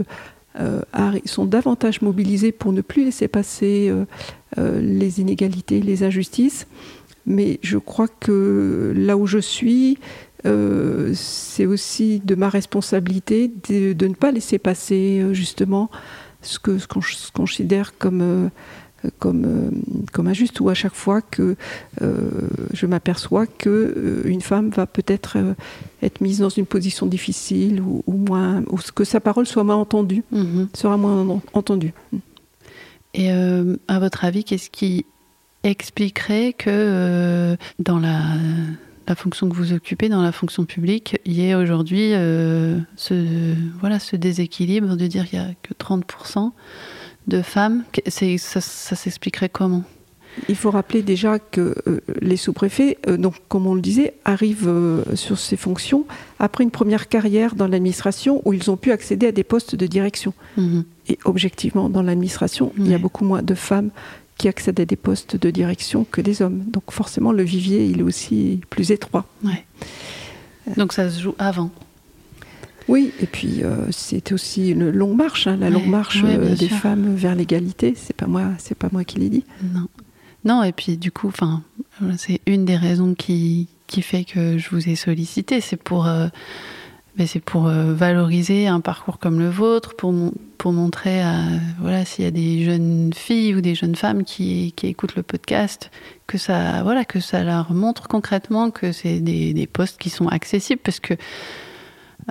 euh, 0.59 0.81
sont 1.25 1.45
davantage 1.45 2.01
mobilisées 2.01 2.51
pour 2.51 2.73
ne 2.73 2.81
plus 2.81 3.05
laisser 3.05 3.27
passer 3.27 3.91
les 4.57 5.21
inégalités, 5.21 5.79
les 5.81 6.03
injustices. 6.03 6.67
Mais 7.25 7.59
je 7.61 7.77
crois 7.77 8.07
que 8.07 8.93
là 8.95 9.15
où 9.15 9.27
je 9.27 9.37
suis, 9.37 9.97
c'est 10.43 11.65
aussi 11.65 12.19
de 12.25 12.35
ma 12.35 12.49
responsabilité 12.49 13.51
de, 13.69 14.07
ne 14.07 14.13
pas 14.13 14.31
laisser 14.31 14.57
passer 14.57 15.23
justement 15.31 15.89
ce 16.41 16.57
que 16.57 16.79
ce 16.79 16.87
qu'on 16.87 17.01
considère 17.33 17.97
comme 17.97 18.49
comme, 19.19 19.45
euh, 19.45 19.69
comme 20.11 20.27
injuste 20.27 20.59
ou 20.59 20.69
à 20.69 20.73
chaque 20.73 20.93
fois 20.93 21.21
que 21.21 21.55
euh, 22.01 22.29
je 22.73 22.85
m'aperçois 22.85 23.45
que 23.47 23.69
euh, 23.69 24.21
une 24.25 24.41
femme 24.41 24.69
va 24.69 24.85
peut-être 24.85 25.37
euh, 25.37 25.53
être 26.03 26.21
mise 26.21 26.39
dans 26.39 26.49
une 26.49 26.65
position 26.65 27.05
difficile 27.07 27.81
ou, 27.81 28.03
ou 28.07 28.13
moins 28.17 28.63
ou 28.69 28.77
que 28.93 29.03
sa 29.03 29.19
parole 29.19 29.45
soit 29.45 29.63
moins 29.63 29.75
entendue 29.75 30.23
Mhm. 30.31 30.69
sera 30.73 30.97
moins 30.97 31.27
en- 31.27 31.41
entendue. 31.53 31.93
Et 33.13 33.31
euh, 33.31 33.75
à 33.87 33.99
votre 33.99 34.23
avis, 34.23 34.43
qu'est-ce 34.43 34.69
qui 34.69 35.05
expliquerait 35.63 36.53
que 36.53 36.69
euh, 36.69 37.55
dans 37.79 37.99
la, 37.99 38.19
la 39.07 39.15
fonction 39.15 39.49
que 39.49 39.55
vous 39.55 39.73
occupez, 39.73 40.09
dans 40.09 40.21
la 40.21 40.31
fonction 40.31 40.65
publique, 40.65 41.19
il 41.25 41.33
y 41.33 41.45
ait 41.47 41.55
aujourd'hui 41.55 42.13
euh, 42.13 42.79
ce, 42.95 43.53
voilà, 43.79 43.99
ce 43.99 44.15
déséquilibre 44.15 44.95
de 44.95 45.07
dire 45.07 45.27
qu'il 45.29 45.39
n'y 45.39 45.45
a 45.45 45.51
que 45.61 45.73
30% 45.73 46.51
de 47.27 47.41
femmes 47.41 47.83
Ça, 48.07 48.61
ça 48.61 48.95
s'expliquerait 48.95 49.49
comment? 49.49 49.83
Il 50.47 50.55
faut 50.55 50.71
rappeler 50.71 51.01
déjà 51.01 51.39
que 51.39 51.75
euh, 51.87 52.01
les 52.21 52.37
sous-préfets, 52.37 52.97
euh, 53.07 53.17
donc 53.17 53.35
comme 53.49 53.67
on 53.67 53.75
le 53.75 53.81
disait, 53.81 54.13
arrivent 54.23 54.67
euh, 54.67 55.03
sur 55.15 55.37
ces 55.37 55.57
fonctions 55.57 56.05
après 56.39 56.63
une 56.63 56.71
première 56.71 57.09
carrière 57.09 57.55
dans 57.55 57.67
l'administration 57.67 58.41
où 58.45 58.53
ils 58.53 58.71
ont 58.71 58.77
pu 58.77 58.91
accéder 58.91 59.27
à 59.27 59.31
des 59.31 59.43
postes 59.43 59.75
de 59.75 59.87
direction. 59.87 60.33
Mhm. 60.57 60.85
Et 61.09 61.19
objectivement, 61.25 61.89
dans 61.89 62.01
l'administration, 62.01 62.71
il 62.77 62.87
y 62.87 62.93
a 62.93 62.97
beaucoup 62.97 63.25
moins 63.25 63.41
de 63.41 63.55
femmes 63.55 63.89
qui 64.37 64.47
accèdent 64.47 64.79
à 64.79 64.85
des 64.85 64.95
postes 64.95 65.35
de 65.35 65.51
direction 65.51 66.05
que 66.09 66.21
des 66.21 66.41
hommes. 66.41 66.63
Donc 66.67 66.91
forcément, 66.91 67.33
le 67.33 67.43
vivier, 67.43 67.85
il 67.85 67.99
est 67.99 68.03
aussi 68.03 68.61
plus 68.69 68.91
étroit. 68.91 69.25
Ouais. 69.43 69.65
Donc 70.77 70.93
ça 70.93 71.09
se 71.09 71.19
joue 71.19 71.35
avant. 71.37 71.71
Oui, 72.91 73.11
et 73.21 73.25
puis 73.25 73.63
euh, 73.63 73.85
c'est 73.91 74.31
aussi 74.33 74.69
une 74.71 74.89
longue 74.89 75.15
marche, 75.15 75.47
hein, 75.47 75.55
la 75.57 75.67
Ouais, 75.67 75.71
longue 75.73 75.87
marche 75.87 76.21
ouais, 76.23 76.35
euh, 76.37 76.55
des 76.55 76.67
sûr. 76.67 76.77
femmes 76.77 77.15
vers 77.15 77.35
l'égalité. 77.35 77.93
C'est 77.95 78.15
pas 78.15 78.27
moi, 78.27 78.43
c'est 78.57 78.77
pas 78.77 78.89
moi 78.91 79.03
qui 79.03 79.19
l'ai 79.19 79.29
dit. 79.29 79.45
Non. 79.73 79.87
Non, 80.43 80.63
et 80.63 80.71
puis 80.71 80.97
du 80.97 81.11
coup, 81.11 81.27
enfin, 81.27 81.61
voilà, 81.99 82.17
c'est 82.17 82.41
une 82.47 82.65
des 82.65 82.75
raisons 82.75 83.13
qui, 83.13 83.67
qui 83.87 84.01
fait 84.01 84.23
que 84.25 84.57
je 84.57 84.69
vous 84.71 84.89
ai 84.89 84.95
sollicité. 84.95 85.61
C'est 85.61 85.77
pour, 85.77 86.07
euh, 86.07 86.27
mais 87.17 87.27
c'est 87.27 87.39
pour 87.39 87.67
euh, 87.67 87.93
valoriser 87.93 88.65
un 88.67 88.79
parcours 88.79 89.19
comme 89.19 89.37
le 89.39 89.49
vôtre, 89.49 89.95
pour, 89.95 90.11
mon- 90.11 90.33
pour 90.57 90.73
montrer 90.73 91.21
à, 91.21 91.43
voilà, 91.79 92.03
s'il 92.05 92.25
y 92.25 92.27
a 92.27 92.31
des 92.31 92.63
jeunes 92.65 93.11
filles 93.15 93.53
ou 93.55 93.61
des 93.61 93.75
jeunes 93.75 93.95
femmes 93.95 94.23
qui, 94.23 94.73
qui 94.75 94.87
écoutent 94.87 95.15
le 95.15 95.23
podcast, 95.23 95.91
que 96.27 96.37
ça, 96.39 96.81
voilà, 96.83 97.05
que 97.05 97.19
ça 97.19 97.43
leur 97.43 97.71
montre 97.71 98.07
concrètement 98.07 98.71
que 98.71 98.91
c'est 98.91 99.19
des, 99.19 99.53
des 99.53 99.67
postes 99.67 99.99
qui 99.99 100.09
sont 100.09 100.27
accessibles 100.27 100.81
parce 100.83 100.99
que 100.99 101.13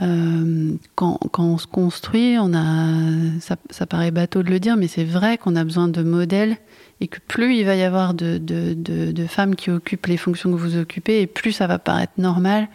euh, 0.02 0.72
quand, 0.94 1.18
on 1.38 1.58
se 1.58 1.66
construit, 1.66 2.36
on 2.38 2.54
a, 2.54 3.40
ça, 3.40 3.86
paraît 3.86 4.10
bateau 4.10 4.42
de 4.42 4.48
le 4.48 4.58
dire, 4.58 4.76
mais 4.76 4.88
c'est 4.88 5.04
vrai 5.04 5.36
qu'on 5.36 5.56
a 5.56 5.64
besoin 5.64 5.88
de 5.88 6.02
modèles 6.02 6.56
et 7.02 7.08
que 7.08 7.18
plus 7.26 7.56
il 7.56 7.64
va 7.64 7.76
y 7.76 7.82
avoir 7.82 8.14
de, 8.14 9.26
femmes 9.28 9.56
qui 9.56 9.70
occupent 9.70 10.06
les 10.06 10.16
fonctions 10.16 10.50
que 10.50 10.56
vous 10.56 10.78
occupez, 10.78 11.20
et 11.20 11.26
plus 11.26 11.52
ça 11.52 11.66
va 11.66 11.78
paraître 11.78 12.14
normal 12.16 12.68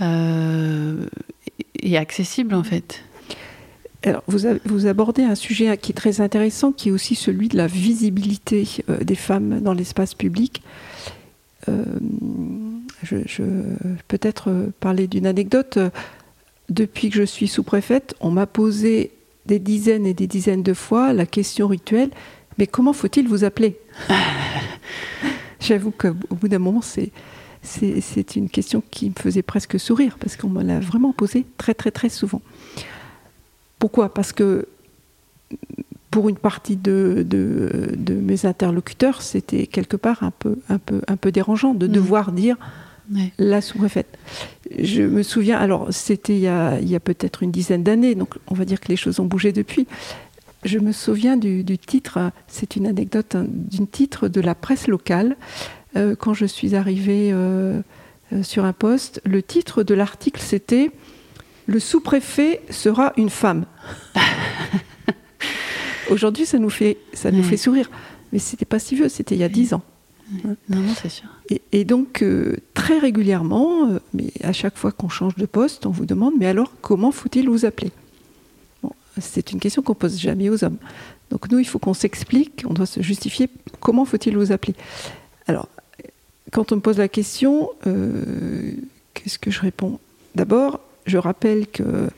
euh, 0.00 1.06
et 1.80 1.96
accessible 1.96 2.54
en 2.54 2.64
fait. 2.64 3.02
Alors, 4.02 4.24
vous, 4.26 4.86
abordez 4.86 5.22
un 5.22 5.34
sujet 5.34 5.76
qui 5.76 5.92
est 5.92 5.94
très 5.94 6.22
intéressant, 6.22 6.72
qui 6.72 6.88
est 6.88 6.92
aussi 6.92 7.14
celui 7.14 7.48
de 7.48 7.56
la 7.58 7.66
visibilité 7.66 8.66
euh, 8.88 9.04
des 9.04 9.14
femmes 9.14 9.60
dans 9.60 9.74
l'espace 9.74 10.14
public. 10.14 10.62
Je, 13.02 13.16
je 13.26 13.42
peut-être 14.08 14.50
parler 14.80 15.06
d'une 15.06 15.26
anecdote. 15.26 15.78
Depuis 16.70 17.10
que 17.10 17.16
je 17.16 17.24
suis 17.24 17.48
sous-préfète, 17.48 18.14
on 18.20 18.30
m'a 18.30 18.46
posé 18.46 19.10
des 19.46 19.58
dizaines 19.58 20.06
et 20.06 20.14
des 20.14 20.26
dizaines 20.26 20.62
de 20.62 20.72
fois 20.74 21.12
la 21.12 21.26
question 21.26 21.66
rituelle 21.68 22.10
mais 22.58 22.66
comment 22.66 22.92
faut-il 22.92 23.26
vous 23.26 23.44
appeler? 23.44 23.78
J'avoue 25.60 25.90
qu'au 25.92 26.12
bout 26.30 26.48
d'un 26.48 26.58
moment, 26.58 26.82
c'est 26.82 27.10
c'est 27.62 28.00
c'est 28.02 28.36
une 28.36 28.48
question 28.50 28.82
qui 28.90 29.08
me 29.10 29.14
faisait 29.18 29.42
presque 29.42 29.78
sourire 29.80 30.16
parce 30.20 30.36
qu'on 30.36 30.48
me 30.48 30.62
l'a 30.62 30.78
vraiment 30.80 31.12
posée 31.12 31.46
très 31.56 31.74
très 31.74 31.90
très 31.90 32.08
souvent. 32.10 32.42
Pourquoi? 33.78 34.12
Parce 34.12 34.32
que 34.32 34.66
pour 36.10 36.28
une 36.28 36.36
partie 36.36 36.76
de, 36.76 37.24
de, 37.26 37.92
de 37.96 38.14
mes 38.14 38.44
interlocuteurs, 38.44 39.22
c'était 39.22 39.66
quelque 39.66 39.96
part 39.96 40.22
un 40.22 40.32
peu, 40.32 40.56
un 40.68 40.78
peu, 40.78 41.00
un 41.06 41.16
peu 41.16 41.30
dérangeant 41.32 41.72
de 41.72 41.86
Mhm. 41.86 41.92
devoir 41.92 42.32
dire 42.32 42.56
la 43.38 43.60
sous-préfète. 43.60 44.18
Je 44.78 45.02
me 45.02 45.22
souviens, 45.22 45.58
alors 45.58 45.88
c'était 45.90 46.34
il 46.34 46.40
y 46.40 46.46
a, 46.48 46.78
il 46.80 46.88
y 46.88 46.94
a 46.94 47.00
peut-être 47.00 47.42
une 47.42 47.50
dizaine 47.50 47.82
d'années, 47.82 48.14
donc 48.14 48.34
on 48.48 48.54
va 48.54 48.64
dire 48.64 48.78
que 48.80 48.88
les 48.88 48.96
choses 48.96 49.18
ont 49.20 49.24
bougé 49.24 49.52
depuis. 49.52 49.86
Je 50.64 50.78
me 50.78 50.92
souviens 50.92 51.36
du, 51.36 51.64
du 51.64 51.78
titre, 51.78 52.30
c'est 52.46 52.76
une 52.76 52.86
anecdote, 52.86 53.34
hein, 53.34 53.46
d'un 53.48 53.86
titre 53.86 54.28
de 54.28 54.40
la 54.40 54.54
presse 54.54 54.86
locale. 54.88 55.36
euh, 55.96 56.14
quand 56.14 56.34
je 56.34 56.46
suis 56.46 56.76
arrivée 56.76 57.30
euh, 57.32 57.80
euh, 58.32 58.42
sur 58.44 58.64
un 58.64 58.72
poste. 58.72 59.20
Le 59.24 59.42
titre 59.42 59.82
de 59.82 59.94
l'article, 59.94 60.40
c'était 60.40 60.92
Le 61.66 61.80
sous-préfet 61.80 62.60
sera 62.70 63.12
une 63.16 63.30
femme. 63.30 63.64
Aujourd'hui, 66.10 66.46
ça 66.46 66.58
nous 66.58 66.70
fait, 66.70 66.98
ça 67.12 67.30
nous 67.30 67.38
Ouais. 67.38 67.44
fait 67.44 67.56
sourire. 67.56 67.90
Mais 68.32 68.38
c'était 68.38 68.64
pas 68.64 68.78
si 68.78 68.94
vieux, 68.94 69.08
c'était 69.08 69.34
il 69.34 69.40
y 69.40 69.44
a 69.44 69.48
dix 69.48 69.72
ans. 69.74 69.82
Non, 70.44 70.56
non, 70.68 70.94
c'est 71.00 71.08
sûr. 71.08 71.28
Et, 71.48 71.60
et 71.72 71.84
donc, 71.84 72.22
euh, 72.22 72.56
très 72.74 72.98
régulièrement, 72.98 73.90
euh, 73.90 73.98
mais 74.14 74.32
à 74.42 74.52
chaque 74.52 74.76
fois 74.76 74.92
qu'on 74.92 75.08
change 75.08 75.34
de 75.34 75.46
poste, 75.46 75.86
on 75.86 75.90
vous 75.90 76.06
demande 76.06 76.34
Mais 76.38 76.46
alors, 76.46 76.72
comment 76.80 77.10
faut-il 77.10 77.48
vous 77.48 77.64
appeler? 77.64 77.90
Bon, 78.82 78.92
C'est 79.20 79.52
une 79.52 79.58
question 79.58 79.82
qu'on 79.82 79.94
pose 79.94 80.18
jamais 80.18 80.48
aux 80.48 80.64
hommes. 80.64 80.78
Donc, 81.30 81.50
nous, 81.50 81.58
il 81.58 81.64
faut 81.64 81.78
qu'on 81.78 81.94
s'explique, 81.94 82.64
on 82.68 82.74
doit 82.74 82.86
se 82.86 83.02
justifier 83.02 83.48
comment 83.80 84.04
faut-il 84.04 84.36
vous 84.36 84.52
appeler 84.52 84.74
Alors, 85.46 85.68
quand 86.52 86.72
on 86.72 86.76
me 86.76 86.80
pose 86.80 86.98
la 86.98 87.08
question, 87.08 87.70
euh, 87.86 88.72
qu'est-ce 89.14 89.38
que 89.38 89.50
je 89.50 89.60
réponds? 89.60 89.98
D'abord, 90.34 90.80
je 91.06 91.18
rappelle 91.18 91.66
que. 91.66 92.08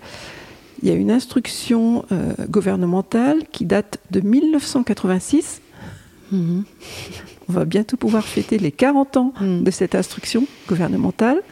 Il 0.83 0.89
y 0.89 0.91
a 0.91 0.97
une 0.97 1.13
instruction 1.13 2.05
gouvernementale 2.49 3.45
qui 3.53 3.65
date 3.67 4.01
de 4.11 4.19
1986. 4.21 5.61
Mhm. 6.33 6.65
On 7.49 7.53
va 7.53 7.65
bientôt 7.65 7.97
pouvoir 7.97 8.25
fêter 8.25 8.59
les 8.59 8.73
40 8.73 9.17
ans 9.17 9.33
Mm. 9.41 9.63
de 9.65 9.71
cette 9.71 9.95
instruction 9.95 10.47
gouvernementale. 10.69 11.43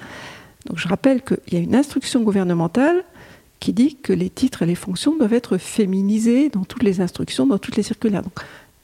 Donc 0.67 0.79
je 0.79 0.89
rappelle 0.89 1.23
qu'il 1.23 1.39
y 1.53 1.57
a 1.57 1.61
une 1.61 1.75
instruction 1.75 2.23
gouvernementale 2.23 3.05
qui 3.61 3.73
dit 3.73 3.97
que 3.97 4.13
les 4.13 4.31
titres 4.31 4.63
et 4.63 4.67
les 4.67 4.75
fonctions 4.75 5.17
doivent 5.17 5.35
être 5.35 5.59
féminisés 5.59 6.49
dans 6.49 6.65
toutes 6.65 6.83
les 6.83 7.01
instructions, 7.01 7.47
dans 7.47 7.59
toutes 7.59 7.77
les 7.77 7.83
circulaires. 7.83 8.23
Donc, 8.23 8.33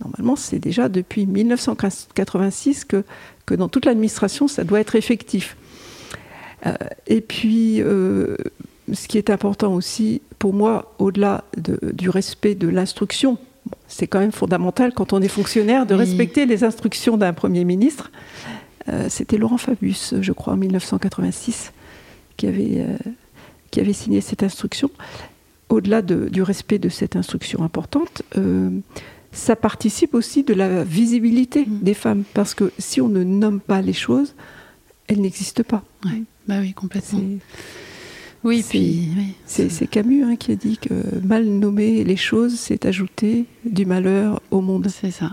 normalement, 0.04 0.36
c'est 0.36 0.58
déjà 0.58 0.88
depuis 0.90 1.24
1986 1.26 2.84
que, 2.84 3.02
que 3.46 3.54
dans 3.54 3.68
toute 3.68 3.86
l'administration, 3.86 4.48
ça 4.48 4.64
doit 4.64 4.80
être 4.80 4.94
effectif. 4.96 5.56
Euh, 6.66 6.74
et 7.06 7.20
puis, 7.22 7.80
euh, 7.80 8.36
ce 8.92 9.08
qui 9.08 9.16
est 9.18 9.30
important 9.30 9.72
aussi, 9.74 10.20
pour 10.38 10.52
moi, 10.52 10.94
au-delà 10.98 11.44
de- 11.56 11.80
du 11.92 12.10
respect 12.10 12.54
de 12.54 12.68
l'instruction, 12.68 13.38
c'est 13.88 14.06
quand 14.06 14.18
même 14.20 14.32
fondamental 14.32 14.92
quand 14.94 15.12
on 15.12 15.20
est 15.22 15.28
fonctionnaire 15.28 15.86
de 15.86 15.94
Oui. 15.94 16.00
respecter 16.00 16.46
les 16.46 16.64
instructions 16.64 17.16
d'un 17.16 17.32
Premier 17.32 17.64
ministre. 17.64 18.10
Euh, 18.88 19.06
C'était 19.08 19.36
Laurent 19.38 19.58
Fabius, 19.58 20.14
je 20.20 20.32
crois, 20.32 20.52
en 20.52 20.56
1986, 20.56 21.72
qui 22.36 22.46
avait, 22.46 22.74
euh, 22.78 22.96
qui 23.70 23.80
avait 23.80 23.92
signé 23.92 24.20
cette 24.20 24.42
instruction. 24.42 24.90
Au-delà 25.68 26.02
de- 26.02 26.28
du 26.28 26.42
respect 26.42 26.78
de 26.78 26.88
cette 26.88 27.16
instruction 27.16 27.62
importante, 27.64 28.22
euh, 28.38 28.70
ça 29.32 29.56
participe 29.56 30.14
aussi 30.14 30.44
de 30.44 30.54
la 30.54 30.84
visibilité 30.84 31.66
Mm. 31.66 31.78
des 31.82 31.94
femmes, 31.94 32.22
parce 32.34 32.54
que 32.54 32.72
si 32.78 33.00
on 33.00 33.08
ne 33.08 33.24
nomme 33.24 33.60
pas 33.60 33.82
les 33.82 33.92
choses, 33.92 34.34
elles 35.08 35.20
n'existent 35.20 35.64
pas. 35.64 35.82
Ouais. 36.04 36.22
Bah 36.46 36.58
oui, 36.60 36.72
complètement. 36.72 37.20
Oui, 38.46 38.62
c'est- 38.62 38.68
puis. 38.70 39.08
oui, 39.16 39.34
C'est 39.44 39.86
Camus 39.86 40.22
hein, 40.24 40.36
qui 40.36 40.52
a 40.52 40.54
dit 40.56 40.78
que 40.78 40.94
mal 41.24 41.44
nommer 41.44 42.04
les 42.04 42.16
choses, 42.16 42.54
c'est 42.58 42.86
ajouter 42.86 43.44
du 43.64 43.84
malheur 43.84 44.40
au 44.50 44.60
monde. 44.60 44.86
C'est 44.88 45.10
ça. 45.10 45.32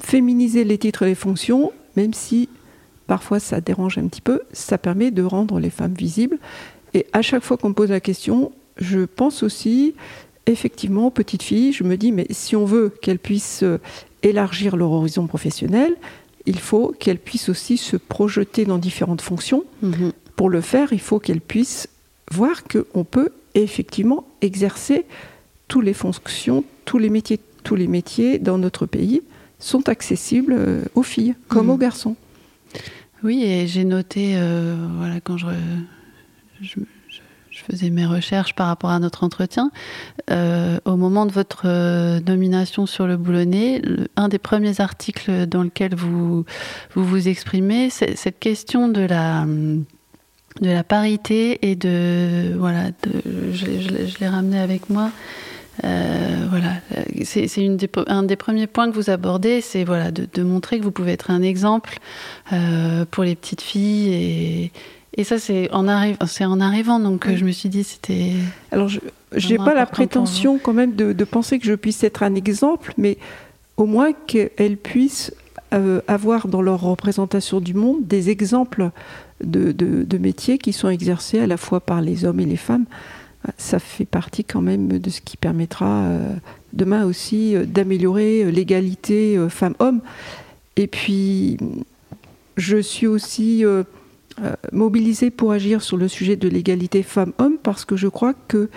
Féminiser 0.00 0.64
les 0.64 0.78
titres 0.78 1.02
et 1.02 1.06
les 1.06 1.14
fonctions, 1.14 1.72
même 1.96 2.12
si 2.14 2.48
parfois 3.06 3.40
ça 3.40 3.60
dérange 3.60 3.98
un 3.98 4.06
petit 4.08 4.20
peu, 4.20 4.40
ça 4.52 4.78
permet 4.78 5.10
de 5.10 5.22
rendre 5.22 5.58
les 5.58 5.70
femmes 5.70 5.94
visibles. 5.94 6.38
Et 6.94 7.06
à 7.12 7.22
chaque 7.22 7.42
fois 7.42 7.56
qu'on 7.56 7.70
me 7.70 7.74
pose 7.74 7.90
la 7.90 8.00
question, 8.00 8.52
je 8.76 9.00
pense 9.00 9.42
aussi, 9.42 9.94
effectivement, 10.46 11.06
aux 11.08 11.10
petites 11.10 11.42
filles, 11.42 11.72
je 11.72 11.82
me 11.82 11.96
dis, 11.96 12.12
mais 12.12 12.26
si 12.30 12.56
on 12.56 12.64
veut 12.64 12.92
qu'elles 13.02 13.18
puissent 13.18 13.62
euh, 13.62 13.78
élargir 14.22 14.76
leur 14.76 14.92
horizon 14.92 15.26
professionnel, 15.26 15.94
il 16.46 16.58
faut 16.58 16.94
qu'elles 16.98 17.18
puissent 17.18 17.48
aussi 17.48 17.76
se 17.76 17.96
projeter 17.96 18.64
dans 18.64 18.78
différentes 18.78 19.22
fonctions. 19.22 19.64
Mhm. 19.82 20.12
Pour 20.36 20.50
le 20.50 20.60
faire, 20.60 20.92
il 20.92 21.00
faut 21.00 21.18
qu'elles 21.18 21.40
puissent 21.40 21.88
voir 22.30 22.62
qu'on 22.64 23.04
peut 23.04 23.30
effectivement 23.54 24.26
exercer 24.42 25.04
toutes 25.68 25.84
les 25.84 25.94
fonctions, 25.94 26.64
tous 26.84 26.98
les 26.98 27.10
métiers. 27.10 27.40
Tous 27.64 27.74
les 27.74 27.88
métiers 27.88 28.38
dans 28.38 28.58
notre 28.58 28.86
pays 28.86 29.22
sont 29.58 29.88
accessibles 29.88 30.54
euh, 30.56 30.84
aux 30.94 31.02
filles 31.02 31.34
comme 31.48 31.68
aux 31.70 31.76
garçons. 31.76 32.14
Oui, 33.24 33.42
et 33.42 33.66
j'ai 33.66 33.82
noté, 33.84 34.34
euh, 34.36 34.76
voilà, 34.98 35.20
quand 35.20 35.36
je, 35.36 35.46
je, 36.60 36.74
je- 37.08 37.20
je 37.50 37.58
faisais 37.64 37.90
mes 37.90 38.06
recherches 38.06 38.54
par 38.54 38.66
rapport 38.68 38.90
à 38.90 39.00
notre 39.00 39.24
entretien, 39.24 39.72
euh, 40.30 40.78
au 40.84 40.94
moment 40.96 41.26
de 41.26 41.32
votre 41.32 41.62
euh, 41.64 42.20
nomination 42.20 42.86
sur 42.86 43.06
le 43.08 43.16
boulonnais, 43.16 43.80
le- 43.82 44.06
un 44.14 44.28
des 44.28 44.38
premiers 44.38 44.80
articles 44.80 45.46
dans 45.46 45.64
lequel 45.64 45.94
vous 45.96 46.44
vous, 46.94 47.04
vous 47.04 47.26
exprimez, 47.26 47.90
c'est 47.90 48.14
cette 48.14 48.38
question 48.38 48.86
de 48.88 49.00
la 49.00 49.40
hum, 49.42 49.84
de 50.60 50.70
la 50.70 50.84
parité 50.84 51.70
et 51.70 51.76
de 51.76 52.54
voilà, 52.56 52.88
de, 53.02 53.52
je, 53.52 53.66
l'ai- 53.66 53.80
je 53.82 53.88
l'ai- 53.90 54.06
je 54.08 54.18
l'ai 54.20 54.28
ramené 54.28 54.58
avec 54.58 54.88
moi. 54.90 55.10
Euh, 55.84 56.46
voilà, 56.48 56.72
c'est 57.24 57.46
un 58.08 58.22
des 58.22 58.36
premiers 58.36 58.66
points 58.66 58.90
que 58.90 58.94
vous 58.94 59.10
abordez, 59.10 59.60
c'est 59.60 59.84
voilà 59.84 60.10
de, 60.10 60.26
de 60.32 60.42
montrer 60.42 60.78
que 60.78 60.84
vous 60.84 60.90
pouvez 60.90 61.12
être 61.12 61.30
un 61.30 61.42
exemple 61.42 61.98
euh, 62.54 63.04
pour 63.10 63.24
les 63.24 63.34
petites 63.34 63.60
filles 63.60 64.14
et, 64.14 64.72
et 65.18 65.24
ça 65.24 65.38
c'est 65.38 65.70
en, 65.72 65.84
arri- 65.86 66.16
c'est 66.26 66.46
en 66.46 66.60
arrivant 66.62 66.98
donc 66.98 67.26
Oui. 67.28 67.36
je 67.36 67.44
me 67.44 67.50
suis 67.52 67.68
dit 67.68 67.84
c'était 67.84 68.32
Alors, 68.72 68.88
je 68.88 69.00
n'ai 69.50 69.58
pas 69.58 69.74
la 69.74 69.84
prétention 69.84 70.58
quand 70.58 70.72
même 70.72 70.94
de, 70.94 71.12
de 71.12 71.24
penser 71.24 71.58
que 71.58 71.66
je 71.66 71.74
puisse 71.74 72.02
être 72.04 72.22
un 72.22 72.34
exemple, 72.34 72.94
mais 72.96 73.18
au 73.76 73.84
moins 73.84 74.12
qu'elles 74.26 74.78
puissent 74.78 75.34
euh, 75.74 76.00
avoir 76.08 76.48
dans 76.48 76.62
leur 76.62 76.80
représentation 76.80 77.60
du 77.60 77.74
monde 77.74 77.98
des 78.06 78.30
exemples 78.30 78.90
de, 79.42 80.18
métiers 80.18 80.58
qui 80.58 80.72
sont 80.72 80.88
exercés 80.88 81.38
à 81.38 81.46
la 81.46 81.56
fois 81.56 81.80
par 81.80 82.00
les 82.00 82.24
hommes 82.24 82.40
et 82.40 82.46
les 82.46 82.56
femmes. 82.56 82.86
Ça 83.58 83.78
fait 83.78 84.04
partie 84.06 84.44
quand 84.44 84.60
même 84.60 84.98
de 84.98 85.10
ce 85.10 85.20
qui 85.20 85.36
permettra 85.36 85.86
euh, 85.86 86.34
demain 86.72 87.04
aussi 87.04 87.54
euh, 87.54 87.64
d'améliorer 87.64 88.42
euh, 88.42 88.50
l'égalité 88.50 89.38
femmes-hommes. 89.48 90.00
Et 90.76 90.88
puis, 90.88 91.56
je 92.56 92.78
suis 92.78 93.06
aussi 93.06 93.64
mobilisée 94.72 95.30
pour 95.30 95.52
agir 95.52 95.80
sur 95.80 95.96
le 95.96 96.06
sujet 96.06 96.36
de 96.36 96.48
l'égalité 96.48 97.02
femmes-hommes 97.02 97.56
parce 97.62 97.86
que 97.86 97.96
je 97.96 98.08
crois 98.08 98.34
que 98.34 98.68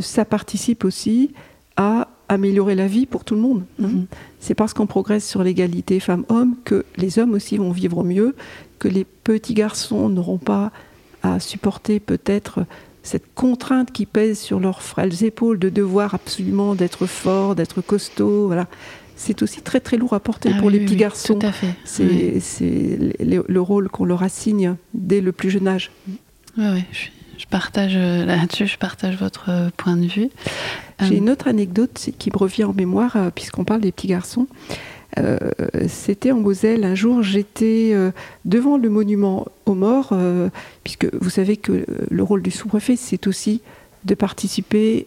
ça 0.00 0.24
participe 0.24 0.84
aussi 0.84 1.32
à 1.76 2.06
améliorer 2.32 2.74
la 2.74 2.86
vie 2.86 3.06
pour 3.06 3.24
tout 3.24 3.34
le 3.34 3.40
monde. 3.40 3.64
hein. 3.80 3.88
Mhm. 3.88 4.06
C'est 4.40 4.54
parce 4.54 4.74
qu'on 4.74 4.86
progresse 4.86 5.28
sur 5.28 5.42
l'égalité 5.42 6.00
femmes-hommes 6.00 6.56
que 6.64 6.84
les 6.96 7.18
hommes 7.18 7.32
aussi 7.34 7.56
vont 7.58 7.70
vivre 7.72 8.02
mieux, 8.04 8.34
que 8.78 8.88
les 8.88 9.04
petits 9.04 9.54
garçons 9.54 10.08
n'auront 10.08 10.38
pas 10.38 10.72
à 11.22 11.38
supporter 11.40 12.00
peut-être 12.00 12.64
cette 13.04 13.34
contrainte 13.34 13.90
qui 13.92 14.06
pèse 14.06 14.38
sur 14.38 14.60
leurs 14.60 14.82
frêles 14.82 15.24
épaules 15.24 15.58
de 15.58 15.68
devoir 15.68 16.14
absolument 16.14 16.74
d'être 16.74 17.06
fort, 17.06 17.54
d'être 17.54 17.80
costaud. 17.80 18.46
Voilà. 18.46 18.66
C'est 19.16 19.42
aussi 19.42 19.60
très 19.60 19.78
très 19.80 19.96
lourd 19.96 20.14
à 20.14 20.20
porter 20.20 20.50
Ah 20.52 20.58
pour 20.58 20.66
oui, 20.68 20.72
les 20.74 20.78
oui, 20.80 20.84
petits 20.86 20.94
oui, 20.94 21.00
garçons. 21.00 21.38
Tout 21.38 21.46
à 21.46 21.52
fait. 21.52 21.74
C'est 21.84 22.04
Oui. 22.04 23.12
le, 23.20 23.44
le 23.46 23.60
rôle 23.60 23.88
qu'on 23.88 24.04
leur 24.04 24.22
assigne 24.22 24.76
dès 24.94 25.20
le 25.20 25.30
plus 25.32 25.50
jeune 25.50 25.68
âge. 25.68 25.90
Ouais, 26.58 26.84
je, 26.90 26.96
suis- 26.98 27.12
je 27.38 27.46
partage 27.46 27.94
euh, 27.96 28.24
là-dessus, 28.24 28.66
je 28.66 28.78
partage 28.78 29.16
votre 29.16 29.46
euh, 29.48 29.70
point 29.76 29.96
de 29.96 30.06
vue. 30.06 30.28
J'ai 31.00 31.14
Euh, 31.14 31.18
une 31.18 31.30
autre 31.30 31.48
anecdote 31.48 32.10
qui 32.18 32.30
me 32.30 32.38
revient 32.38 32.64
en 32.64 32.72
mémoire, 32.72 33.16
puisqu'on 33.34 33.64
parle 33.64 33.80
des 33.80 33.92
petits 33.92 34.06
garçons. 34.08 34.46
Euh, 35.18 35.38
C'était 35.88 36.32
en 36.32 36.40
Moselle. 36.40 36.84
Un 36.84 36.94
jour, 36.94 37.22
j'étais 37.22 37.90
euh, 37.92 38.12
devant 38.44 38.78
le 38.78 38.88
monument 38.88 39.46
aux 39.66 39.74
morts, 39.74 40.10
euh, 40.12 40.48
puisque 40.84 41.06
vous 41.20 41.30
savez 41.30 41.56
que 41.56 41.84
le 42.10 42.22
rôle 42.22 42.42
du 42.42 42.50
sous-préfet, 42.50 42.96
c'est 42.96 43.26
aussi 43.26 43.60
de 44.04 44.14
participer 44.14 45.06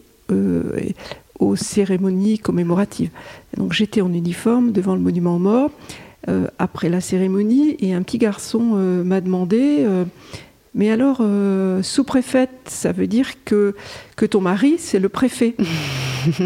aux 1.38 1.56
cérémonies 1.56 2.38
commémoratives. 2.38 3.10
Donc 3.56 3.72
j'étais 3.72 4.00
en 4.00 4.12
uniforme 4.12 4.72
devant 4.72 4.94
le 4.94 5.00
monument 5.00 5.36
aux 5.36 5.40
morts. 5.40 5.70
après 6.58 6.88
la 6.88 7.00
cérémonie, 7.00 7.76
et 7.78 7.94
un 7.94 8.02
petit 8.02 8.18
garçon 8.18 8.60
m'a 9.04 9.20
demandé 9.20 9.86
Mais 10.76 10.90
alors, 10.90 11.18
euh, 11.20 11.82
sous-préfète, 11.82 12.50
ça 12.66 12.92
veut 12.92 13.06
dire 13.08 13.42
que, 13.44 13.74
que 14.14 14.26
ton 14.26 14.40
mari, 14.42 14.76
c'est 14.78 14.98
le 15.00 15.08
préfet 15.08 15.54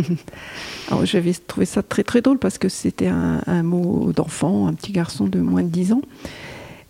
Alors 0.90 1.06
j'avais 1.06 1.32
trouvé 1.32 1.66
ça 1.66 1.82
très 1.82 2.02
très 2.02 2.20
drôle 2.20 2.38
parce 2.38 2.58
que 2.58 2.68
c'était 2.68 3.06
un, 3.06 3.42
un 3.46 3.62
mot 3.62 4.12
d'enfant, 4.14 4.66
un 4.66 4.72
petit 4.74 4.92
garçon 4.92 5.26
de 5.26 5.38
moins 5.40 5.62
de 5.62 5.68
10 5.68 5.92
ans. 5.92 6.02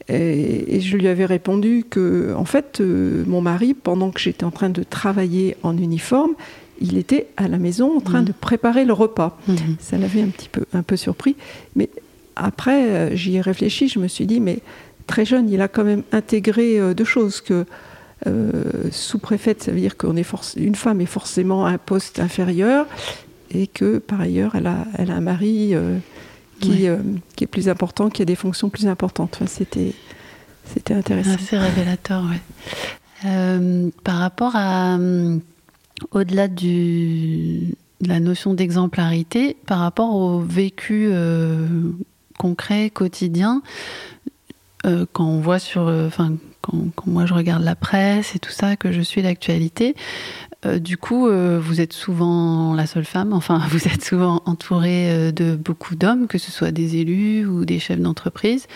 Et, 0.08 0.76
et 0.76 0.80
je 0.80 0.96
lui 0.96 1.06
avais 1.06 1.24
répondu 1.26 1.84
que, 1.88 2.34
en 2.36 2.44
fait, 2.44 2.80
euh, 2.80 3.22
mon 3.26 3.40
mari, 3.40 3.74
pendant 3.74 4.10
que 4.10 4.18
j'étais 4.20 4.44
en 4.44 4.50
train 4.50 4.70
de 4.70 4.82
travailler 4.82 5.56
en 5.62 5.76
uniforme, 5.76 6.32
il 6.80 6.96
était 6.96 7.26
à 7.36 7.46
la 7.46 7.58
maison 7.58 7.96
en 7.98 8.00
train 8.00 8.20
Mhm. 8.20 8.26
de 8.26 8.32
préparer 8.32 8.84
le 8.84 8.92
repas. 8.94 9.38
mhm. 9.46 9.76
Ça 9.78 9.98
l'avait 9.98 10.22
un 10.22 10.28
petit 10.28 10.48
peu, 10.48 10.64
un 10.72 10.82
peu 10.82 10.96
surpris. 10.96 11.36
Mais 11.76 11.90
après, 12.36 12.88
euh, 12.88 13.14
j'y 13.16 13.36
ai 13.36 13.40
réfléchi, 13.40 13.86
je 13.88 13.98
me 13.98 14.08
suis 14.08 14.26
dit, 14.26 14.40
mais 14.40 14.60
très 15.10 15.24
jeune, 15.24 15.50
il 15.50 15.60
a 15.60 15.68
quand 15.68 15.84
même 15.84 16.02
intégré 16.12 16.78
euh, 16.78 16.94
deux 16.94 17.04
choses. 17.04 17.40
Que 17.40 17.66
euh, 18.26 18.62
sous-préfète, 18.92 19.62
ça 19.62 19.72
veut 19.72 19.80
dire 19.80 19.96
qu'une 19.96 20.22
une 20.56 20.74
femme 20.74 21.00
est 21.00 21.06
forcément 21.18 21.66
à 21.66 21.70
un 21.70 21.78
poste 21.78 22.20
inférieur 22.20 22.86
et 23.50 23.66
que 23.66 23.98
par 23.98 24.20
ailleurs, 24.20 24.54
elle 24.54 24.66
a, 24.66 24.84
elle 24.98 25.10
a 25.10 25.14
un 25.16 25.20
mari 25.22 25.74
euh, 25.74 25.98
qui, 26.60 26.70
Ouais. 26.70 26.88
euh, 26.88 26.98
qui 27.36 27.44
est 27.44 27.46
plus 27.56 27.68
important, 27.68 28.10
qui 28.10 28.22
a 28.22 28.24
des 28.26 28.36
fonctions 28.36 28.68
plus 28.68 28.86
importantes. 28.86 29.32
Enfin, 29.36 29.46
c'était, 29.46 29.92
c'était 30.72 30.94
intéressant. 30.94 31.34
Assez 31.34 31.56
révélateur, 31.58 32.22
oui. 32.30 32.38
Par 34.04 34.18
rapport 34.18 34.52
à, 34.54 34.98
au-delà 36.12 36.48
du, 36.48 37.74
de 38.00 38.08
la 38.08 38.20
notion 38.20 38.54
d'exemplarité, 38.54 39.56
par 39.66 39.78
rapport 39.80 40.14
au 40.14 40.40
vécu 40.40 41.10
concret, 42.38 42.88
quotidien, 42.88 43.62
euh, 44.86 45.04
quand 45.12 45.26
on 45.26 45.40
voit 45.40 45.58
sur, 45.58 45.88
euh, 45.88 46.06
enfin, 46.06 46.34
quand, 46.62 46.86
moi 47.06 47.26
je 47.26 47.34
regarde 47.34 47.62
la 47.62 47.74
presse 47.74 48.34
et 48.34 48.38
tout 48.38 48.50
ça, 48.50 48.76
que 48.76 48.92
je 48.92 49.00
suis 49.00 49.20
l'actualité, 49.20 49.94
euh, 50.64 50.78
du 50.78 50.96
coup, 50.96 51.28
vous 51.28 51.80
êtes 51.80 51.92
souvent 51.92 52.74
la 52.74 52.86
seule 52.86 53.04
femme, 53.04 53.32
enfin, 53.32 53.60
vous 53.70 53.88
êtes 53.88 54.04
souvent 54.04 54.42
entourée 54.46 55.32
de 55.32 55.54
beaucoup 55.56 55.96
d'hommes, 55.96 56.26
que 56.26 56.38
ce 56.38 56.50
soit 56.50 56.70
des 56.70 56.96
élus 56.96 57.46
ou 57.46 57.64
des 57.64 57.78
chefs 57.78 58.00
d'entreprise. 58.00 58.66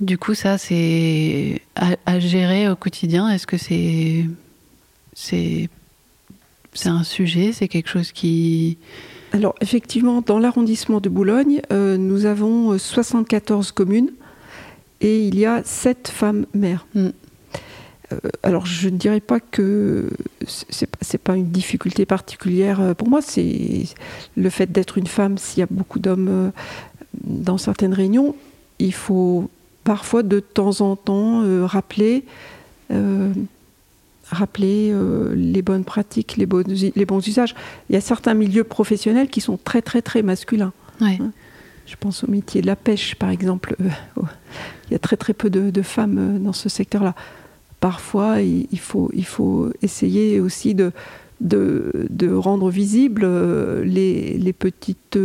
Du 0.00 0.18
coup, 0.18 0.34
ça, 0.34 0.58
c'est 0.58 1.62
à, 1.76 1.96
à 2.06 2.18
gérer 2.18 2.68
au 2.68 2.76
quotidien. 2.76 3.28
Est-ce 3.28 3.46
que 3.46 3.56
c'est 3.56 4.26
c'est 5.14 5.68
c'est 6.74 6.88
un 6.88 7.04
sujet, 7.04 7.52
c'est 7.52 7.68
quelque 7.68 7.88
chose 7.88 8.12
qui 8.12 8.78
Alors 9.32 9.54
effectivement, 9.60 10.22
dans 10.22 10.38
l'arrondissement 10.38 11.00
de 11.00 11.10
Boulogne, 11.10 11.60
nous 11.70 12.24
avons 12.24 12.72
euh, 12.72 12.78
74 12.78 13.72
communes 13.72 14.10
et 15.02 15.26
il 15.26 15.38
y 15.38 15.44
a 15.44 15.62
7 15.64 16.08
femmes 16.08 16.46
maires. 16.54 16.86
Mm. 16.94 17.08
Euh, 18.12 18.18
alors 18.42 18.66
je 18.66 18.88
ne 18.88 18.96
dirais 18.96 19.20
pas 19.20 19.40
que 19.40 20.08
c'est 20.46 20.88
c'est 21.00 21.18
pas 21.18 21.36
une 21.36 21.50
difficulté 21.50 22.04
particulière 22.06 22.80
euh, 22.80 22.94
pour 22.94 23.08
moi, 23.08 23.20
c'est 23.22 23.84
le 24.36 24.50
fait 24.50 24.70
d'être 24.72 24.96
une 24.98 25.06
femme. 25.06 25.38
S'il 25.38 25.60
y 25.60 25.62
a 25.62 25.68
beaucoup 25.70 25.98
d'hommes 25.98 26.28
euh, 26.28 26.50
dans 27.24 27.58
certaines 27.58 27.94
réunions, 27.94 28.34
il 28.78 28.92
faut 28.94 29.50
parfois 29.84 30.22
de 30.22 30.40
temps 30.40 30.80
en 30.80 30.96
temps 30.96 31.42
euh, 31.42 31.64
rappeler. 31.66 32.24
euh, 32.90 33.32
rappeler 34.30 34.90
euh, 34.92 35.34
les 35.34 35.60
bonnes 35.60 35.84
pratiques, 35.84 36.36
les, 36.38 36.46
bonnes- 36.46 36.74
les 36.96 37.04
bons 37.04 37.26
usages. 37.26 37.54
Il 37.90 37.92
y 37.92 37.96
a 37.96 38.00
certains 38.00 38.32
milieux 38.32 38.64
professionnels 38.64 39.28
qui 39.28 39.42
sont 39.42 39.58
très 39.62 39.82
très 39.82 40.00
très 40.00 40.22
masculins. 40.22 40.72
ouais. 41.02 41.18
Je 41.86 41.96
pense 41.98 42.24
au 42.24 42.30
métier 42.30 42.62
de 42.62 42.66
la 42.66 42.76
pêche, 42.76 43.14
par 43.16 43.30
exemple. 43.30 43.76
Euh, 43.80 43.88
oh, 44.16 44.24
il 44.88 44.92
y 44.92 44.96
a 44.96 44.98
très 44.98 45.16
très 45.16 45.34
peu 45.34 45.50
de, 45.50 45.70
de 45.70 45.82
femmes 45.82 46.18
euh, 46.18 46.38
dans 46.38 46.52
ce 46.52 46.68
secteur-là. 46.68 47.14
Parfois, 47.80 48.40
il, 48.40 48.66
il 48.70 48.78
faut, 48.78 49.10
il 49.14 49.24
faut 49.26 49.70
essayer 49.82 50.40
aussi 50.40 50.74
de, 50.74 50.92
de, 51.40 51.90
de 52.10 52.32
rendre 52.32 52.70
visibles 52.70 53.22
euh, 53.24 53.84
les, 53.84 54.38
les 54.38 54.52
petites 54.52 55.18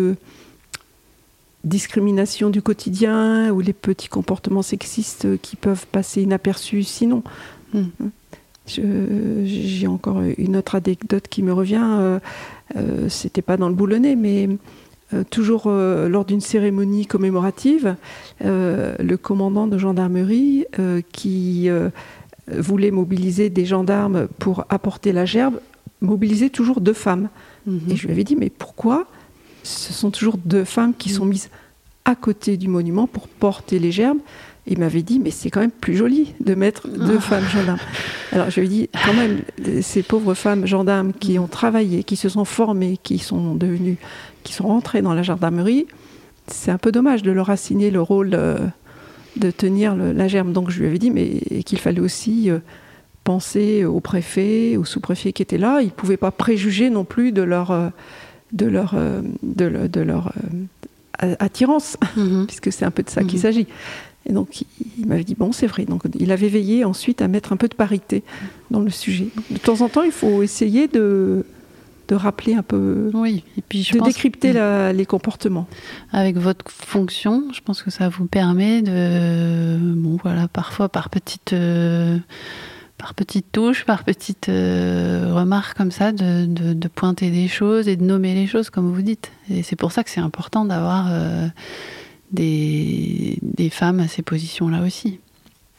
discriminations 1.64 2.50
du 2.50 2.62
quotidien 2.62 3.52
ou 3.52 3.60
les 3.60 3.74
petits 3.74 4.08
comportements 4.08 4.62
sexistes 4.62 5.40
qui 5.42 5.56
peuvent 5.56 5.86
passer 5.92 6.22
inaperçus 6.22 6.84
sinon. 6.84 7.24
Mm. 7.74 7.82
Je- 8.68 9.46
J'ai 9.46 9.88
encore 9.88 10.22
une 10.38 10.58
autre 10.58 10.76
anecdote 10.76 11.28
qui 11.30 11.44
me 11.44 11.54
revient. 11.54 11.80
euh, 12.00 12.20
euh, 12.76 13.10
C'était 13.10 13.42
pas 13.42 13.58
dans 13.58 13.70
le 13.70 13.76
boulonnais, 13.76 14.16
mais 14.16 14.50
euh, 15.14 15.24
toujours 15.24 15.64
euh, 15.68 16.10
lors 16.10 16.26
d'une 16.26 16.42
cérémonie 16.42 17.06
commémorative, 17.06 17.96
euh, 18.44 18.94
le 19.00 19.16
commandant 19.16 19.68
de 19.68 19.78
gendarmerie 19.78 20.66
qui 21.14 21.70
voulait 22.48 22.92
mobiliser 22.92 23.50
des 23.50 23.66
gendarmes 23.66 24.28
pour 24.40 24.66
apporter 24.70 25.12
la 25.12 25.26
gerbe, 25.26 25.60
mobilisait 26.02 26.50
toujours 26.50 26.82
deux 26.82 26.94
femmes. 26.94 27.30
Mhm. 27.66 27.82
Et 27.90 27.96
je 27.96 28.06
lui 28.06 28.14
avais 28.14 28.24
dit, 28.24 28.36
mais 28.36 28.50
pourquoi 28.50 29.08
ce 29.64 29.94
sont 29.94 30.12
toujours 30.12 30.38
deux 30.38 30.64
femmes 30.64 30.94
qui 30.98 31.10
sont 31.10 31.26
mises 31.26 31.50
à 32.06 32.16
côté 32.16 32.56
du 32.56 32.68
monument 32.68 33.08
pour 33.08 33.28
porter 33.28 33.80
les 33.80 33.92
gerbes? 33.92 34.20
Il 34.70 34.80
m'avait 34.80 35.02
dit, 35.04 35.20
mais 35.20 35.32
c'est 35.32 35.50
quand 35.50 35.62
même 35.62 35.72
plus 35.72 35.96
joli 35.96 36.34
de 36.42 36.54
mettre 36.54 36.88
deux 36.88 37.18
Ah. 37.18 37.22
femmes 37.22 37.46
gendarmes. 37.54 37.80
Alors 38.34 38.50
je 38.50 38.60
lui 38.60 38.68
ai 38.68 38.70
dit, 38.70 38.90
quand 39.06 39.14
même, 39.14 39.40
ces 39.82 40.04
pauvres 40.04 40.34
femmes 40.34 40.66
gendarmes 40.66 41.14
qui 41.14 41.40
ont 41.40 41.48
travaillé, 41.48 42.04
qui 42.04 42.16
se 42.18 42.28
sont 42.30 42.44
formées, 42.46 42.98
qui 43.02 43.18
sont 43.20 43.56
devenues, 43.56 43.98
qui 44.44 44.54
sont 44.54 44.68
rentrées 44.68 45.02
dans 45.02 45.14
la 45.14 45.24
gendarmerie, 45.24 45.86
c'est 46.48 46.72
un 46.72 46.78
peu 46.78 46.92
dommage 46.92 47.24
de 47.24 47.32
leur 47.32 47.50
assigner 47.50 47.92
le 47.92 48.02
rôle 48.02 48.32
euh, 48.34 48.58
de 49.38 49.52
tenir 49.52 49.96
le- 49.96 50.12
la 50.12 50.28
gerbe. 50.28 50.52
Donc 50.52 50.70
je 50.70 50.80
lui 50.80 50.88
avais 50.88 51.00
dit, 51.00 51.12
mais 51.12 51.40
qu'il 51.66 51.80
fallait 51.80 52.00
aussi 52.02 52.50
euh, 52.50 52.60
penser 53.24 53.86
au 53.86 54.00
préfet, 54.00 54.78
au 54.78 54.86
sous-préfet 54.86 55.32
qui 55.34 55.42
étaient 55.42 55.58
là. 55.58 55.80
Ils 55.82 55.86
ne 55.88 55.92
pouvaient 55.92 56.18
pas 56.18 56.32
préjuger 56.32 56.90
non 56.90 57.04
plus 57.06 57.32
de 57.32 57.42
leur, 57.42 57.72
euh, 57.72 57.90
de 58.54 58.66
leur, 58.66 58.96
de 59.44 59.66
le- 59.66 59.90
de 59.90 60.02
leur 60.02 60.32
a- 61.20 61.36
attirance, 61.44 61.98
Mhm. 62.16 62.46
puisque 62.48 62.72
c'est 62.72 62.86
un 62.86 62.92
peu 62.92 63.04
de 63.04 63.10
ça 63.10 63.24
qu'il 63.24 63.36
Mhm. 63.36 63.42
s'agit. 63.42 63.68
Et 64.30 64.34
donc 64.34 64.62
il, 65.00 65.08
m'avait 65.08 65.24
dit, 65.24 65.36
bon, 65.36 65.52
c'est 65.52 65.68
vrai. 65.68 65.86
Donc 65.86 66.04
il 66.20 66.32
avait 66.32 66.50
veillé 66.50 66.84
ensuite 66.86 67.22
à 67.22 67.28
mettre 67.28 67.54
un 67.54 67.58
peu 67.58 67.68
de 67.68 67.76
parité 67.76 68.24
dans 68.72 68.82
le 68.82 68.90
sujet. 68.90 69.28
De 69.50 69.58
temps 69.58 69.82
en 69.82 69.90
temps, 69.90 70.04
il 70.04 70.12
faut 70.12 70.44
essayer 70.44 70.88
de, 70.90 71.46
de 72.10 72.16
rappeler 72.16 72.54
un 72.56 72.62
peu, 72.64 73.10
Oui, 73.14 73.44
et 73.58 73.62
puis 73.62 73.84
je 73.84 73.94
de 73.94 74.00
pense 74.00 74.08
décrypter 74.10 74.52
la- 74.54 74.92
les 74.94 75.06
comportements. 75.06 75.68
avec 76.12 76.38
votre 76.38 76.70
fonction, 76.70 77.44
je 77.54 77.62
pense 77.62 77.82
que 77.84 77.90
ça 77.90 78.10
vous 78.10 78.26
permet 78.26 78.82
de, 78.82 79.78
bon 79.96 80.18
voilà, 80.22 80.48
parfois 80.50 80.90
par 80.90 81.10
petites, 81.10 81.54
euh, 81.54 82.18
par 82.98 83.14
petites 83.14 83.52
touches, 83.52 83.86
par 83.86 84.04
petites 84.04 84.50
euh, 84.50 85.32
remarques 85.34 85.78
comme 85.78 85.92
ça, 85.92 86.12
de, 86.12 86.46
de- 86.46 86.74
de 86.74 86.88
pointer 86.90 87.30
des 87.30 87.48
choses 87.48 87.88
et 87.88 87.96
de 87.96 88.04
nommer 88.04 88.34
les 88.36 88.48
choses 88.48 88.70
comme 88.70 88.92
vous 88.92 89.02
dites. 89.02 89.32
Et 89.50 89.64
c'est 89.64 89.76
pour 89.78 89.92
ça 89.94 90.04
que 90.04 90.10
c'est 90.10 90.20
important 90.22 90.66
d'avoir 90.66 91.08
euh, 91.12 91.48
des, 92.32 93.38
des 93.42 93.70
femmes 93.70 94.00
à 94.00 94.08
ces 94.08 94.22
positions-là 94.22 94.82
aussi. 94.84 95.20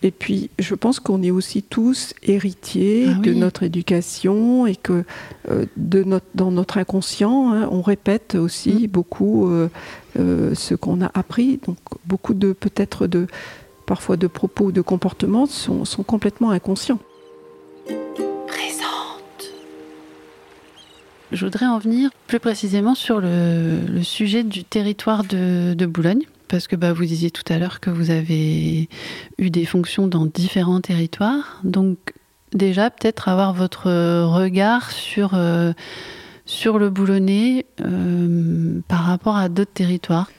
Et 0.03 0.13
puis, 0.13 0.49
je 0.61 0.77
pense 0.77 1.01
qu'on 1.01 1.25
est 1.25 1.33
aussi 1.33 1.63
tous 1.63 2.15
héritiers 2.23 3.09
Ah 3.09 3.19
de 3.19 3.35
notre 3.35 3.65
éducation 3.65 4.65
et 4.65 4.77
que 4.77 5.05
euh, 5.51 5.67
de 5.77 6.05
notre, 6.05 6.27
dans 6.37 6.53
notre 6.53 6.79
inconscient, 6.79 7.53
hein, 7.53 7.69
on 7.73 7.83
répète 7.83 8.37
aussi 8.37 8.87
Mm. 8.87 8.87
beaucoup 8.87 9.49
euh, 9.49 9.69
euh, 10.19 10.55
ce 10.55 10.77
qu'on 10.77 11.01
a 11.01 11.11
appris. 11.15 11.59
Donc, 11.67 11.79
beaucoup 12.07 12.35
de 12.35 12.53
peut-être 12.53 13.09
de 13.09 13.27
parfois 13.87 14.17
de 14.17 14.29
propos 14.29 14.67
ou 14.67 14.73
de 14.73 14.83
comportements 14.83 15.47
sont, 15.47 15.85
sont 15.85 16.05
complètement 16.05 16.51
inconscients. 16.51 17.01
Je 21.31 21.45
voudrais 21.45 21.67
en 21.67 21.79
venir 21.79 22.11
plus 22.27 22.41
précisément 22.41 22.95
sur 22.95 23.21
le, 23.21 23.81
le 23.87 24.03
sujet 24.03 24.45
du 24.45 24.65
territoire 24.65 25.25
de, 25.25 25.75
de 25.75 25.87
Boulogne, 25.87 26.23
parce 26.49 26.67
que 26.67 26.77
bah, 26.77 26.93
vous 26.93 27.05
disiez 27.05 27.31
tout 27.31 27.45
à 27.53 27.59
l'heure 27.59 27.81
que 27.81 27.91
vous 27.91 28.11
avez 28.11 28.89
eu 29.39 29.51
des 29.51 29.65
fonctions 29.65 30.09
dans 30.09 30.27
différents 30.27 30.81
territoires. 30.81 31.61
Donc 31.65 31.99
déjà, 32.53 32.91
peut-être 32.91 33.29
avoir 33.29 33.53
votre 33.55 33.91
regard 34.25 34.91
sur, 34.91 35.33
euh, 35.35 35.73
sur 36.47 36.79
le 36.79 36.91
Boulonnais 36.91 37.67
euh, 37.81 38.81
par 38.89 39.05
rapport 39.05 39.37
à 39.37 39.49
d'autres 39.49 39.73
territoires. 39.73 40.31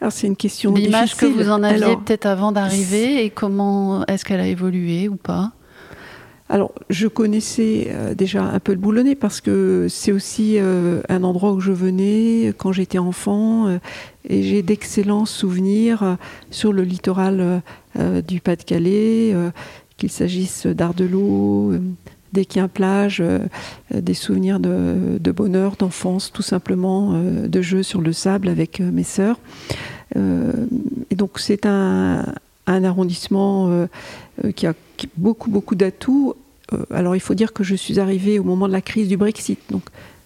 Alors, 0.00 0.12
c'est 0.12 0.26
une 0.26 0.36
question 0.36 0.74
L'image 0.74 1.14
que 1.14 1.26
vous 1.26 1.50
en 1.50 1.62
aviez 1.62 1.84
Alors, 1.84 2.02
peut-être 2.02 2.26
avant 2.26 2.52
d'arriver 2.52 3.24
et 3.24 3.30
comment 3.30 4.04
est-ce 4.06 4.24
qu'elle 4.24 4.40
a 4.40 4.46
évolué 4.46 5.08
ou 5.08 5.16
pas? 5.16 5.52
Alors, 6.50 6.72
je 6.90 7.06
connaissais 7.06 7.92
euh, 7.92 8.12
déjà 8.12 8.42
un 8.42 8.58
peu 8.58 8.72
le 8.72 8.78
Boulonnais 8.78 9.14
parce 9.14 9.40
que 9.40 9.86
c'est 9.88 10.10
aussi 10.10 10.56
euh, 10.58 11.00
un 11.08 11.22
endroit 11.22 11.52
où 11.52 11.60
je 11.60 11.70
venais 11.70 12.52
quand 12.58 12.72
j'étais 12.72 12.98
enfant 12.98 13.68
euh, 13.68 13.78
et 14.28 14.42
j'ai 14.42 14.62
d'excellents 14.62 15.26
souvenirs 15.26 16.02
euh, 16.02 16.14
sur 16.50 16.72
le 16.72 16.82
littoral 16.82 17.40
euh, 17.40 17.58
euh, 18.00 18.20
du 18.20 18.40
Pas-de-Calais, 18.40 19.30
euh, 19.32 19.50
qu'il 19.96 20.10
s'agisse 20.10 20.66
d'Ardelot, 20.66 21.70
euh, 21.70 21.80
d'Équien-Plage, 22.32 23.20
euh, 23.20 23.38
euh, 23.94 24.00
des 24.00 24.14
souvenirs 24.14 24.58
de, 24.58 25.18
de 25.20 25.30
bonheur, 25.30 25.76
d'enfance, 25.76 26.32
tout 26.32 26.42
simplement, 26.42 27.12
euh, 27.14 27.46
de 27.46 27.62
jeux 27.62 27.84
sur 27.84 28.00
le 28.00 28.12
sable 28.12 28.48
avec 28.48 28.80
euh, 28.80 28.90
mes 28.90 29.04
sœurs. 29.04 29.38
Euh, 30.16 30.50
et 31.10 31.14
donc, 31.14 31.38
c'est 31.38 31.64
un, 31.64 32.24
un 32.70 32.84
arrondissement 32.84 33.68
euh, 33.68 33.86
euh, 34.44 34.52
qui 34.52 34.66
a 34.66 34.74
beaucoup, 35.16 35.50
beaucoup 35.50 35.74
d'atouts. 35.74 36.34
Euh, 36.72 36.84
alors, 36.90 37.16
il 37.16 37.20
faut 37.20 37.34
dire 37.34 37.52
que 37.52 37.64
je 37.64 37.74
suis 37.74 37.98
arrivée 37.98 38.38
au 38.38 38.44
moment 38.44 38.68
de 38.68 38.72
la 38.72 38.80
crise 38.80 39.08
du 39.08 39.16
Brexit. 39.16 39.58
Donc, 39.70 39.82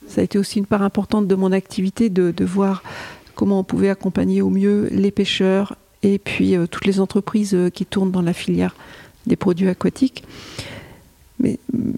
ça 0.09 0.21
a 0.21 0.25
été 0.25 0.39
aussi 0.39 0.59
une 0.59 0.67
part 0.67 0.83
importante 0.83 1.27
de 1.27 1.35
mon 1.35 1.53
activité 1.53 2.11
de, 2.11 2.31
de 2.31 2.45
voir 2.45 2.83
comment 3.35 3.61
on 3.61 3.65
pouvait 3.65 3.89
accompagner 3.89 4.43
au 4.43 4.51
mieux 4.51 4.89
les 4.93 5.11
pêcheurs 5.11 5.77
et 6.03 6.19
puis 6.19 6.55
toutes 6.71 6.85
les 6.85 7.01
entreprises 7.01 7.57
qui 7.73 7.87
tournent 7.87 8.11
dans 8.11 8.23
la 8.23 8.35
filière 8.35 8.77
des 9.27 9.37
produits 9.37 9.69
aquatiques. 9.69 10.23
Mais 11.41 11.59
hum, 11.73 11.95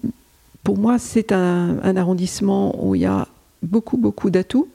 pour 0.63 0.77
moi, 0.77 0.97
c'est 0.99 1.33
un, 1.33 1.95
arrondissement 1.97 2.85
où 2.85 2.95
il 2.95 3.01
y 3.01 3.05
a 3.05 3.27
beaucoup, 3.61 3.97
beaucoup 3.97 4.29
d'atouts. 4.29 4.69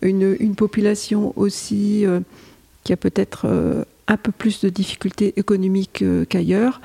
Une, 0.00 0.36
une 0.38 0.54
population 0.54 1.32
aussi 1.36 2.04
qui 2.84 2.92
a 2.92 2.96
peut-être 2.96 3.46
un 4.08 4.16
peu 4.16 4.32
plus 4.32 4.60
de 4.60 4.68
difficultés 4.68 5.34
économiques 5.36 6.02
euh, 6.02 6.24
qu'ailleurs, 6.24 6.80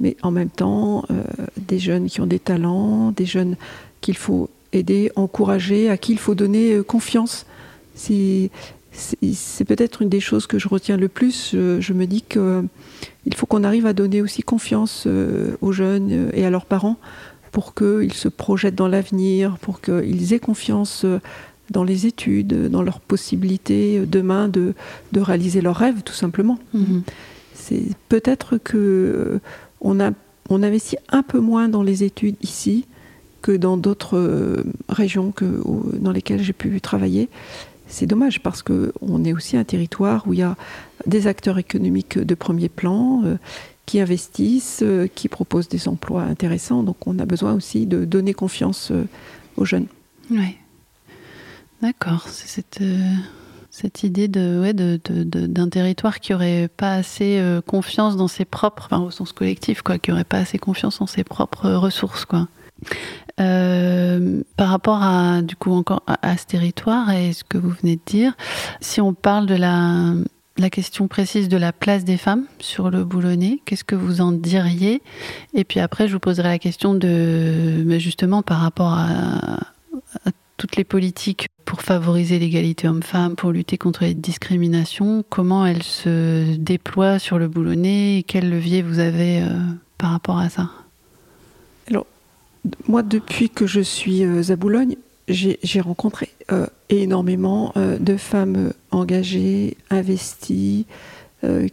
mais 0.00 0.16
en 0.22 0.30
même 0.30 0.50
temps, 0.50 1.04
euh, 1.10 1.22
des 1.56 1.78
jeunes 1.78 2.08
qui 2.08 2.20
ont 2.20 2.26
des 2.26 2.38
talents, 2.38 3.10
des 3.10 3.26
jeunes 3.26 3.56
qu'il 4.00 4.16
faut 4.16 4.48
aider, 4.72 5.10
encourager, 5.16 5.88
à 5.88 5.96
qui 5.96 6.12
il 6.12 6.18
faut 6.18 6.34
donner 6.34 6.74
euh, 6.74 6.82
confiance. 6.82 7.46
C'est 7.94 8.50
peut-être 9.66 10.02
une 10.02 10.08
des 10.08 10.20
choses 10.20 10.46
que 10.46 10.58
je 10.58 10.68
retiens 10.68 10.96
le 10.96 11.08
plus. 11.08 11.50
Je, 11.52 11.80
je 11.80 11.92
me 11.92 12.06
dis 12.06 12.22
que 12.22 12.64
il 13.26 13.34
faut 13.34 13.46
qu'on 13.46 13.64
arrive 13.64 13.86
à 13.86 13.92
donner 13.92 14.22
aussi 14.22 14.42
confiance 14.42 15.06
aux 15.60 15.72
jeunes 15.72 16.30
et 16.32 16.44
à 16.44 16.50
leurs 16.50 16.64
parents 16.64 16.96
pour 17.52 17.74
qu'ils 17.74 18.14
se 18.14 18.28
projettent 18.28 18.76
dans 18.76 18.88
l'avenir, 18.88 19.58
pour 19.58 19.80
qu'ils 19.80 20.32
aient 20.32 20.38
confiance 20.38 21.04
dans 21.70 21.84
les 21.84 22.06
études, 22.06 22.68
dans 22.68 22.82
leurs 22.82 23.00
possibilités 23.00 23.98
euh, 23.98 24.06
demain 24.06 24.48
de, 24.48 24.74
de 25.12 25.20
réaliser 25.20 25.60
leurs 25.60 25.76
rêves, 25.76 26.02
tout 26.04 26.14
simplement. 26.14 26.58
Mhm. 26.74 27.02
C'est 27.54 27.84
peut-être 28.08 28.56
que 28.56 28.76
euh, 28.76 29.40
on, 29.80 30.00
a, 30.00 30.12
on 30.48 30.62
investit 30.62 30.96
un 31.10 31.22
peu 31.22 31.40
moins 31.40 31.68
dans 31.68 31.82
les 31.82 32.04
études 32.04 32.36
ici 32.42 32.86
que 33.42 33.52
dans 33.52 33.76
d'autres 33.76 34.18
euh, 34.18 34.64
régions 34.88 35.30
que, 35.30 35.62
dans 35.98 36.12
lesquelles 36.12 36.42
j'ai 36.42 36.52
pu 36.52 36.80
travailler. 36.80 37.28
C'est 37.88 38.06
dommage 38.06 38.42
parce 38.42 38.62
que 38.62 38.92
on 39.00 39.24
est 39.24 39.32
aussi 39.32 39.56
un 39.56 39.64
territoire 39.64 40.26
où 40.26 40.34
il 40.34 40.40
y 40.40 40.42
a 40.42 40.56
des 41.06 41.26
acteurs 41.26 41.58
économiques 41.58 42.18
de 42.18 42.34
premier 42.34 42.68
plan 42.68 43.22
euh, 43.24 43.36
qui 43.86 44.00
investissent, 44.00 44.80
euh, 44.82 45.06
qui 45.12 45.28
proposent 45.28 45.68
des 45.68 45.88
emplois 45.88 46.22
intéressants. 46.22 46.82
Donc 46.82 47.06
on 47.06 47.18
a 47.18 47.24
besoin 47.24 47.54
aussi 47.54 47.86
de 47.86 48.04
donner 48.04 48.34
confiance 48.34 48.90
euh, 48.90 49.04
aux 49.56 49.64
jeunes. 49.64 49.86
Ouais. 50.30 50.56
D'accord. 51.82 52.26
C'est 52.26 52.48
cette, 52.48 52.80
euh, 52.80 53.88
idée 54.02 54.28
d'un 54.28 55.68
territoire 55.68 56.18
qui 56.18 56.34
aurait 56.34 56.68
pas 56.68 56.94
assez 56.94 57.38
euh, 57.38 57.60
confiance 57.60 58.16
dans 58.16 58.28
ses 58.28 58.44
propres, 58.44 58.88
enfin, 58.90 58.98
au 58.98 59.24
collectif, 59.26 59.82
quoi, 59.82 59.98
qui 59.98 60.10
aurait 60.10 60.24
pas 60.24 60.38
assez 60.38 60.58
confiance 60.58 61.00
en 61.00 61.06
ses 61.06 61.24
propres 61.24 61.66
euh, 61.66 61.78
ressources, 61.78 62.24
quoi. 62.24 62.48
Par 63.36 64.68
rapport 64.68 65.00
à, 65.02 65.42
du 65.42 65.54
coup, 65.54 65.72
encore 65.72 66.02
à, 66.06 66.36
ce 66.36 66.46
territoire 66.46 67.10
et 67.12 67.32
ce 67.32 67.44
que 67.44 67.56
vous 67.56 67.70
venez 67.70 67.94
de 67.94 68.00
dire, 68.04 68.36
si 68.80 69.00
on 69.00 69.14
parle 69.14 69.46
de 69.46 69.54
la, 69.54 70.14
question 70.70 71.06
précise 71.06 71.48
de 71.48 71.56
la 71.56 71.72
place 71.72 72.04
des 72.04 72.16
femmes 72.16 72.46
sur 72.58 72.90
le 72.90 73.04
boulonnais, 73.04 73.60
qu'est-ce 73.64 73.84
que 73.84 73.94
vous 73.94 74.20
en 74.20 74.32
diriez? 74.32 75.02
Et 75.54 75.62
puis 75.62 75.78
après, 75.78 76.08
je 76.08 76.14
vous 76.14 76.18
poserai 76.18 76.48
la 76.48 76.58
question 76.58 76.94
de, 76.94 77.84
justement, 77.98 78.42
par 78.42 78.58
rapport 78.58 78.92
à 78.92 79.58
toutes 80.58 80.76
les 80.76 80.84
politiques 80.84 81.48
pour 81.64 81.82
favoriser 81.82 82.38
l'égalité 82.38 82.88
homme-femme, 82.88 83.36
pour 83.36 83.52
lutter 83.52 83.78
contre 83.78 84.04
les 84.04 84.14
discriminations, 84.14 85.24
comment 85.30 85.64
elles 85.64 85.82
se 85.82 86.56
déploient 86.56 87.18
sur 87.18 87.38
le 87.38 87.48
boulonnais 87.48 88.18
et 88.18 88.22
quel 88.22 88.50
levier 88.50 88.82
vous 88.82 88.98
avez 88.98 89.40
euh, 89.40 89.48
par 89.96 90.10
rapport 90.10 90.38
à 90.38 90.50
ça? 90.50 90.70
Moi, 92.86 93.02
depuis 93.02 93.48
que 93.48 93.66
je 93.66 93.80
suis 93.80 94.24
euh, 94.24 94.42
à 94.50 94.56
Boulogne, 94.56 94.96
j'ai 95.28 95.80
rencontré 95.80 96.30
euh, 96.50 96.66
énormément 96.90 97.72
de 97.76 98.16
femmes 98.16 98.72
engagées, 98.90 99.76
investies, 99.90 100.86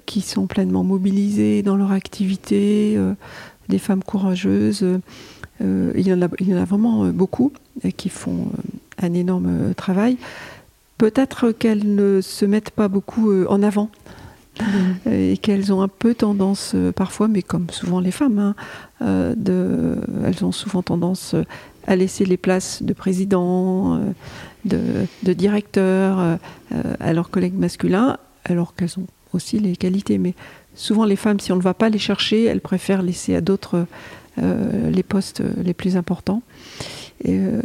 qui 0.05 0.21
sont 0.21 0.45
pleinement 0.45 0.83
mobilisées 0.83 1.63
dans 1.63 1.75
leur 1.75 1.91
activité, 1.91 2.99
des 3.69 3.79
femmes 3.79 4.03
courageuses. 4.03 4.85
Euh, 5.61 5.91
il, 5.95 6.07
y 6.07 6.13
en 6.13 6.21
a, 6.21 6.27
il 6.39 6.49
y 6.49 6.53
en 6.53 6.57
a 6.57 6.65
vraiment 6.65 7.05
euh, 7.05 7.11
beaucoup 7.11 7.53
euh, 7.85 7.91
qui 7.91 8.09
font 8.09 8.49
un 9.01 9.13
énorme 9.13 9.73
travail. 9.75 10.17
Peut-être 10.97 11.51
qu'elles 11.51 11.95
ne 11.95 12.21
se 12.21 12.45
mettent 12.45 12.71
pas 12.71 12.87
beaucoup 12.87 13.29
en 13.47 13.61
avant 13.61 13.89
euh, 14.61 15.33
et 15.33 15.37
qu'elles 15.37 15.73
ont 15.73 15.81
un 15.81 15.89
peu 15.89 16.15
tendance, 16.15 16.75
parfois, 16.95 17.27
mais 17.27 17.41
comme 17.41 17.69
souvent 17.69 17.99
les 17.99 18.11
femmes, 18.11 18.39
hein, 19.01 19.33
de, 19.35 19.97
elles 20.23 20.45
ont 20.45 20.53
souvent 20.53 20.81
tendance 20.81 21.35
à 21.85 21.97
laisser 21.97 22.23
les 22.23 22.37
places 22.37 22.81
de 22.81 22.93
président, 22.93 23.99
de, 24.63 24.79
de 25.23 25.33
directeur 25.33 26.37
à 27.01 27.13
leurs 27.13 27.29
collègues 27.29 27.59
masculins, 27.59 28.15
alors 28.45 28.73
qu'elles 28.73 28.97
ont 28.97 29.07
aussi 29.33 29.59
les 29.59 29.75
qualités. 29.75 30.17
Mais 30.17 30.33
souvent, 30.75 31.03
les 31.03 31.17
femmes, 31.17 31.41
si 31.41 31.51
on 31.51 31.57
ne 31.57 31.61
va 31.61 31.73
pas 31.73 31.89
les 31.89 31.99
chercher, 31.99 32.45
elles 32.45 32.61
préfèrent 32.61 33.01
laisser 33.01 33.35
à 33.35 33.41
d'autres 33.41 33.85
euh, 34.41 34.89
les 34.89 35.03
postes 35.03 35.41
les 35.63 35.73
plus 35.73 35.95
importants. 35.95 36.41
Euh, 37.27 37.61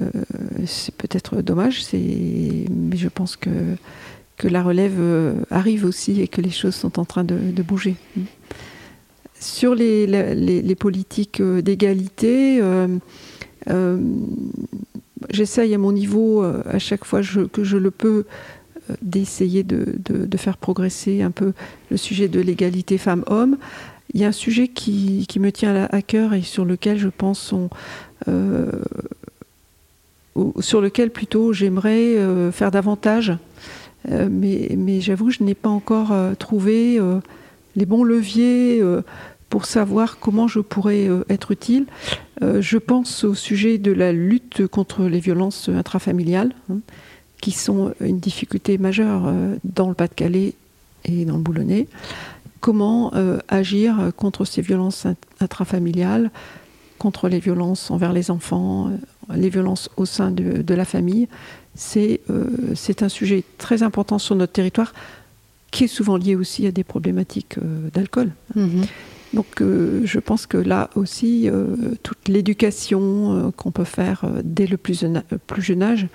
c'est 0.67 0.95
peut-être 0.95 1.43
dommage, 1.43 1.83
mais 1.93 2.97
je 2.97 3.09
pense 3.09 3.37
que, 3.37 3.51
la 4.45 4.63
relève 4.63 4.97
euh, 4.99 5.35
arrive 5.51 5.85
aussi 5.85 6.23
et 6.23 6.27
que 6.27 6.41
les 6.41 6.51
choses 6.51 6.75
sont 6.75 6.99
en 6.99 7.05
train 7.05 7.25
de, 7.25 7.63
bouger. 7.63 7.97
Sur 9.39 9.75
les, 9.75 10.77
politiques 10.79 11.43
d'égalité, 11.43 12.63
j'essaye 15.29 15.75
à 15.75 15.79
mon 15.79 15.93
niveau, 15.93 16.43
à 16.43 16.79
chaque 16.79 17.05
fois 17.05 17.21
que 17.53 17.65
je 17.65 17.77
le 17.77 17.91
peux, 17.91 18.25
d'essayer 19.03 19.63
de, 19.63 19.97
de- 20.05 20.27
de 20.27 20.37
faire 20.37 20.57
progresser 20.57 21.23
un 21.23 21.31
peu 21.31 21.53
le 21.91 21.97
sujet 21.97 22.29
de 22.29 22.41
l'égalité 22.41 22.99
femmes-hommes. 22.99 23.57
Il 24.13 24.21
y 24.21 24.25
a 24.25 24.29
un 24.29 24.33
sujet 24.33 24.69
qui, 24.69 25.27
me 25.39 25.51
tient 25.51 25.89
à, 25.91 26.03
cœur 26.03 26.35
et 26.35 26.43
sur 26.43 26.65
lequel 26.65 26.99
je 26.99 27.09
pense 27.09 27.55
euh, 28.29 28.71
sur 30.61 30.81
lequel 30.81 31.11
plutôt 31.11 31.53
j'aimerais 31.53 32.17
euh, 32.17 32.51
faire 32.51 32.71
davantage. 32.71 33.33
Euh, 34.11 34.29
mais 34.31 34.71
mais 34.77 35.01
j'avoue 35.01 35.31
je 35.31 35.43
n'ai 35.43 35.55
pas 35.55 35.69
encore 35.69 36.13
trouvé 36.39 36.99
les 37.77 37.87
bons 37.87 38.03
leviers 38.03 38.83
pour 39.49 39.65
savoir 39.65 40.19
comment 40.19 40.49
je 40.49 40.61
pourrais 40.61 41.09
être 41.29 41.53
utile. 41.53 41.87
Je 42.41 42.79
pense 42.79 43.25
au 43.25 43.35
sujet 43.35 43.79
de 43.79 43.93
la 43.93 44.13
lutte 44.13 44.67
contre 44.67 45.05
les 45.05 45.21
violences 45.21 45.69
intrafamiliales, 45.69 46.53
hein, 46.71 46.79
qui 47.41 47.53
sont 47.53 47.93
une 48.01 48.19
difficulté 48.19 48.79
majeure 48.79 49.33
dans 49.65 49.89
le 49.89 49.95
Pas-de-Calais 49.95 50.55
et 51.05 51.25
dans 51.25 51.37
le 51.37 51.43
Boulonnais. 51.43 51.87
Comment 52.61 53.13
euh, 53.15 53.39
agir 53.49 54.11
contre 54.17 54.45
ces 54.45 54.61
violences 54.63 55.07
int- 55.07 55.15
intrafamiliales, 55.41 56.31
contre 56.99 57.29
les 57.29 57.39
violences 57.39 57.91
envers 57.91 58.13
les 58.13 58.31
enfants, 58.31 58.89
euh, 58.89 59.35
les 59.37 59.49
violences 59.49 59.89
au 59.97 60.05
sein 60.05 60.31
de, 60.31 60.63
de 60.63 60.75
la 60.75 60.85
famille 60.85 61.29
c'est 61.77 62.21
euh, 62.31 62.47
c'est 62.75 63.03
un 63.05 63.09
sujet 63.09 63.45
très 63.57 63.83
important 63.85 64.19
sur 64.19 64.35
notre 64.35 64.53
territoire 64.53 64.93
qui 65.71 65.85
est 65.85 65.87
souvent 65.87 66.17
lié 66.17 66.35
aussi 66.35 66.67
à 66.67 66.73
des 66.73 66.83
problématiques 66.85 67.57
euh, 67.59 67.89
d'alcool. 67.95 68.33
Mhm. 68.57 68.83
Donc 69.33 69.63
je 69.63 70.19
pense 70.19 70.47
que 70.49 70.57
là 70.57 70.91
aussi, 70.97 71.49
toute 72.03 72.27
l'éducation 72.27 73.53
qu'on 73.57 73.71
peut 73.71 73.85
faire 73.85 74.25
dès 74.43 74.67
le 74.67 74.77
plus 74.77 74.99
jeune, 75.03 75.23
plus 75.47 75.63
jeune 75.63 75.85
âge, 75.85 76.09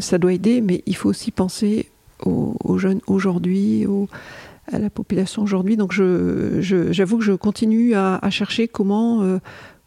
ça 0.00 0.16
doit 0.16 0.32
aider, 0.32 0.62
mais 0.62 0.82
il 0.86 0.96
faut 0.96 1.10
aussi 1.10 1.30
penser 1.30 1.90
aux, 2.24 2.56
aux 2.64 2.78
jeunes 2.78 3.00
aujourd'hui, 3.06 3.84
aux- 3.84 4.08
à 4.72 4.78
la 4.78 4.90
population 4.90 5.42
aujourd'hui. 5.42 5.76
Donc 5.76 5.92
je- 5.92 6.58
je- 6.60 6.92
j'avoue 6.92 7.18
que 7.18 7.24
je 7.24 7.32
continue 7.32 7.94
à, 7.94 8.20
chercher 8.30 8.68
comment, 8.68 9.22
euh, 9.22 9.38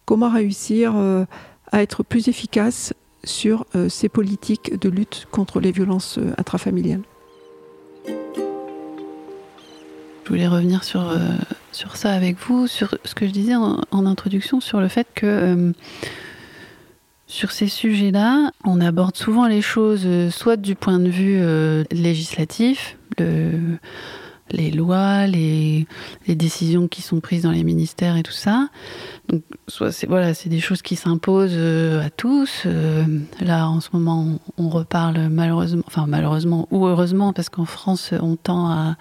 comment 0.06 0.30
réussir 0.30 0.94
euh, 0.96 1.26
à 1.72 1.82
être 1.82 2.04
plus 2.04 2.28
efficace 2.28 2.94
sur 3.24 3.66
euh, 3.76 3.90
ces 3.90 4.10
politiques 4.10 4.80
de 4.80 4.90
lutte 4.90 5.28
contre 5.32 5.60
les 5.60 5.72
violences 5.72 6.20
intrafamiliales. 6.38 7.02
Je 10.24 10.30
voulais 10.30 10.48
revenir 10.48 10.84
sur, 10.84 11.12
sur 11.72 11.96
ça 11.96 12.12
avec 12.14 12.38
vous, 12.38 12.68
sur 12.68 12.96
ce 13.04 13.16
que 13.16 13.26
je 13.26 13.32
disais 13.32 13.56
en, 13.56 13.82
en 13.90 14.06
introduction, 14.06 14.62
sur 14.62 14.80
le 14.80 14.88
fait 14.88 15.08
que 15.16 15.74
sur 17.26 17.52
ces 17.52 17.68
sujets-là, 17.68 18.52
on 18.64 18.80
aborde 18.80 19.16
souvent 19.18 19.48
les 19.48 19.62
choses 19.64 20.08
soit 20.30 20.56
du 20.58 20.76
point 20.76 21.00
de 21.00 21.10
vue 21.10 21.42
législatif, 21.92 22.98
le- 23.18 23.78
les 24.52 24.72
lois, 24.72 25.28
les, 25.28 25.88
décisions 26.28 26.88
qui 26.88 27.02
sont 27.02 27.20
prises 27.20 27.44
dans 27.44 27.52
les 27.52 27.64
ministères 27.64 28.18
et 28.18 28.24
tout 28.24 28.32
ça. 28.32 28.70
Donc, 29.28 29.44
c'est 29.92 30.08
voilà, 30.08 30.34
des 30.34 30.60
choses 30.60 30.82
qui 30.82 30.96
s'imposent 30.96 31.52
euh, 31.54 32.06
à 32.06 32.10
tous. 32.10 32.64
Euh, 32.66 33.04
là, 33.42 33.68
en 33.68 33.80
ce 33.80 33.90
moment, 33.94 34.40
on, 34.58 34.70
reparle 34.70 35.30
malheureusement, 35.30 35.84
enfin 35.88 36.06
malheureusement 36.08 36.68
ou 36.72 36.86
heureusement, 36.86 37.34
parce 37.34 37.50
qu'en 37.50 37.66
France, 37.66 38.14
on 38.22 38.36
tend 38.36 38.96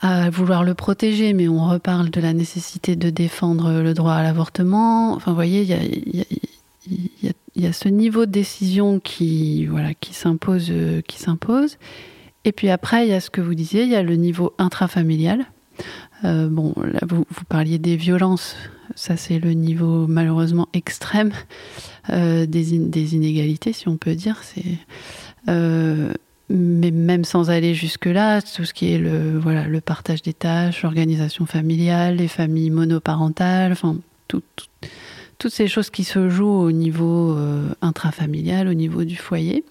à 0.00 0.30
vouloir 0.30 0.62
le 0.62 0.74
protéger, 0.74 1.32
mais 1.32 1.48
on 1.48 1.68
reparle 1.68 2.10
de 2.10 2.20
la 2.20 2.32
nécessité 2.32 2.94
de 2.94 3.10
défendre 3.10 3.82
le 3.82 3.94
droit 3.94 4.12
à 4.14 4.22
l'avortement. 4.22 5.12
Enfin, 5.14 5.32
vous 5.32 5.36
voyez, 5.36 5.62
il 5.62 5.68
y 5.68 7.28
a, 7.28 7.32
y 7.58 7.66
a 7.66 7.72
ce 7.72 7.88
niveau 7.88 8.26
de 8.26 8.30
décision 8.30 9.00
qui, 9.00 9.66
voilà, 9.66 9.94
qui 9.94 10.14
s'impose, 10.14 10.68
euh, 10.70 11.00
qui 11.02 11.18
s'impose. 11.18 11.76
Et 12.48 12.52
puis 12.52 12.70
après, 12.70 13.06
il 13.06 13.10
y 13.10 13.12
a 13.12 13.20
ce 13.20 13.28
que 13.28 13.42
vous 13.42 13.54
disiez, 13.54 13.82
il 13.82 13.90
y 13.90 13.94
a 13.94 14.02
le 14.02 14.14
niveau 14.16 14.54
intrafamilial. 14.56 15.44
Euh, 16.24 16.48
bon, 16.48 16.72
là, 16.78 17.00
vous, 17.06 17.26
parliez 17.50 17.78
des 17.78 17.94
violences. 17.96 18.56
Ça, 18.94 19.18
c'est 19.18 19.38
le 19.38 19.52
niveau 19.52 20.06
malheureusement 20.06 20.66
extrême 20.72 21.30
euh, 22.08 22.46
des, 22.46 22.74
in- 22.74 22.88
des 22.88 23.14
inégalités, 23.14 23.74
si 23.74 23.86
on 23.86 23.98
peut 23.98 24.14
dire. 24.14 24.40
Euh, 25.50 26.10
mais 26.48 26.90
même 26.90 27.24
sans 27.24 27.50
aller 27.50 27.74
jusque-là, 27.74 28.40
tout 28.40 28.64
ce 28.64 28.72
qui 28.72 28.94
est 28.94 28.98
le, 28.98 29.38
voilà, 29.38 29.68
le 29.68 29.82
partage 29.82 30.22
des 30.22 30.32
tâches, 30.32 30.82
l'organisation 30.82 31.44
familiale, 31.44 32.16
les 32.16 32.28
familles 32.28 32.70
monoparentales, 32.70 33.72
enfin, 33.72 33.98
tout- 34.26 34.42
tout- 34.56 34.88
toutes 35.36 35.52
ces 35.52 35.68
choses 35.68 35.90
qui 35.90 36.02
se 36.02 36.30
jouent 36.30 36.48
au 36.48 36.72
niveau 36.72 37.36
intrafamilial, 37.82 38.68
au 38.68 38.74
niveau 38.74 39.04
du 39.04 39.16
foyer. 39.16 39.64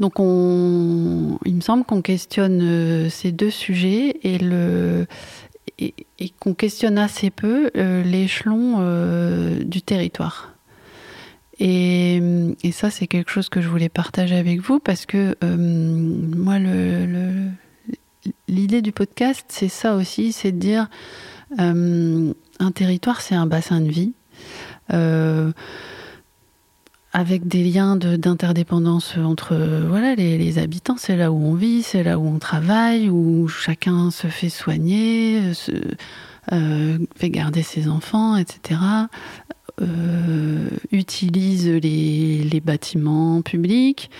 Donc 0.00 0.20
on, 0.20 1.38
il 1.44 1.56
me 1.56 1.60
semble 1.60 1.84
qu'on 1.84 2.02
questionne 2.02 2.60
euh, 2.62 3.10
ces 3.10 3.32
deux 3.32 3.50
sujets 3.50 4.20
et, 4.22 4.38
qu'on 6.40 6.54
questionne 6.54 6.98
assez 6.98 7.30
peu 7.30 7.70
euh, 7.76 8.02
l'échelon 8.02 8.76
euh, 8.78 9.62
du 9.64 9.82
territoire. 9.82 10.54
Et, 11.60 12.22
ça, 12.72 12.90
c'est 12.90 13.08
quelque 13.08 13.30
chose 13.30 13.48
que 13.48 13.60
je 13.60 13.68
voulais 13.68 13.88
partager 13.88 14.36
avec 14.36 14.60
vous 14.60 14.78
parce 14.78 15.06
que 15.06 15.34
moi, 15.42 16.60
le- 16.60 17.48
l'idée 18.46 18.82
du 18.82 18.92
podcast, 18.92 19.44
c'est 19.48 19.68
ça 19.68 19.96
aussi, 19.96 20.32
c'est 20.32 20.52
de 20.52 20.58
dire 20.58 20.88
un 21.58 22.70
territoire, 22.72 23.20
c'est 23.20 23.34
un 23.34 23.46
bassin 23.46 23.80
de 23.80 23.88
vie. 23.88 24.12
Avec 27.18 27.48
des 27.48 27.64
liens 27.64 27.96
d'interdépendance 27.96 29.16
entre 29.16 29.52
euh, 29.52 29.84
voilà, 29.88 30.14
les, 30.14 30.58
habitants, 30.60 30.94
c'est 30.96 31.16
là 31.16 31.32
où 31.32 31.36
on 31.36 31.54
vit, 31.54 31.82
c'est 31.82 32.04
là 32.04 32.16
où 32.16 32.24
on 32.28 32.38
travaille, 32.38 33.10
où 33.10 33.48
chacun 33.48 34.12
se 34.12 34.28
fait 34.28 34.48
soigner, 34.48 35.40
euh, 35.40 35.80
euh, 36.52 36.98
fait 37.16 37.30
garder 37.30 37.62
ses 37.62 37.88
enfants, 37.88 38.36
etc. 38.36 38.80
utilise 40.92 41.68
les 41.68 42.62
bâtiments 42.64 43.42
publics. 43.42 44.10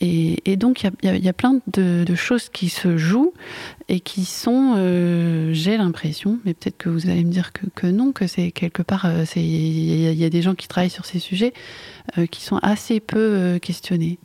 Et, 0.00 0.56
donc, 0.56 0.82
il 1.02 1.22
y 1.22 1.28
a- 1.28 1.32
plein 1.32 1.60
de, 1.72 2.14
choses 2.14 2.48
qui 2.50 2.68
se 2.68 2.98
jouent 2.98 3.32
et 3.88 4.00
qui 4.00 4.24
sont, 4.26 4.74
euh, 4.76 5.50
j'ai 5.52 5.76
l'impression, 5.78 6.38
mais 6.44 6.52
peut-être 6.52 6.76
que 6.76 6.88
vous 6.90 7.08
allez 7.08 7.24
me 7.24 7.30
dire 7.30 7.52
que, 7.74 7.86
non, 7.86 8.12
que 8.12 8.26
c'est 8.26 8.50
quelque 8.50 8.82
part, 8.82 9.06
euh, 9.06 9.24
il 9.36 10.12
y, 10.12 10.24
a- 10.24 10.30
des 10.30 10.42
gens 10.42 10.54
qui 10.54 10.68
travaillent 10.68 10.90
sur 10.90 11.06
ces 11.06 11.18
sujets 11.18 11.54
euh, 12.18 12.26
qui 12.26 12.42
sont 12.42 12.58
assez 12.58 13.00
peu 13.00 13.58
questionnés. 13.62 14.18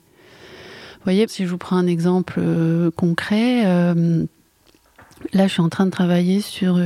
Vous 0.96 1.06
voyez, 1.06 1.26
si 1.28 1.46
je 1.46 1.50
vous 1.50 1.58
prends 1.58 1.78
un 1.78 1.88
exemple 1.88 2.42
concret, 2.96 3.64
là 3.64 5.48
je 5.48 5.48
suis 5.48 5.62
en 5.62 5.70
train 5.70 5.86
de 5.86 5.92
travailler 5.92 6.42
sur, 6.42 6.80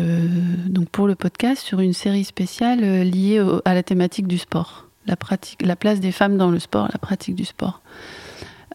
donc 0.68 0.90
pour 0.90 1.08
le 1.08 1.16
podcast, 1.16 1.62
sur 1.62 1.82
une 1.82 1.92
série 1.92 2.24
spéciale 2.24 2.80
liée 3.02 3.44
à 3.66 3.74
la 3.74 3.84
thématique 3.84 4.28
du 4.28 4.38
sport, 4.38 4.88
la 5.06 5.76
place 5.76 6.00
des 6.00 6.12
femmes 6.14 6.38
dans 6.38 6.50
le 6.50 6.60
sport, 6.60 6.88
la 6.94 7.00
pratique 7.00 7.36
du 7.36 7.46
sport. 7.46 7.82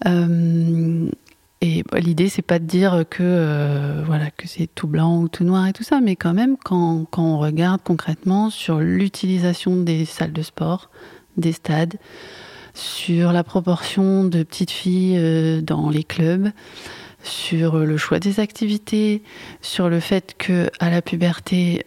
Euh, 0.07 1.09
et 1.61 1.83
bah, 1.91 1.99
l'idée, 1.99 2.29
c'est 2.29 2.43
pas 2.43 2.59
de 2.59 2.65
dire 2.65 3.05
que 3.09 3.23
euh, 3.23 4.03
voilà 4.07 4.31
que 4.31 4.49
c'est 4.49 4.67
tout 4.67 4.87
blanc 4.87 5.21
ou 5.21 5.29
tout 5.29 5.45
noir 5.45 5.67
et 5.67 5.73
tout 5.73 5.83
ça, 5.83 6.01
mais 6.01 6.17
quand 6.17 6.33
même, 6.33 6.57
quand, 6.57 7.07
on 7.19 7.39
regarde 7.39 7.83
concrètement 7.83 8.51
sur 8.51 8.79
l'utilisation 8.81 9.77
des 9.77 10.05
salles 10.05 10.33
de 10.33 10.43
sport, 10.43 10.91
des 11.37 11.53
stades, 11.53 11.97
sur 12.73 13.33
la 13.33 13.45
proportion 13.45 14.25
de 14.25 14.43
petites 14.43 14.71
filles 14.71 15.17
euh, 15.19 15.61
dans 15.61 15.91
les 15.91 16.05
clubs, 16.05 16.51
sur 17.23 17.77
le 17.79 17.97
choix 17.99 18.19
des 18.19 18.41
activités, 18.41 19.23
sur 19.61 19.91
le 19.91 20.01
fait 20.01 20.35
que 20.39 20.71
à 20.79 20.89
la 20.89 21.03
puberté, 21.03 21.85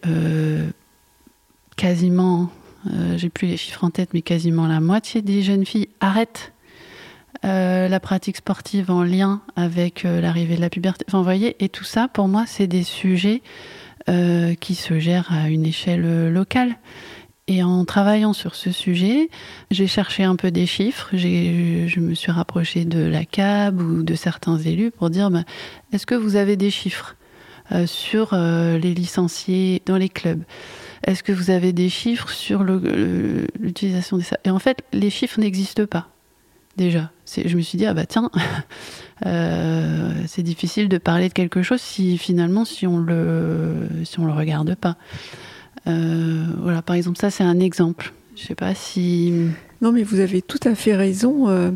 quasiment, 1.74 2.50
j'ai 3.16 3.30
plus 3.30 3.48
les 3.48 3.56
chiffres 3.56 3.82
en 3.82 3.90
tête, 3.90 4.10
mais 4.14 4.22
quasiment 4.22 4.68
la 4.68 4.78
moitié 4.78 5.22
des 5.22 5.42
jeunes 5.42 5.66
filles 5.66 5.88
arrêtent 5.98 6.53
euh, 7.44 7.88
la 7.88 8.00
pratique 8.00 8.36
sportive 8.36 8.90
en 8.90 9.02
lien 9.02 9.42
avec 9.56 10.04
euh, 10.04 10.20
l'arrivée 10.20 10.56
de 10.56 10.60
la 10.60 10.70
puberté. 10.70 11.04
Enfin, 11.08 11.22
voyez, 11.22 11.56
et 11.62 11.68
tout 11.68 11.84
ça, 11.84 12.08
pour 12.08 12.26
moi, 12.28 12.44
c'est 12.46 12.66
des 12.66 12.82
sujets 12.82 13.42
euh, 14.08 14.54
qui 14.54 14.74
se 14.74 14.98
gèrent 14.98 15.30
à 15.32 15.48
une 15.48 15.66
échelle 15.66 16.30
locale. 16.32 16.76
Et 17.46 17.62
en 17.62 17.84
travaillant 17.84 18.32
sur 18.32 18.54
ce 18.54 18.72
sujet, 18.72 19.28
j'ai 19.70 19.86
cherché 19.86 20.24
un 20.24 20.34
peu 20.36 20.50
des 20.50 20.64
chiffres. 20.66 21.10
J'ai- 21.12 21.86
Je 21.88 22.00
me 22.00 22.14
suis 22.14 22.32
rapprochée 22.32 22.86
de 22.86 23.00
la 23.00 23.24
CAB 23.26 23.80
ou 23.80 24.02
de 24.02 24.14
certains 24.14 24.56
élus 24.58 24.90
pour 24.90 25.10
dire 25.10 25.30
bah, 25.30 25.44
est-ce 25.92 26.06
que 26.06 26.14
vous 26.14 26.36
avez 26.36 26.56
des 26.56 26.70
chiffres 26.70 27.16
sur 27.86 28.34
les 28.34 28.94
licenciés 28.94 29.82
dans 29.84 29.96
les 29.98 30.08
clubs? 30.08 30.42
Est-ce 31.06 31.22
que 31.22 31.32
vous 31.32 31.50
avez 31.50 31.74
des 31.74 31.90
chiffres 31.90 32.30
sur 32.30 32.64
l'utilisation 32.64 34.16
des 34.16 34.24
Et 34.44 34.50
en 34.50 34.58
fait, 34.58 34.82
les 34.94 35.10
chiffres 35.10 35.38
n'existent 35.38 35.84
pas 35.86 36.08
déjà. 36.76 37.10
Je 37.26 37.56
me 37.56 37.62
suis 37.62 37.78
dit, 37.78 37.86
ah 37.86 37.94
bah 37.94 38.06
tiens, 38.06 38.30
euh, 39.26 40.12
c'est 40.26 40.42
difficile 40.42 40.88
de 40.88 40.98
parler 40.98 41.28
de 41.28 41.32
quelque 41.32 41.62
chose 41.62 41.80
si 41.80 42.18
finalement, 42.18 42.64
si 42.64 42.86
on 42.86 42.98
le, 42.98 43.88
si 44.04 44.20
on 44.20 44.26
le 44.26 44.32
regarde 44.32 44.74
pas. 44.74 44.96
Euh, 45.86 46.44
voilà, 46.58 46.82
par 46.82 46.96
exemple, 46.96 47.18
ça 47.18 47.30
c'est 47.30 47.44
un 47.44 47.60
exemple. 47.60 48.12
Je 48.36 48.42
sais 48.42 48.54
pas 48.54 48.74
si. 48.74 49.32
Non, 49.80 49.92
mais 49.92 50.02
vous 50.02 50.20
avez 50.20 50.42
tout 50.42 50.60
à 50.64 50.74
fait 50.74 50.96
raison. 50.96 51.48
Euh, 51.48 51.70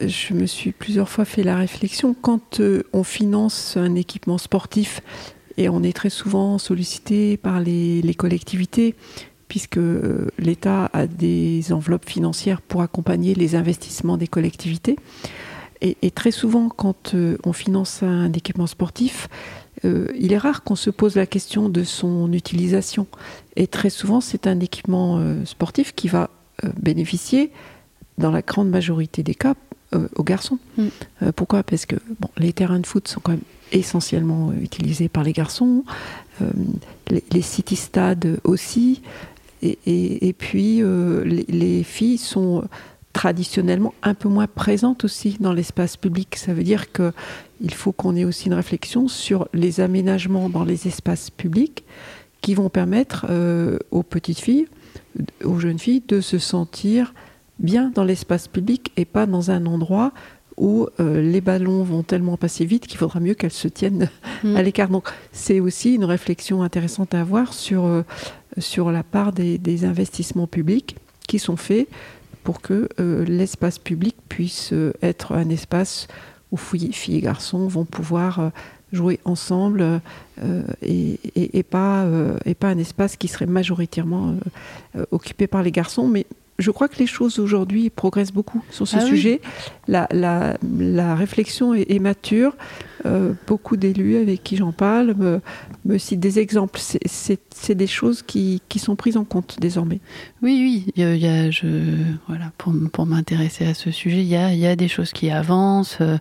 je 0.00 0.34
me 0.34 0.46
suis 0.46 0.72
plusieurs 0.72 1.08
fois 1.08 1.24
fait 1.24 1.42
la 1.42 1.56
réflexion. 1.56 2.14
Quand 2.14 2.60
on 2.92 3.04
finance 3.04 3.76
un 3.76 3.94
équipement 3.94 4.38
sportif, 4.38 5.00
et 5.58 5.68
on 5.68 5.82
est 5.82 5.94
très 5.94 6.10
souvent 6.10 6.58
sollicité 6.58 7.36
par 7.36 7.60
les 7.60 8.14
collectivités, 8.18 8.94
puisque 9.48 9.78
l'État 10.38 10.90
a 10.92 11.06
des 11.06 11.72
enveloppes 11.72 12.08
financières 12.08 12.60
pour 12.60 12.82
accompagner 12.82 13.34
les 13.34 13.54
investissements 13.54 14.16
des 14.16 14.28
collectivités. 14.28 14.96
Et, 15.80 15.96
et 16.02 16.10
très 16.10 16.30
souvent, 16.30 16.68
quand 16.68 17.14
euh, 17.14 17.36
on 17.44 17.52
finance 17.52 18.02
un 18.02 18.32
équipement 18.32 18.66
sportif, 18.66 19.28
euh, 19.84 20.08
il 20.18 20.32
est 20.32 20.38
rare 20.38 20.62
qu'on 20.62 20.76
se 20.76 20.90
pose 20.90 21.16
la 21.16 21.26
question 21.26 21.68
de 21.68 21.84
son 21.84 22.32
utilisation. 22.32 23.06
Et 23.56 23.66
très 23.66 23.90
souvent, 23.90 24.20
c'est 24.20 24.46
un 24.46 24.60
équipement 24.60 25.18
euh, 25.18 25.44
sportif 25.44 25.94
qui 25.94 26.08
va 26.08 26.30
bénéficier, 26.80 27.52
dans 28.16 28.30
la 28.30 28.40
grande 28.40 28.70
majorité 28.70 29.22
des 29.22 29.34
cas, 29.34 29.54
aux 30.16 30.24
garçons. 30.24 30.58
Mm. 30.78 31.30
Pourquoi? 31.36 31.62
Parce 31.62 31.84
que 31.84 31.96
bon, 32.18 32.30
les 32.38 32.54
terrains 32.54 32.80
de 32.80 32.86
foot 32.86 33.06
sont 33.06 33.20
quand 33.20 33.32
même 33.32 33.42
essentiellement 33.72 34.54
utilisés 34.54 35.10
par 35.10 35.22
les 35.22 35.34
garçons, 35.34 35.84
les, 37.10 37.22
les 37.30 37.42
city-stades 37.42 38.40
aussi, 38.42 39.02
et, 39.62 39.78
et- 39.86 40.28
et 40.28 40.32
puis 40.32 40.82
euh, 40.82 41.24
les, 41.24 41.44
les 41.48 41.82
filles 41.82 42.18
sont 42.18 42.64
traditionnellement 43.12 43.94
un 44.02 44.14
peu 44.14 44.28
moins 44.28 44.46
présentes 44.46 45.04
aussi 45.04 45.36
dans 45.40 45.52
l'espace 45.52 45.96
public. 45.96 46.36
Ça 46.36 46.52
veut 46.52 46.62
dire 46.62 46.92
que 46.92 47.12
il 47.62 47.72
faut 47.72 47.92
qu'on 47.92 48.14
ait 48.14 48.24
aussi 48.26 48.46
une 48.48 48.54
réflexion 48.54 49.08
sur 49.08 49.48
les 49.54 49.80
aménagements 49.80 50.48
dans 50.50 50.64
les 50.64 50.86
espaces 50.86 51.30
publics 51.30 51.84
qui 52.42 52.54
vont 52.54 52.68
permettre 52.68 53.26
euh, 53.30 53.78
aux 53.90 54.02
petites 54.02 54.40
filles, 54.40 54.66
aux 55.44 55.58
jeunes 55.58 55.78
filles, 55.78 56.02
de 56.06 56.20
se 56.20 56.38
sentir 56.38 57.14
bien 57.58 57.90
dans 57.94 58.04
l'espace 58.04 58.48
public 58.48 58.92
et 58.98 59.06
pas 59.06 59.24
dans 59.24 59.50
un 59.50 59.64
endroit 59.64 60.12
où 60.58 60.86
euh, 61.00 61.20
les 61.22 61.40
ballons 61.40 61.82
vont 61.82 62.02
tellement 62.02 62.36
passer 62.36 62.64
vite 62.66 62.86
qu'il 62.86 62.98
faudra 62.98 63.20
mieux 63.20 63.34
qu'elles 63.34 63.50
se 63.50 63.68
tiennent 63.68 64.10
Mm. 64.44 64.56
à 64.56 64.62
l'écart. 64.62 64.88
Donc 64.90 65.08
c'est 65.32 65.60
aussi 65.60 65.94
une 65.94 66.04
réflexion 66.04 66.62
intéressante 66.62 67.14
à 67.14 67.22
avoir 67.22 67.54
sur, 67.54 67.86
euh, 67.86 68.02
sur 68.58 68.90
la 68.90 69.02
part 69.02 69.32
des, 69.32 69.84
investissements 69.84 70.46
publics 70.46 70.96
qui 71.28 71.38
sont 71.38 71.56
faits 71.56 71.88
pour 72.44 72.60
que 72.60 72.88
euh, 73.00 73.24
l'espace 73.24 73.78
public 73.78 74.16
puisse 74.28 74.72
euh, 74.72 74.92
être 75.02 75.32
un 75.32 75.48
espace 75.48 76.06
où 76.52 76.56
filles, 76.56 76.92
filles 76.92 77.16
et 77.16 77.20
garçons 77.20 77.66
vont 77.66 77.84
pouvoir 77.84 78.38
euh, 78.38 78.48
jouer 78.92 79.18
ensemble 79.24 80.00
et, 80.80 81.18
et- 81.34 81.62
pas, 81.64 82.06
et 82.44 82.54
pas 82.54 82.68
un 82.68 82.78
espace 82.78 83.16
qui 83.16 83.26
serait 83.26 83.46
majoritairement 83.46 84.36
occupé 85.10 85.48
par 85.48 85.64
les 85.64 85.72
garçons. 85.72 86.06
Mais 86.06 86.24
je 86.58 86.70
crois 86.70 86.88
que 86.88 86.98
les 86.98 87.06
choses 87.06 87.38
aujourd'hui 87.38 87.90
progressent 87.90 88.32
beaucoup 88.32 88.62
sur 88.70 88.88
ce 88.88 88.96
Ah 88.96 89.00
oui. 89.04 89.08
sujet. 89.10 89.40
La, 89.88 90.08
la- 90.10 90.56
la 90.78 91.14
réflexion 91.14 91.74
est, 91.74 91.90
est 91.90 91.98
mature. 91.98 92.56
Euh, 93.04 93.34
beaucoup 93.46 93.76
d'élus 93.76 94.16
avec 94.16 94.42
qui 94.42 94.56
j'en 94.56 94.72
parle 94.72 95.14
me, 95.16 95.40
me 95.84 95.98
citent 95.98 96.20
des 96.20 96.38
exemples. 96.38 96.80
C'est- 96.80 97.74
des 97.74 97.86
choses 97.86 98.22
qui, 98.22 98.62
qui 98.68 98.78
sont 98.78 98.96
prises 98.96 99.16
en 99.16 99.24
compte 99.24 99.58
désormais. 99.60 100.00
Oui, 100.42 100.58
oui, 100.86 100.92
il 100.96 101.16
y 101.18 101.26
a, 101.26 101.50
je, 101.50 101.66
voilà, 102.28 102.52
pour, 102.58 102.72
m'intéresser 103.06 103.66
à 103.66 103.74
ce 103.74 103.90
sujet, 103.90 104.18
il 104.22 104.28
y 104.28 104.36
a, 104.36 104.52
il 104.52 104.58
y 104.58 104.66
a 104.66 104.76
des 104.76 104.88
choses 104.88 105.12
qui 105.12 105.30
avancent. 105.30 105.98
Euh, 106.00 106.16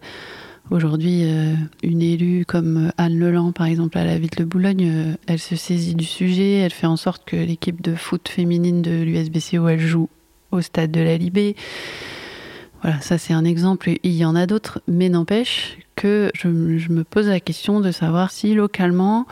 Aujourd'hui, 0.72 1.22
euh, 1.26 1.54
une 1.84 2.02
élue 2.02 2.44
comme 2.44 2.92
Anne 2.98 3.20
Leland, 3.20 3.52
par 3.52 3.68
exemple, 3.68 4.00
à 4.00 4.04
la 4.04 4.18
ville 4.18 4.32
de 4.36 4.44
Boulogne, 4.44 4.90
euh, 4.92 5.14
elle 5.28 5.38
se 5.38 5.56
saisit 5.56 5.94
du 5.94 6.06
sujet, 6.06 6.54
elle 6.54 6.72
fait 6.74 6.88
en 6.88 6.98
sorte 6.98 7.24
que 7.24 7.36
l'équipe 7.36 7.84
de 7.84 7.94
foot 7.94 8.28
féminine 8.28 8.82
de 8.82 9.04
l'USBCO, 9.04 9.68
elle 9.68 9.80
joue 9.80 10.10
au 10.56 10.62
stade 10.62 10.92
de 10.92 11.02
la 11.02 11.18
Libé. 11.18 11.56
Voilà, 12.82 13.02
ça 13.02 13.18
c'est 13.18 13.34
un 13.34 13.46
exemple, 13.46 13.92
il 14.04 14.12
y 14.12 14.26
en 14.26 14.36
a 14.36 14.46
d'autres, 14.46 14.82
mais 14.88 15.10
n'empêche 15.10 15.78
que 15.96 16.30
je, 16.34 16.48
me 16.48 17.04
pose 17.04 17.28
la 17.28 17.40
question 17.40 17.80
de 17.80 17.92
savoir 17.92 18.32
si 18.32 18.54
localement, 18.54 19.26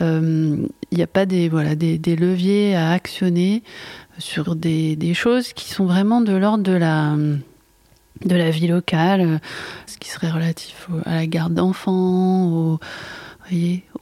euh, 0.00 0.56
il 0.90 0.96
n'y 0.96 1.02
a 1.02 1.06
pas 1.06 1.26
des, 1.26 1.48
voilà, 1.48 1.74
des, 1.74 1.98
leviers 2.16 2.76
à 2.76 2.90
actionner 2.90 3.62
sur 4.18 4.54
des, 4.54 5.14
choses 5.14 5.52
qui 5.52 5.68
sont 5.70 5.86
vraiment 5.86 6.20
de 6.20 6.32
l'ordre 6.32 6.62
de 6.62 6.72
la, 6.72 8.50
vie 8.50 8.68
locale, 8.68 9.40
ce 9.86 9.96
qui 9.98 10.10
serait 10.10 10.30
relatif 10.30 10.88
à 11.06 11.14
la 11.14 11.26
garde 11.26 11.54
d'enfants, 11.54 12.78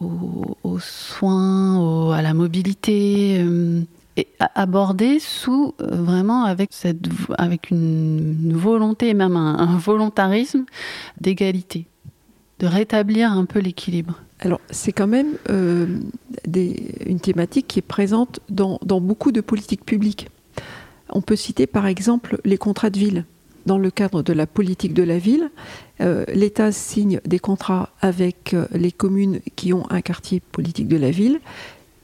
aux, 0.01 0.79
soins, 0.81 2.13
à 2.15 2.21
la 2.21 2.35
mobilité. 2.35 3.39
euh, 3.41 3.83
et 4.19 4.29
abordée 4.55 5.21
sous 5.21 5.75
vraiment 5.79 6.45
avec 6.45 6.71
cette 6.73 7.09
avec 7.39 7.71
une 7.71 8.53
volonté 8.55 9.15
même 9.15 9.37
un 9.37 9.79
volontarisme 9.79 10.65
d'égalité, 11.21 11.87
de 12.59 12.67
rétablir 12.67 13.33
un 13.33 13.45
peu 13.45 13.61
l'équilibre. 13.61 14.21
Alors, 14.41 14.61
c'est 14.71 14.93
quand 14.93 15.07
même 15.07 15.35
euh, 15.51 15.87
une 17.07 17.21
thématique 17.21 17.67
qui 17.67 17.79
est 17.81 17.83
présente 17.83 18.41
dans, 18.49 18.79
beaucoup 19.01 19.33
de 19.33 19.41
politiques 19.41 19.85
publiques. 19.85 20.29
On 21.11 21.23
peut 21.23 21.37
citer 21.37 21.67
par 21.67 21.87
exemple 21.87 22.39
les 22.45 22.59
contrats 22.59 22.91
de 22.91 22.99
ville. 22.99 23.25
Dans 23.67 23.79
le 23.79 23.91
cadre 23.91 24.23
de 24.23 24.33
la 24.33 24.47
politique 24.47 24.95
de 24.95 25.03
la 25.03 25.19
ville, 25.19 25.51
euh, 26.01 26.25
l'État 26.33 26.73
signe 26.73 27.21
des 27.27 27.39
contrats 27.39 27.91
avec 28.01 28.55
euh, 28.55 28.67
les 28.73 28.93
communes 28.93 29.41
qui 29.57 29.75
ont 29.75 29.91
un 29.91 30.01
quartier 30.01 30.41
politique 30.41 30.89
de 30.89 30.97
la 30.97 31.11
ville 31.11 31.41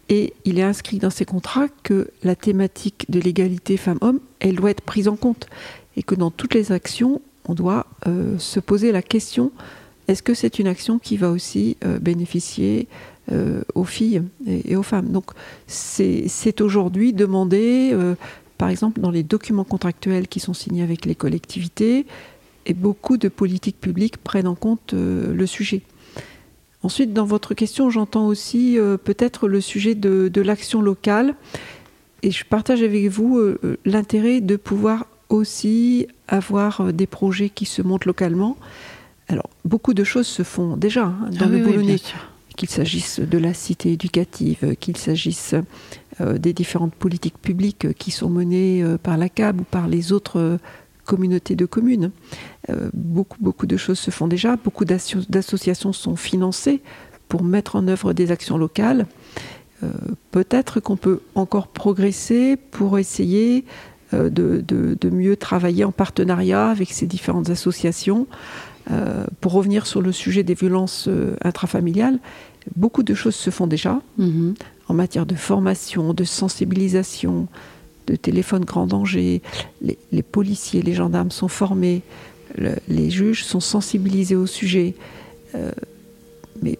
et 0.08 0.34
il 0.44 0.58
est 0.58 0.62
inscrit 0.62 0.98
dans 0.98 1.10
ces 1.10 1.24
contrats 1.24 1.68
que 1.82 2.10
la 2.22 2.36
thématique 2.36 3.06
de 3.08 3.20
l'égalité 3.20 3.76
femmes-hommes, 3.76 4.20
elle 4.40 4.56
doit 4.56 4.70
être 4.70 4.82
prise 4.82 5.08
en 5.08 5.16
compte 5.16 5.46
et 5.96 6.02
que 6.02 6.14
dans 6.14 6.30
toutes 6.30 6.54
les 6.54 6.72
actions, 6.72 7.22
on 7.46 7.54
doit 7.54 7.86
se 8.38 8.60
poser 8.60 8.90
la 8.92 9.02
question 9.02 9.52
est-ce 10.08 10.22
que 10.22 10.34
c'est 10.34 10.58
une 10.58 10.66
action 10.66 10.98
qui 10.98 11.16
va 11.16 11.30
aussi 11.30 11.76
euh, 11.84 11.98
bénéficier 11.98 12.88
euh, 13.32 13.62
aux 13.74 13.84
filles 13.84 14.22
et, 14.46 14.76
aux 14.76 14.82
femmes? 14.82 15.10
Donc 15.10 15.30
c'est 15.66 16.60
aujourd'hui 16.60 17.12
demandé, 17.12 17.90
euh, 17.92 18.14
par 18.58 18.68
exemple 18.68 19.00
dans 19.00 19.10
les 19.10 19.22
documents 19.22 19.64
contractuels 19.64 20.28
qui 20.28 20.40
sont 20.40 20.54
signés 20.54 20.82
avec 20.82 21.06
les 21.06 21.14
collectivités, 21.14 22.06
et 22.66 22.74
beaucoup 22.74 23.16
de 23.16 23.28
politiques 23.28 23.80
publiques 23.80 24.16
prennent 24.16 24.46
en 24.46 24.54
compte 24.54 24.94
le 24.94 25.46
sujet. 25.46 25.82
Ensuite, 26.84 27.12
dans 27.12 27.24
votre 27.24 27.54
question, 27.54 27.90
j'entends 27.90 28.26
aussi 28.26 28.78
peut-être 29.04 29.48
le 29.48 29.60
sujet 29.60 29.94
de, 29.94 30.28
de 30.28 30.40
l'action 30.40 30.80
locale, 30.82 31.34
et 32.22 32.30
je 32.30 32.44
partage 32.44 32.82
avec 32.82 33.08
vous 33.08 33.40
l'intérêt 33.84 34.40
de 34.40 34.56
pouvoir 34.56 35.06
aussi 35.30 36.06
avoir 36.28 36.92
des 36.92 37.06
projets 37.06 37.48
qui 37.48 37.64
se 37.64 37.82
montent 37.82 38.04
localement. 38.04 38.56
Alors, 39.28 39.48
beaucoup 39.64 39.94
de 39.94 40.04
choses 40.04 40.26
se 40.26 40.42
font 40.42 40.76
déjà 40.76 41.04
hein, 41.04 41.30
dans 41.32 41.46
ah 41.46 41.48
le 41.48 41.58
Boulonnais. 41.58 41.96
qu'il 42.56 42.68
s'agisse 42.68 43.20
de 43.20 43.38
la 43.38 43.54
cité 43.54 43.92
éducative, 43.92 44.76
qu'il 44.78 44.96
s'agisse 44.96 45.54
euh, 46.20 46.38
des 46.38 46.52
différentes 46.52 46.94
politiques 46.94 47.38
publiques 47.38 47.92
qui 47.94 48.10
sont 48.10 48.28
menées 48.28 48.82
euh, 48.82 48.98
par 48.98 49.16
la 49.16 49.28
CAB 49.28 49.62
ou 49.62 49.64
par 49.64 49.88
les 49.88 50.12
autres 50.12 50.38
euh, 50.38 50.58
communautés 51.04 51.56
de 51.56 51.66
communes. 51.66 52.10
Beaucoup, 52.94 53.38
beaucoup 53.40 53.66
de 53.66 53.76
choses 53.76 53.98
se 53.98 54.10
font 54.10 54.26
déjà. 54.26 54.56
Beaucoup 54.56 54.84
d'associations 54.84 55.92
sont 55.92 56.16
financées 56.16 56.80
pour 57.28 57.42
mettre 57.42 57.76
en 57.76 57.88
œuvre 57.88 58.12
des 58.12 58.30
actions 58.30 58.56
locales. 58.56 59.06
Peut-être 60.30 60.80
qu'on 60.80 60.96
peut 60.96 61.20
encore 61.34 61.68
progresser 61.68 62.56
pour 62.56 62.98
essayer 62.98 63.64
de, 64.12 64.64
de, 64.66 65.10
mieux 65.10 65.36
travailler 65.36 65.84
en 65.84 65.92
partenariat 65.92 66.68
avec 66.68 66.90
ces 66.92 67.06
différentes 67.06 67.50
associations 67.50 68.26
euh, 68.90 69.24
pour 69.40 69.52
revenir 69.52 69.86
sur 69.86 70.02
le 70.02 70.12
sujet 70.12 70.42
des 70.42 70.52
violences 70.52 71.06
euh, 71.08 71.36
intrafamiliales, 71.42 72.18
beaucoup 72.76 73.02
de 73.02 73.14
choses 73.14 73.34
se 73.34 73.48
font 73.48 73.66
déjà 73.66 74.02
mhm. 74.18 74.54
en 74.88 74.94
matière 74.94 75.24
de 75.24 75.34
formation, 75.34 76.12
de 76.12 76.24
sensibilisation, 76.24 77.48
de 78.06 78.16
téléphone 78.16 78.66
grand 78.66 78.86
danger. 78.86 79.40
Les, 79.80 80.22
policiers, 80.22 80.82
les 80.82 80.92
gendarmes 80.92 81.30
sont 81.30 81.48
formés, 81.48 82.02
les 82.56 83.10
juges 83.10 83.44
sont 83.44 83.60
sensibilisés 83.60 84.36
au 84.36 84.46
sujet. 84.46 84.94
Euh, 85.54 85.70
mais 86.62 86.78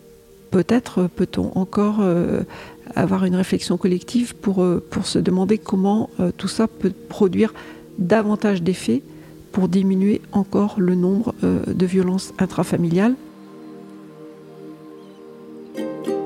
peut-être 0.51 1.09
peut-on 1.16 1.51
encore 1.57 2.01
avoir 2.95 3.25
une 3.25 3.35
réflexion 3.35 3.77
collective 3.77 4.37
pour, 4.37 4.64
pour 4.89 5.07
se 5.07 5.18
demander 5.18 5.59
comment 5.59 6.11
tout 6.37 6.47
ça 6.47 6.68
peut 6.68 6.93
produire 7.09 7.53
davantage 7.99 8.62
d'effets 8.62 9.03
pour 9.55 9.68
diminuer 9.68 10.20
encore 10.33 10.81
le 10.81 10.97
nombre 10.97 11.33
euh, 11.45 11.62
de 11.64 11.87
violences 11.87 12.35
intrafamiliales. 12.39 13.14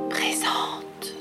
Présente. 0.08 1.14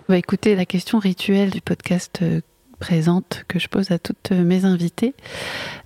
On 0.00 0.12
va 0.12 0.18
écouter 0.18 0.56
la 0.56 0.66
question 0.66 0.98
rituelle 0.98 1.50
du 1.50 1.60
podcast 1.60 2.18
euh, 2.22 2.40
présente 2.80 3.44
que 3.46 3.60
je 3.60 3.68
pose 3.68 3.92
à 3.92 3.98
toutes 3.98 4.32
mes 4.32 4.64
invitées. 4.64 5.14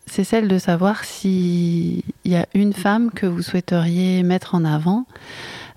C'est 0.06 0.24
celle 0.24 0.48
de 0.48 0.58
savoir 0.58 1.04
s'il 1.04 2.02
y 2.24 2.36
a 2.36 2.46
une 2.54 2.72
femme 2.72 3.10
que 3.10 3.26
vous 3.26 3.42
souhaiteriez 3.42 4.22
mettre 4.22 4.54
en 4.54 4.64
avant 4.64 5.04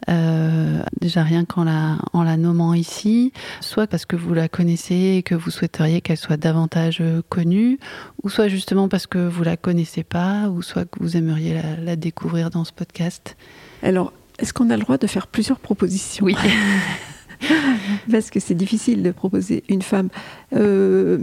euh, 0.10 0.82
déjà 1.02 1.24
rien 1.24 1.44
qu'en 1.44 1.66
la, 1.66 1.98
en 2.14 2.24
la 2.24 2.38
nommant 2.38 2.74
ici, 2.74 3.34
soit 3.60 3.88
parce 3.88 4.06
que 4.06 4.16
vous 4.16 4.34
la 4.34 4.48
connaissez 4.48 5.18
et 5.18 5.24
que 5.24 5.36
vous 5.36 5.52
souhaiteriez 5.52 6.00
qu'elle 6.00 6.18
soit 6.18 6.38
davantage 6.38 7.04
connue, 7.28 7.78
ou 8.24 8.30
soit 8.30 8.48
justement 8.48 8.88
parce 8.88 9.06
que 9.06 9.18
vous 9.18 9.44
la 9.44 9.58
connaissez 9.58 10.04
pas, 10.04 10.48
ou 10.50 10.62
soit 10.62 10.86
que 10.86 11.00
vous 11.02 11.18
aimeriez 11.18 11.60
la, 11.84 11.96
découvrir 11.98 12.50
dans 12.50 12.64
ce 12.64 12.72
podcast. 12.72 13.36
Alors, 13.84 14.14
est-ce 14.40 14.54
qu'on 14.54 14.70
a 14.70 14.78
le 14.78 14.84
droit 14.84 14.98
de 14.98 15.08
faire 15.08 15.28
plusieurs 15.28 15.60
propositions? 15.60 16.26
Oui. 16.26 16.36
parce 18.12 18.30
que 18.30 18.40
c'est 18.40 18.56
difficile 18.56 19.04
de 19.04 19.12
proposer 19.12 19.64
une 19.70 19.82
femme. 19.82 20.10
Euh, 20.54 21.18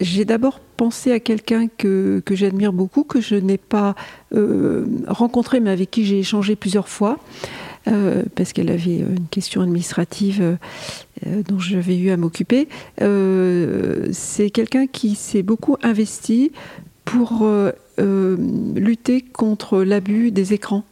j'ai 0.00 0.24
d'abord 0.24 0.58
pensé 0.76 1.12
à 1.12 1.20
quelqu'un 1.20 1.68
que, 1.68 2.22
j'admire 2.30 2.72
beaucoup, 2.72 3.04
que 3.04 3.20
je 3.20 3.36
n'ai 3.36 3.58
pas 3.58 3.94
rencontré, 5.06 5.60
mais 5.60 5.70
avec 5.70 5.90
qui 5.90 6.04
j'ai 6.04 6.18
échangé 6.18 6.56
plusieurs 6.56 6.88
fois. 6.88 7.18
Euh, 7.88 8.22
parce 8.36 8.52
qu'elle 8.52 8.70
avait 8.70 8.98
une 8.98 9.26
question 9.28 9.60
administrative 9.60 10.56
euh, 11.26 11.42
dont 11.48 11.58
j'avais 11.58 11.96
eu 11.96 12.10
à 12.10 12.16
m'occuper. 12.16 12.68
Euh, 13.00 14.08
c'est 14.12 14.50
quelqu'un 14.50 14.86
qui 14.86 15.16
s'est 15.16 15.42
beaucoup 15.42 15.76
investi 15.82 16.52
pour 17.04 17.44
lutter 17.98 19.22
contre 19.22 19.82
l'abus 19.82 20.30
des 20.30 20.52
écrans 20.52 20.84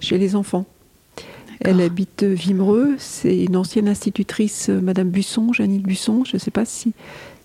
chez 0.00 0.16
les 0.16 0.34
enfants. 0.34 0.64
Elle 1.60 1.80
habite 1.80 2.22
Vimereux, 2.24 2.94
c'est 2.98 3.44
une 3.44 3.56
ancienne 3.56 3.88
institutrice, 3.88 4.68
Madame 4.68 5.10
Busson, 5.10 5.52
Janine 5.52 5.82
Busson, 5.82 6.24
je 6.24 6.36
ne 6.36 6.38
sais 6.38 6.50
pas 6.50 6.64
si 6.64 6.94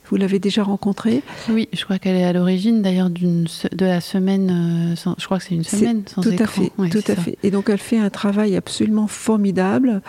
vous 0.10 0.18
l'avez 0.18 0.40
déjà 0.40 0.64
rencontrée 0.64 1.24
Oui, 1.50 1.68
je 1.74 1.84
crois 1.84 2.00
qu'elle 2.00 2.16
est 2.16 2.24
à 2.24 2.34
l'origine 2.34 2.82
d'ailleurs 2.82 3.10
de 3.10 3.86
la 3.86 4.02
semaine, 4.02 4.96
euh, 4.96 5.14
je 5.18 5.26
crois 5.26 5.40
que 5.40 5.46
c'est 5.46 5.56
une 5.56 5.64
semaine 5.64 6.04
sans 6.08 6.22
tout 6.22 6.30
écran. 6.30 6.64
À 6.78 6.88
fait, 6.88 7.02
tout 7.02 7.12
à 7.12 7.16
fait. 7.16 7.38
Et 7.44 7.52
donc 7.52 7.70
elle 7.70 7.80
fait 7.80 7.98
un 7.98 8.10
travail 8.10 8.56
absolument 8.56 9.08
formidable 9.08 10.02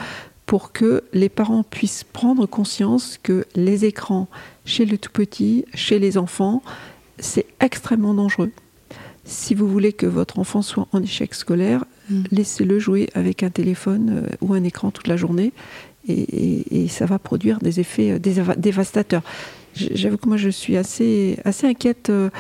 pour 0.45 0.73
que 0.73 1.03
les 1.13 1.29
parents 1.29 1.65
puissent 1.65 2.05
prendre 2.05 2.47
conscience 2.47 3.19
que 3.23 3.47
les 3.57 3.85
écrans 3.85 4.29
chez 4.65 4.85
le 4.85 4.97
tout 4.97 5.11
petit, 5.11 5.65
chez 5.75 5.99
les 5.99 6.19
enfants, 6.19 6.63
c'est 7.19 7.47
extrêmement 7.61 8.15
dangereux. 8.15 8.53
Si 9.25 9.55
vous 9.55 9.69
voulez 9.69 9.93
que 9.93 10.07
votre 10.07 10.39
enfant 10.39 10.63
soit 10.63 10.87
en 10.93 11.03
échec 11.03 11.35
scolaire, 11.35 11.85
mm. 12.11 12.25
laissez-le 12.31 12.79
jouer 12.79 13.09
avec 13.15 13.43
un 13.43 13.51
téléphone 13.51 14.25
euh, 14.25 14.37
ou 14.41 14.55
un 14.55 14.65
écran 14.65 14.91
toute 14.91 15.09
la 15.09 15.17
journée 15.17 15.53
et, 16.09 16.85
et, 16.85 16.89
ça 16.89 17.07
va 17.07 17.19
produire 17.19 17.59
des 17.59 17.81
effets 17.81 18.13
euh, 18.13 18.55
dévastateurs. 18.57 19.23
J'avoue 19.75 20.17
que 20.17 20.29
moi, 20.29 20.37
je 20.37 20.49
suis 20.49 20.77
assez, 20.77 21.39
assez 21.45 21.67
inquiète 21.67 22.11
euh, 22.11 22.31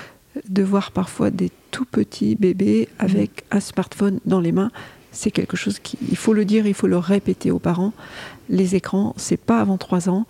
de 0.48 0.62
voir 0.62 0.92
parfois 0.92 1.30
des 1.30 1.50
tout 1.70 1.84
petits 1.84 2.34
bébés 2.36 2.88
avec 2.98 3.44
un 3.50 3.60
smartphone 3.60 4.20
dans 4.24 4.40
les 4.40 4.52
mains. 4.52 4.70
C'est 5.12 5.30
quelque 5.30 5.56
chose 5.56 5.78
qui, 5.78 5.98
il 6.08 6.16
faut 6.16 6.32
le 6.32 6.44
dire, 6.44 6.66
il 6.66 6.74
faut 6.74 6.86
le 6.86 6.98
répéter 6.98 7.50
aux 7.50 7.58
parents. 7.58 7.92
Les 8.48 8.74
écrans, 8.74 9.14
c'est 9.16 9.40
pas 9.40 9.60
avant 9.60 9.78
trois 9.78 10.08
ans. 10.08 10.26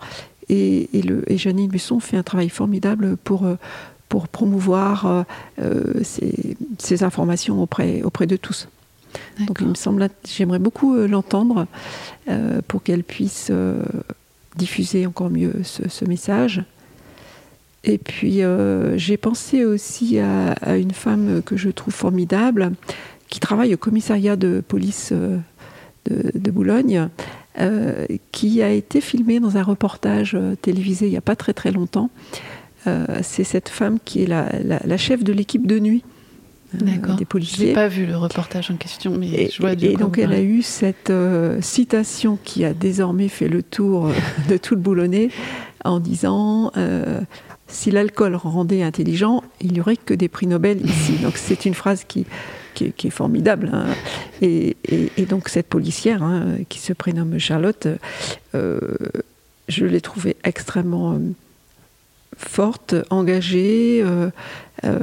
Et, 0.49 0.97
et, 0.97 1.01
le, 1.01 1.29
et 1.31 1.37
Janine 1.37 1.69
Busson 1.69 1.99
fait 1.99 2.17
un 2.17 2.23
travail 2.23 2.49
formidable 2.49 3.17
pour, 3.17 3.45
pour 4.07 4.29
promouvoir 4.29 5.25
euh, 5.59 5.83
ces, 6.03 6.55
ces, 6.77 7.03
informations 7.03 7.61
auprès, 7.61 8.01
auprès 8.01 8.27
de 8.27 8.37
tous. 8.37 8.69
Donc 9.45 9.57
il 9.61 9.67
me 9.67 9.75
semble, 9.75 10.09
j'aimerais 10.27 10.59
beaucoup 10.59 10.95
l'entendre 10.95 11.67
pour 12.67 12.83
qu'elle 12.83 13.03
puisse 13.03 13.51
diffuser 14.57 15.05
encore 15.05 15.29
mieux 15.29 15.53
ce, 15.63 16.05
message. 16.05 16.63
Et 17.83 17.97
puis 17.97 18.43
euh, 18.43 18.97
j'ai 18.97 19.15
pensé 19.15 19.63
aussi 19.63 20.19
à, 20.19 20.77
une 20.77 20.91
femme 20.91 21.41
que 21.45 21.55
je 21.55 21.69
trouve 21.69 21.93
formidable, 21.93 22.71
qui 23.29 23.39
travaille 23.39 23.73
au 23.73 23.77
commissariat 23.77 24.35
de 24.35 24.61
police 24.67 25.11
euh, 25.13 25.37
de, 26.09 26.51
Boulogne, 26.51 27.09
euh, 27.59 28.05
qui 28.31 28.61
a 28.61 28.71
été 28.71 29.01
filmée 29.01 29.39
dans 29.39 29.57
un 29.57 29.63
reportage 29.63 30.37
télévisé 30.61 31.07
il 31.07 31.11
n'y 31.11 31.17
a 31.17 31.21
pas 31.21 31.35
très 31.35 31.53
très 31.53 31.71
longtemps. 31.71 32.09
C'est 33.21 33.43
cette 33.43 33.67
femme 33.67 33.97
qui 34.05 34.23
est 34.23 34.27
la, 34.27 34.97
chef 34.97 35.21
de 35.21 35.33
l'équipe 35.33 35.67
de 35.67 35.77
nuit. 35.77 36.05
Des 36.73 37.25
policiers. 37.25 37.57
Je 37.65 37.69
n'ai 37.69 37.73
pas 37.73 37.87
vu 37.87 38.05
le 38.05 38.17
reportage 38.17 38.69
en 38.71 38.75
question, 38.75 39.15
mais 39.17 39.27
et, 39.29 39.49
je 39.49 39.61
vois 39.61 39.75
du 39.75 39.85
Et 39.85 39.95
donc 39.95 40.17
elle 40.17 40.33
a 40.33 40.41
eu 40.41 40.61
cette 40.61 41.11
citation 41.61 42.37
qui 42.43 42.65
a 42.65 42.73
désormais 42.73 43.27
fait 43.29 43.47
le 43.47 43.63
tour 43.63 44.09
de 44.49 44.57
tout 44.57 44.75
le 44.75 44.81
boulonnais 44.81 45.29
en 45.85 45.99
disant 45.99 46.71
si 47.67 47.91
l'alcool 47.91 48.35
rendait 48.35 48.81
intelligent, 48.83 49.43
il 49.61 49.73
n'y 49.73 49.81
aurait 49.81 49.97
que 49.97 50.13
des 50.13 50.29
prix 50.29 50.47
Nobel 50.47 50.85
ici. 50.85 51.13
Donc 51.21 51.33
c'est 51.35 51.65
une 51.65 51.73
phrase 51.73 52.03
qui, 52.07 52.25
qui 52.73 52.85
est, 52.85 52.91
qui 52.91 53.07
est 53.07 53.11
formidable. 53.11 53.69
hein. 53.73 53.85
Et, 54.41 54.77
et- 54.87 55.11
et 55.17 55.25
donc 55.25 55.49
cette 55.49 55.67
policière, 55.67 56.23
hein, 56.23 56.45
qui 56.69 56.79
se 56.79 56.93
prénomme 56.93 57.37
Charlotte, 57.39 57.87
euh, 58.55 58.79
je 59.67 59.85
l'ai 59.85 59.99
trouvée 59.99 60.37
extrêmement 60.45 61.13
euh, 61.13 61.17
forte, 62.37 62.95
engagée. 63.09 64.01
euh, 64.03 64.29
euh, 64.85 64.99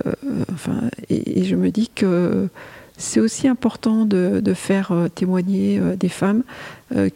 enfin, 0.53 0.82
et, 1.11 1.41
et 1.41 1.45
je 1.45 1.57
me 1.57 1.70
dis 1.70 1.91
que 1.95 2.49
c'est 2.97 3.20
aussi 3.20 3.49
important 3.49 4.05
de, 4.07 4.41
de 4.41 4.55
faire 4.55 4.93
euh, 4.93 5.09
témoigner 5.09 5.80
des 5.99 6.09
femmes 6.09 6.43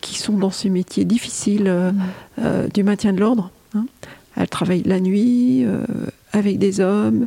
qui 0.01 0.19
sont 0.19 0.37
dans 0.37 0.51
ces 0.51 0.71
métiers 0.71 1.05
difficiles 1.05 1.69
euh, 1.69 1.93
euh, 2.41 2.67
du 2.75 2.83
maintien 2.83 3.13
de 3.13 3.21
l'ordre. 3.21 3.53
hein. 3.77 3.87
Elles 4.37 4.49
travaillent 4.49 4.83
la 4.85 5.01
nuit 5.01 5.67
avec 6.33 6.59
des 6.59 6.79
hommes 6.81 7.27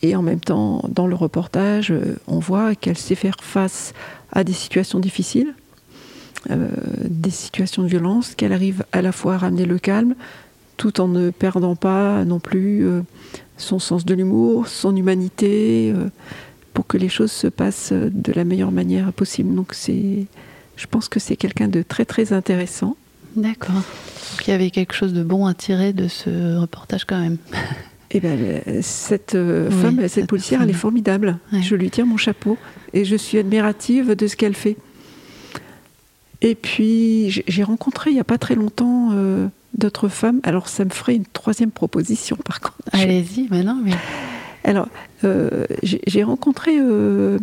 et 0.00 0.16
en 0.16 0.22
même 0.22 0.40
temps, 0.40 0.82
dans 0.88 1.06
le 1.06 1.14
reportage, 1.14 1.92
on 2.26 2.38
voit 2.38 2.74
qu'elle 2.74 2.96
sait 2.96 3.14
faire 3.14 3.36
face 3.42 3.92
à 4.32 4.42
des 4.42 4.54
situations 4.54 4.98
difficiles, 4.98 5.54
euh, 6.50 6.68
des 7.04 7.30
situations 7.30 7.82
de 7.82 7.88
violence, 7.88 8.34
qu'elle 8.34 8.54
arrive 8.54 8.84
à 8.92 9.02
la 9.02 9.12
fois 9.12 9.34
à 9.34 9.38
ramener 9.38 9.66
le 9.66 9.78
calme, 9.78 10.14
tout 10.76 11.00
en 11.00 11.08
ne 11.08 11.30
perdant 11.30 11.76
pas 11.76 12.24
non 12.24 12.38
plus 12.38 12.86
euh, 12.86 13.02
son 13.56 13.78
sens 13.78 14.04
de 14.04 14.14
l'humour, 14.14 14.68
son 14.68 14.94
humanité, 14.94 15.92
euh, 15.94 16.08
pour 16.74 16.86
que 16.86 16.96
les 16.98 17.08
choses 17.08 17.32
se 17.32 17.46
passent 17.46 17.92
de 17.92 18.32
la 18.32 18.44
meilleure 18.44 18.72
manière 18.72 19.12
possible. 19.12 19.54
Donc 19.54 19.72
c'est, 19.72 20.26
je 20.76 20.86
pense 20.86 21.08
que 21.08 21.20
c'est 21.20 21.36
quelqu'un 21.36 21.68
de 21.68 21.82
très 21.82 22.04
très 22.04 22.32
intéressant. 22.32 22.96
D'accord. 23.34 23.82
Il 24.46 24.50
y 24.50 24.52
avait 24.52 24.70
quelque 24.70 24.94
chose 24.94 25.12
de 25.12 25.22
bon 25.22 25.46
à 25.46 25.54
tirer 25.54 25.92
de 25.92 26.08
ce 26.08 26.56
reportage 26.56 27.04
quand 27.04 27.20
même. 27.20 27.38
Et 28.10 28.20
ben, 28.20 28.62
cette 28.82 29.34
euh, 29.34 29.68
Oui, 29.68 29.82
femme, 29.82 29.96
cette 30.02 30.10
cette 30.10 30.26
policière, 30.26 30.62
elle 30.62 30.70
est 30.70 30.74
formidable. 30.74 31.38
Ouais. 31.52 31.62
Je 31.62 31.74
lui 31.74 31.90
tire 31.90 32.06
mon 32.06 32.16
chapeau 32.16 32.56
et 32.92 33.04
je 33.04 33.16
suis 33.16 33.38
admirative 33.38 34.14
de 34.14 34.26
ce 34.26 34.36
qu'elle 34.36 34.54
fait. 34.54 34.76
Et 36.40 36.54
puis, 36.54 37.30
j'ai 37.30 37.44
j'ai 37.48 37.62
rencontré 37.64 38.10
il 38.10 38.14
n'y 38.14 38.20
a 38.20 38.24
pas 38.24 38.38
très 38.38 38.54
longtemps 38.54 39.10
euh, 39.12 39.48
d'autres 39.76 40.08
femmes. 40.08 40.40
Alors, 40.42 40.68
ça 40.68 40.84
me 40.84 40.90
ferait 40.90 41.14
une 41.16 41.26
troisième 41.26 41.70
proposition, 41.70 42.36
par 42.44 42.60
contre. 42.60 42.76
Allez-y, 42.92 43.48
maintenant, 43.48 43.78
mais 43.84 43.92
Alors, 44.64 44.88
euh, 45.24 45.64
j'ai 45.82 46.22
rencontré 46.24 46.72
euh, 46.80 47.38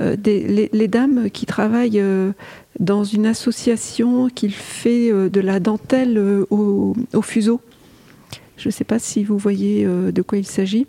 euh, 0.00 0.16
des- 0.16 0.46
les, 0.46 0.70
les 0.72 0.88
dames 0.88 1.30
qui 1.30 1.46
travaillent 1.46 1.98
euh, 2.00 2.32
dans 2.78 3.02
une 3.04 3.26
association 3.26 4.28
qui 4.28 4.50
fait 4.50 5.10
de 5.10 5.40
la 5.40 5.58
dentelle 5.60 6.18
au, 6.50 6.94
au 7.12 7.22
fuseau. 7.22 7.60
Je 8.56 8.68
ne 8.68 8.72
sais 8.72 8.84
pas 8.84 8.98
si 8.98 9.24
vous 9.24 9.38
voyez 9.38 9.84
de 9.86 10.22
quoi 10.22 10.36
il 10.38 10.46
s'agit. 10.46 10.86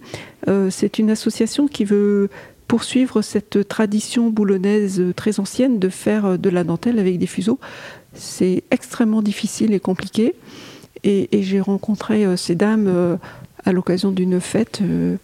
C'est 0.69 0.99
une 0.99 1.09
association 1.09 1.67
qui 1.69 1.85
veut 1.85 2.29
poursuivre 2.67 3.21
cette 3.21 3.65
tradition 3.67 4.29
boulonnaise 4.29 5.01
très 5.15 5.39
ancienne 5.39 5.79
de 5.79 5.87
faire 5.89 6.37
de 6.37 6.49
la 6.49 6.63
dentelle 6.65 6.99
avec 6.99 7.17
des 7.17 7.27
fuseaux. 7.27 7.59
C'est 8.13 8.63
extrêmement 8.71 9.21
difficile 9.21 9.73
et 9.73 9.79
compliqué. 9.79 10.35
Et, 11.03 11.35
et 11.37 11.43
j'ai 11.43 11.59
rencontré 11.59 12.25
euh, 12.25 12.37
ces 12.37 12.55
dames 12.55 12.87
euh, 12.87 13.17
à 13.65 13.71
l'occasion 13.71 14.11
d'une 14.11 14.39
fête. 14.39 14.79
euh, 14.81 15.17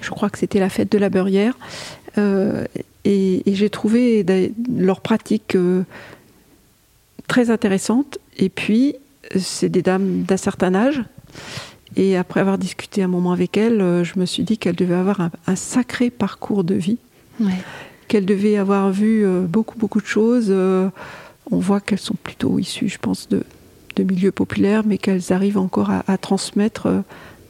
je 0.00 0.10
crois 0.10 0.28
que 0.30 0.38
c'était 0.38 0.60
la 0.60 0.68
fête 0.68 0.90
de 0.92 0.98
la 0.98 1.08
beurrière. 1.08 1.56
Et 3.04 3.42
et 3.46 3.54
j'ai 3.54 3.70
trouvé 3.70 4.26
leur 4.76 5.00
pratique 5.00 5.56
très 7.26 7.50
intéressante. 7.50 8.18
Et 8.36 8.48
puis, 8.48 8.96
c'est 9.38 9.68
des 9.68 9.82
dames 9.82 10.24
d'un 10.24 10.36
certain 10.36 10.74
âge. 10.74 11.02
Et 11.96 12.16
après 12.16 12.40
avoir 12.40 12.58
discuté 12.58 13.02
un 13.02 13.08
moment 13.08 13.32
avec 13.32 13.56
elles, 13.56 14.02
je 14.04 14.18
me 14.18 14.26
suis 14.26 14.42
dit 14.42 14.58
qu'elles 14.58 14.76
devaient 14.76 14.94
avoir 14.94 15.20
un, 15.20 15.30
un 15.46 15.56
sacré 15.56 16.10
parcours 16.10 16.64
de 16.64 16.74
vie, 16.74 16.98
ouais. 17.40 17.52
qu'elles 18.08 18.26
devaient 18.26 18.56
avoir 18.56 18.90
vu 18.90 19.24
beaucoup, 19.46 19.78
beaucoup 19.78 20.00
de 20.00 20.06
choses. 20.06 20.50
On 21.50 21.58
voit 21.58 21.80
qu'elles 21.80 21.98
sont 21.98 22.16
plutôt 22.22 22.58
issues, 22.58 22.88
je 22.88 22.98
pense, 22.98 23.28
de, 23.28 23.42
de 23.98 24.04
milieux 24.12 24.32
populaires, 24.32 24.82
mais 24.86 24.98
qu'elles 24.98 25.32
arrivent 25.32 25.58
encore 25.58 25.90
à, 25.90 26.04
à 26.06 26.16
transmettre 26.18 26.86
euh, 26.86 27.00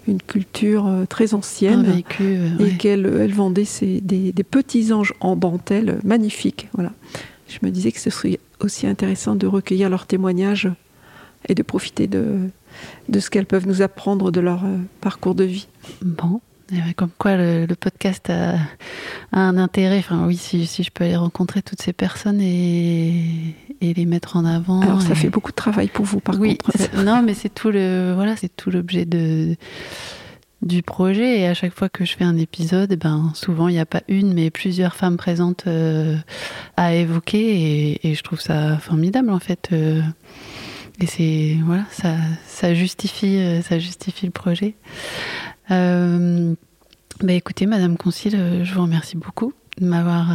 une 0.07 0.21
culture 0.23 0.87
euh, 0.87 1.05
très 1.05 1.35
ancienne 1.35 1.83
vécu. 1.83 2.23
euh, 2.25 2.49
et 2.59 2.63
ouais. 2.65 2.77
qu'elle 2.79 3.07
elle 3.21 3.33
vendait 3.33 3.65
ces- 3.67 4.01
des, 4.01 4.33
des 4.33 4.45
petits 4.45 4.93
anges 4.93 5.15
en 5.21 5.37
dentelle 5.37 5.99
magnifiques. 6.05 6.69
Voilà. 6.75 6.93
Je 7.49 7.59
me 7.63 7.71
disais 7.71 7.93
que 7.93 8.01
ce 8.01 8.11
serait 8.11 8.39
aussi 8.61 8.87
intéressant 8.87 9.35
de 9.37 9.47
recueillir 9.47 9.89
leurs 9.91 10.07
témoignages 10.07 10.69
et 11.49 11.55
de 11.55 11.63
profiter 11.63 12.07
de, 12.07 12.25
de 13.09 13.21
ce 13.21 13.31
qu'elles 13.31 13.47
peuvent 13.47 13.67
nous 13.69 13.81
apprendre 13.83 14.31
de 14.31 14.41
leur 14.41 14.63
parcours 15.01 15.35
de 15.35 15.45
vie. 15.45 15.69
Bon. 16.03 16.41
Eh 16.71 16.93
Comme 16.95 17.11
quoi 17.17 17.37
le, 17.37 17.65
le 17.67 17.75
podcast 17.77 18.29
a, 18.31 18.55
a 19.33 19.41
un 19.41 19.57
intérêt. 19.57 19.99
Enfin, 19.99 20.27
oui, 20.27 20.37
si, 20.37 20.67
si 20.67 20.83
je 20.83 20.91
peux 20.91 21.05
aller 21.05 21.17
rencontrer 21.17 21.63
toutes 21.63 21.81
ces 21.81 21.93
personnes 21.95 22.41
et, 22.43 23.55
et 23.81 23.95
les 23.95 24.05
mettre 24.05 24.37
en 24.37 24.45
avant. 24.45 24.81
Alors 24.83 25.01
ça 25.03 25.13
et- 25.13 25.15
fait 25.15 25.31
beaucoup 25.31 25.51
de 25.51 25.57
travail 25.57 25.89
pour 25.89 26.05
vous 26.05 26.21
par 26.21 26.39
oui, 26.39 26.59
contre. 26.59 26.79
non, 27.05 27.23
mais 27.23 27.35
c'est 27.35 27.53
tout 27.53 27.71
le 27.71 28.13
voilà, 28.15 28.37
c'est 28.37 28.55
tout 28.55 28.71
l'objet 28.71 29.05
de 29.07 29.57
du 30.61 30.83
projet. 30.83 31.41
Et 31.41 31.47
à 31.47 31.55
chaque 31.55 31.73
fois 31.73 31.89
que 31.89 32.05
je 32.05 32.15
fais 32.17 32.25
un 32.25 32.37
épisode, 32.37 32.93
eh 32.93 32.97
ben 32.97 33.31
souvent 33.35 33.69
il 33.69 33.73
n'y 33.75 33.81
a 33.81 33.87
pas 33.87 34.03
une, 34.09 34.35
mais 34.35 34.51
plusieurs 34.51 34.95
femmes 34.95 35.17
présentes 35.17 35.65
euh, 35.69 36.17
à 36.77 36.93
évoquer, 36.95 37.93
et, 37.93 38.09
et 38.11 38.15
je 38.15 38.23
trouve 38.23 38.41
ça 38.41 38.77
formidable 38.79 39.31
en 39.31 39.39
fait. 39.39 39.69
euh, 39.73 40.03
et 41.01 41.07
c'est 41.07 41.57
voilà, 41.65 41.85
ça 41.93 42.17
ça 42.47 42.75
justifie 42.75 43.37
euh, 43.39 43.63
ça 43.63 43.79
justifie 43.79 44.27
le 44.27 44.33
projet. 44.33 44.75
Euh, 45.71 46.55
bah 47.23 47.33
écoutez, 47.33 47.67
Madame 47.67 47.97
Concile, 47.97 48.37
euh, 48.37 48.65
je 48.65 48.75
vous 48.75 48.83
remercie 48.83 49.17
beaucoup 49.17 49.53
de 49.81 49.87
m'avoir 49.87 50.31
euh, 50.31 50.35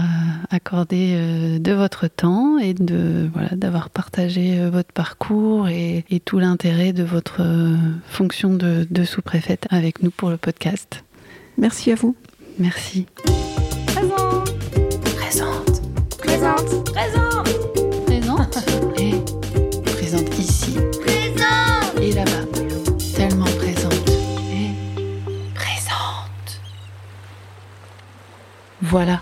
accordé 0.52 1.16
euh, 1.16 1.60
de 1.60 1.72
votre 1.74 2.08
temps 2.08 2.58
et 2.60 2.74
de 2.74 3.30
voilà 3.34 3.50
d'avoir 3.56 3.90
partagé 3.90 4.60
euh, 4.60 4.70
votre 4.70 4.92
parcours 4.94 5.68
et, 5.68 6.06
et 6.10 6.20
tout 6.20 6.40
l'intérêt 6.40 6.94
de 6.94 7.04
votre 7.04 7.42
euh, 7.42 7.76
fonction 8.08 8.54
de, 8.54 8.88
de 8.90 9.04
sous-préfète 9.04 9.68
avec 9.70 10.02
nous 10.02 10.12
pour 10.12 10.30
le 10.30 10.38
podcast. 10.38 11.04
Merci 11.58 11.92
à 11.92 11.96
vous. 11.96 12.16
Merci. 12.60 13.06
Présente. 13.88 14.54
Présente. 15.16 15.82
Présente. 16.18 16.92
Présente. 16.92 17.83
Voilà. 28.84 29.22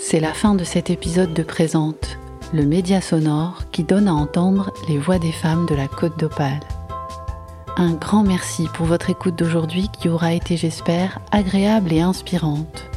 C'est 0.00 0.18
la 0.18 0.32
fin 0.32 0.56
de 0.56 0.64
cet 0.64 0.90
épisode 0.90 1.32
de 1.32 1.44
Présente, 1.44 2.18
le 2.52 2.66
média 2.66 3.00
sonore 3.00 3.62
qui 3.70 3.84
donne 3.84 4.08
à 4.08 4.12
entendre 4.12 4.72
les 4.88 4.98
voix 4.98 5.20
des 5.20 5.30
femmes 5.30 5.66
de 5.66 5.76
la 5.76 5.86
Côte 5.86 6.18
d'Opale. 6.18 6.58
Un 7.76 7.92
grand 7.92 8.24
merci 8.24 8.66
pour 8.74 8.86
votre 8.86 9.08
écoute 9.08 9.38
d'aujourd'hui 9.38 9.88
qui 9.88 10.08
aura 10.08 10.32
été, 10.32 10.56
j'espère, 10.56 11.20
agréable 11.30 11.92
et 11.92 12.00
inspirante. 12.00 12.90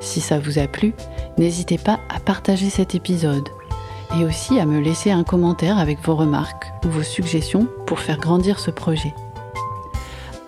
Si 0.00 0.20
ça 0.20 0.38
vous 0.38 0.58
a 0.58 0.66
plu, 0.66 0.92
n'hésitez 1.38 1.78
pas 1.78 1.98
à 2.14 2.20
partager 2.20 2.68
cet 2.68 2.94
épisode 2.94 3.48
et 4.20 4.26
aussi 4.26 4.60
à 4.60 4.66
me 4.66 4.78
laisser 4.78 5.10
un 5.10 5.24
commentaire 5.24 5.78
avec 5.78 6.00
vos 6.04 6.16
remarques 6.16 6.70
ou 6.84 6.90
vos 6.90 7.02
suggestions 7.02 7.66
pour 7.86 7.98
faire 7.98 8.18
grandir 8.18 8.58
ce 8.60 8.70
projet. 8.70 9.14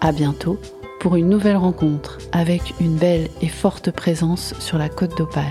À 0.02 0.12
bientôt 0.12 0.58
pour 1.04 1.16
une 1.16 1.28
nouvelle 1.28 1.58
rencontre 1.58 2.16
avec 2.32 2.62
une 2.80 2.96
belle 2.96 3.28
et 3.42 3.48
forte 3.48 3.90
présence 3.90 4.54
sur 4.58 4.78
la 4.78 4.88
côte 4.88 5.18
d'Opale. 5.18 5.44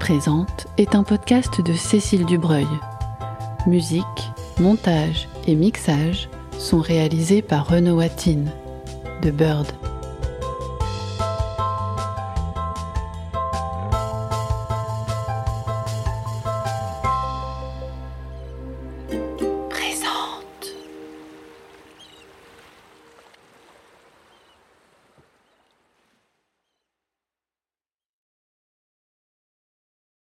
Présente 0.00 0.68
est 0.78 0.94
un 0.94 1.02
podcast 1.02 1.60
de 1.60 1.74
Cécile 1.74 2.24
Dubreuil. 2.24 2.66
Musique, 3.66 4.32
montage 4.58 5.28
et 5.46 5.54
mixage 5.54 6.30
sont 6.58 6.80
réalisés 6.80 7.42
par 7.42 7.68
Renaud 7.68 8.00
Attine 8.00 8.50
de 9.20 9.30
Bird. 9.30 9.66